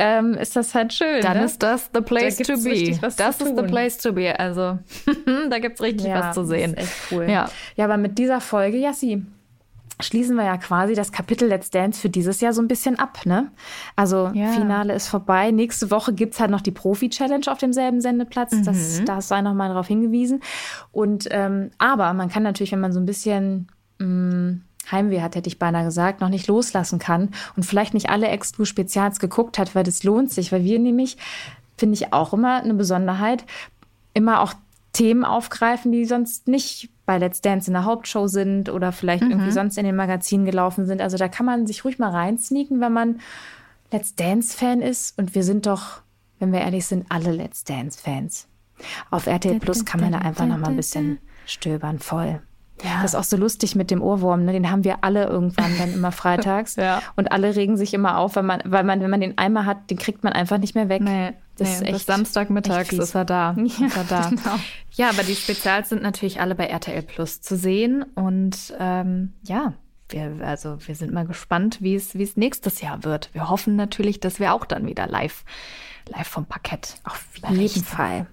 ähm, 0.00 0.34
ist 0.34 0.56
das 0.56 0.74
halt 0.74 0.94
schön. 0.94 1.20
Dann 1.20 1.36
ne? 1.36 1.44
ist 1.44 1.62
das 1.62 1.90
the 1.92 2.00
place 2.00 2.38
da 2.38 2.54
to 2.54 2.62
be. 2.62 2.98
Das 3.00 3.18
ist 3.40 3.56
the 3.56 3.62
place 3.62 3.98
to 3.98 4.12
be. 4.12 4.38
Also 4.38 4.78
da 5.50 5.58
gibt 5.58 5.74
es 5.74 5.82
richtig 5.82 6.06
ja, 6.06 6.20
was 6.20 6.34
zu 6.34 6.44
sehen. 6.44 6.74
Das 6.74 6.84
ist 6.84 6.90
echt 6.90 7.12
cool. 7.12 7.28
Ja. 7.28 7.50
ja, 7.76 7.84
aber 7.84 7.98
mit 7.98 8.16
dieser 8.16 8.40
Folge, 8.40 8.78
Jassi, 8.78 9.22
schließen 10.00 10.36
wir 10.36 10.44
ja 10.44 10.56
quasi 10.56 10.94
das 10.94 11.12
Kapitel 11.12 11.48
Let's 11.48 11.68
Dance 11.68 12.00
für 12.00 12.08
dieses 12.08 12.40
Jahr 12.40 12.54
so 12.54 12.62
ein 12.62 12.68
bisschen 12.68 12.98
ab, 12.98 13.26
ne? 13.26 13.50
Also 13.94 14.30
ja. 14.32 14.48
Finale 14.52 14.94
ist 14.94 15.08
vorbei. 15.08 15.50
Nächste 15.50 15.90
Woche 15.90 16.14
gibt 16.14 16.32
es 16.32 16.40
halt 16.40 16.50
noch 16.50 16.62
die 16.62 16.70
Profi-Challenge 16.70 17.44
auf 17.48 17.58
demselben 17.58 18.00
Sendeplatz. 18.00 18.52
Mhm. 18.52 18.64
Das, 18.64 19.02
da 19.04 19.20
sei 19.20 19.42
noch 19.42 19.52
mal 19.52 19.68
darauf 19.68 19.86
hingewiesen. 19.86 20.40
Und 20.92 21.28
ähm, 21.30 21.72
aber 21.76 22.14
man 22.14 22.30
kann 22.30 22.42
natürlich, 22.42 22.72
wenn 22.72 22.80
man 22.80 22.92
so 22.92 23.00
ein 23.00 23.06
bisschen 23.06 23.68
mh, 23.98 24.06
mm, 24.06 24.62
Heimweh 24.92 25.20
hat, 25.20 25.34
hätte 25.34 25.48
ich 25.48 25.58
beinahe 25.58 25.84
gesagt, 25.84 26.20
noch 26.20 26.28
nicht 26.28 26.46
loslassen 26.46 26.98
kann 26.98 27.30
und 27.56 27.64
vielleicht 27.64 27.94
nicht 27.94 28.10
alle 28.10 28.28
Exclu-Spezials 28.28 29.18
geguckt 29.20 29.58
hat, 29.58 29.74
weil 29.74 29.84
das 29.84 30.02
lohnt 30.02 30.30
sich, 30.30 30.52
weil 30.52 30.64
wir 30.64 30.78
nämlich, 30.78 31.16
finde 31.76 31.94
ich 31.94 32.12
auch 32.12 32.32
immer 32.32 32.62
eine 32.62 32.74
Besonderheit, 32.74 33.44
immer 34.14 34.40
auch 34.40 34.54
Themen 34.92 35.24
aufgreifen, 35.24 35.92
die 35.92 36.04
sonst 36.04 36.48
nicht 36.48 36.90
bei 37.06 37.18
Let's 37.18 37.40
Dance 37.40 37.68
in 37.68 37.74
der 37.74 37.84
Hauptshow 37.84 38.26
sind 38.26 38.68
oder 38.68 38.92
vielleicht 38.92 39.22
mhm. 39.22 39.30
irgendwie 39.30 39.52
sonst 39.52 39.78
in 39.78 39.84
den 39.84 39.96
Magazinen 39.96 40.46
gelaufen 40.46 40.86
sind. 40.86 41.00
Also 41.00 41.16
da 41.16 41.28
kann 41.28 41.46
man 41.46 41.66
sich 41.66 41.84
ruhig 41.84 41.98
mal 41.98 42.10
reinsneaken, 42.10 42.80
wenn 42.80 42.92
man 42.92 43.20
Let's 43.92 44.14
Dance-Fan 44.14 44.80
ist. 44.80 45.18
Und 45.18 45.34
wir 45.34 45.44
sind 45.44 45.66
doch, 45.66 46.02
wenn 46.38 46.52
wir 46.52 46.60
ehrlich 46.60 46.86
sind, 46.86 47.06
alle 47.08 47.32
Let's 47.32 47.64
Dance-Fans. 47.64 48.48
Auf 49.10 49.26
RTL 49.26 49.60
Plus 49.60 49.84
kann 49.84 50.00
man 50.00 50.12
da 50.12 50.18
einfach 50.18 50.46
noch 50.46 50.58
mal 50.58 50.70
ein 50.70 50.76
bisschen 50.76 51.18
stöbern, 51.46 51.98
voll. 51.98 52.40
Ja. 52.82 53.02
Das 53.02 53.12
ist 53.12 53.14
auch 53.14 53.24
so 53.24 53.36
lustig 53.36 53.76
mit 53.76 53.90
dem 53.90 54.02
Ohrwurm, 54.02 54.44
ne? 54.44 54.52
den 54.52 54.70
haben 54.70 54.84
wir 54.84 55.04
alle 55.04 55.26
irgendwann 55.26 55.76
dann 55.78 55.92
immer 55.92 56.12
freitags. 56.12 56.76
ja. 56.76 57.02
Und 57.16 57.32
alle 57.32 57.54
regen 57.56 57.76
sich 57.76 57.94
immer 57.94 58.18
auf, 58.18 58.36
weil 58.36 58.42
man, 58.42 58.62
weil 58.64 58.84
man, 58.84 59.00
wenn 59.00 59.10
man 59.10 59.20
den 59.20 59.38
einmal 59.38 59.66
hat, 59.66 59.90
den 59.90 59.98
kriegt 59.98 60.24
man 60.24 60.32
einfach 60.32 60.58
nicht 60.58 60.74
mehr 60.74 60.88
weg. 60.88 61.02
Nee, 61.02 61.32
das 61.56 61.68
nee, 61.68 61.74
ist 61.74 61.82
echt, 61.82 61.92
bis 61.92 62.06
Samstagmittags 62.06 62.92
ist 62.92 63.14
er 63.14 63.24
da. 63.24 63.54
Ja, 63.56 63.86
ist 63.86 63.96
er 63.96 64.04
da. 64.04 64.28
Genau. 64.28 64.56
ja, 64.92 65.10
aber 65.10 65.22
die 65.22 65.34
Spezials 65.34 65.90
sind 65.90 66.02
natürlich 66.02 66.40
alle 66.40 66.54
bei 66.54 66.66
RTL 66.66 67.02
Plus 67.02 67.40
zu 67.40 67.56
sehen. 67.56 68.04
Und 68.14 68.74
ähm, 68.78 69.34
ja, 69.42 69.74
wir, 70.08 70.38
also 70.42 70.78
wir 70.86 70.94
sind 70.94 71.12
mal 71.12 71.26
gespannt, 71.26 71.78
wie 71.80 71.94
es, 71.94 72.14
wie 72.14 72.22
es 72.22 72.36
nächstes 72.36 72.80
Jahr 72.80 73.04
wird. 73.04 73.30
Wir 73.32 73.48
hoffen 73.50 73.76
natürlich, 73.76 74.20
dass 74.20 74.40
wir 74.40 74.54
auch 74.54 74.64
dann 74.64 74.86
wieder 74.86 75.06
live, 75.06 75.44
live 76.06 76.28
vom 76.28 76.46
Parkett. 76.46 76.96
Auf 77.04 77.24
jeden 77.48 77.84
Fall. 77.84 78.26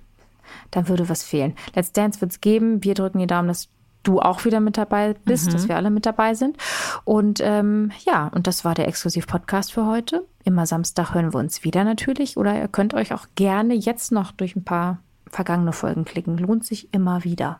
Da 0.72 0.88
würde 0.88 1.10
was 1.10 1.24
fehlen. 1.24 1.56
Let's 1.76 1.92
Dance 1.92 2.22
wird 2.22 2.32
es 2.32 2.42
geben. 2.42 2.84
Wir 2.84 2.94
drücken 2.94 3.20
die 3.20 3.28
Daumen, 3.28 3.48
dass 3.48 3.70
du 4.08 4.20
auch 4.20 4.46
wieder 4.46 4.60
mit 4.60 4.78
dabei 4.78 5.16
bist, 5.26 5.48
mhm. 5.48 5.52
dass 5.52 5.68
wir 5.68 5.76
alle 5.76 5.90
mit 5.90 6.06
dabei 6.06 6.34
sind. 6.34 6.58
Und 7.04 7.40
ähm, 7.44 7.92
ja, 8.06 8.28
und 8.28 8.48
das 8.48 8.64
war 8.66 8.74
der 8.74 8.88
Exklusiv-Podcast 8.88 9.74
für 9.74 9.86
heute. 9.86 10.26
Immer 10.44 10.66
Samstag 10.66 11.14
hören 11.14 11.34
wir 11.34 11.40
uns 11.40 11.64
wieder 11.64 11.84
natürlich. 11.84 12.38
Oder 12.38 12.58
ihr 12.58 12.68
könnt 12.68 12.94
euch 12.94 13.14
auch 13.14 13.28
gerne 13.36 13.74
jetzt 13.74 14.12
noch 14.12 14.32
durch 14.32 14.56
ein 14.56 14.64
paar 14.64 15.00
vergangene 15.30 15.74
Folgen 15.74 16.06
klicken. 16.06 16.38
Lohnt 16.38 16.66
sich 16.66 16.94
immer 16.94 17.24
wieder. 17.24 17.60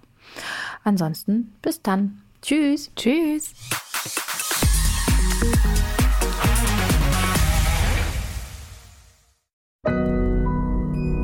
Ansonsten, 0.84 1.54
bis 1.62 1.82
dann. 1.82 2.22
Tschüss. 2.42 2.92
Tschüss. 2.96 3.54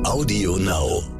Audio 0.04 0.56
Now. 0.58 1.13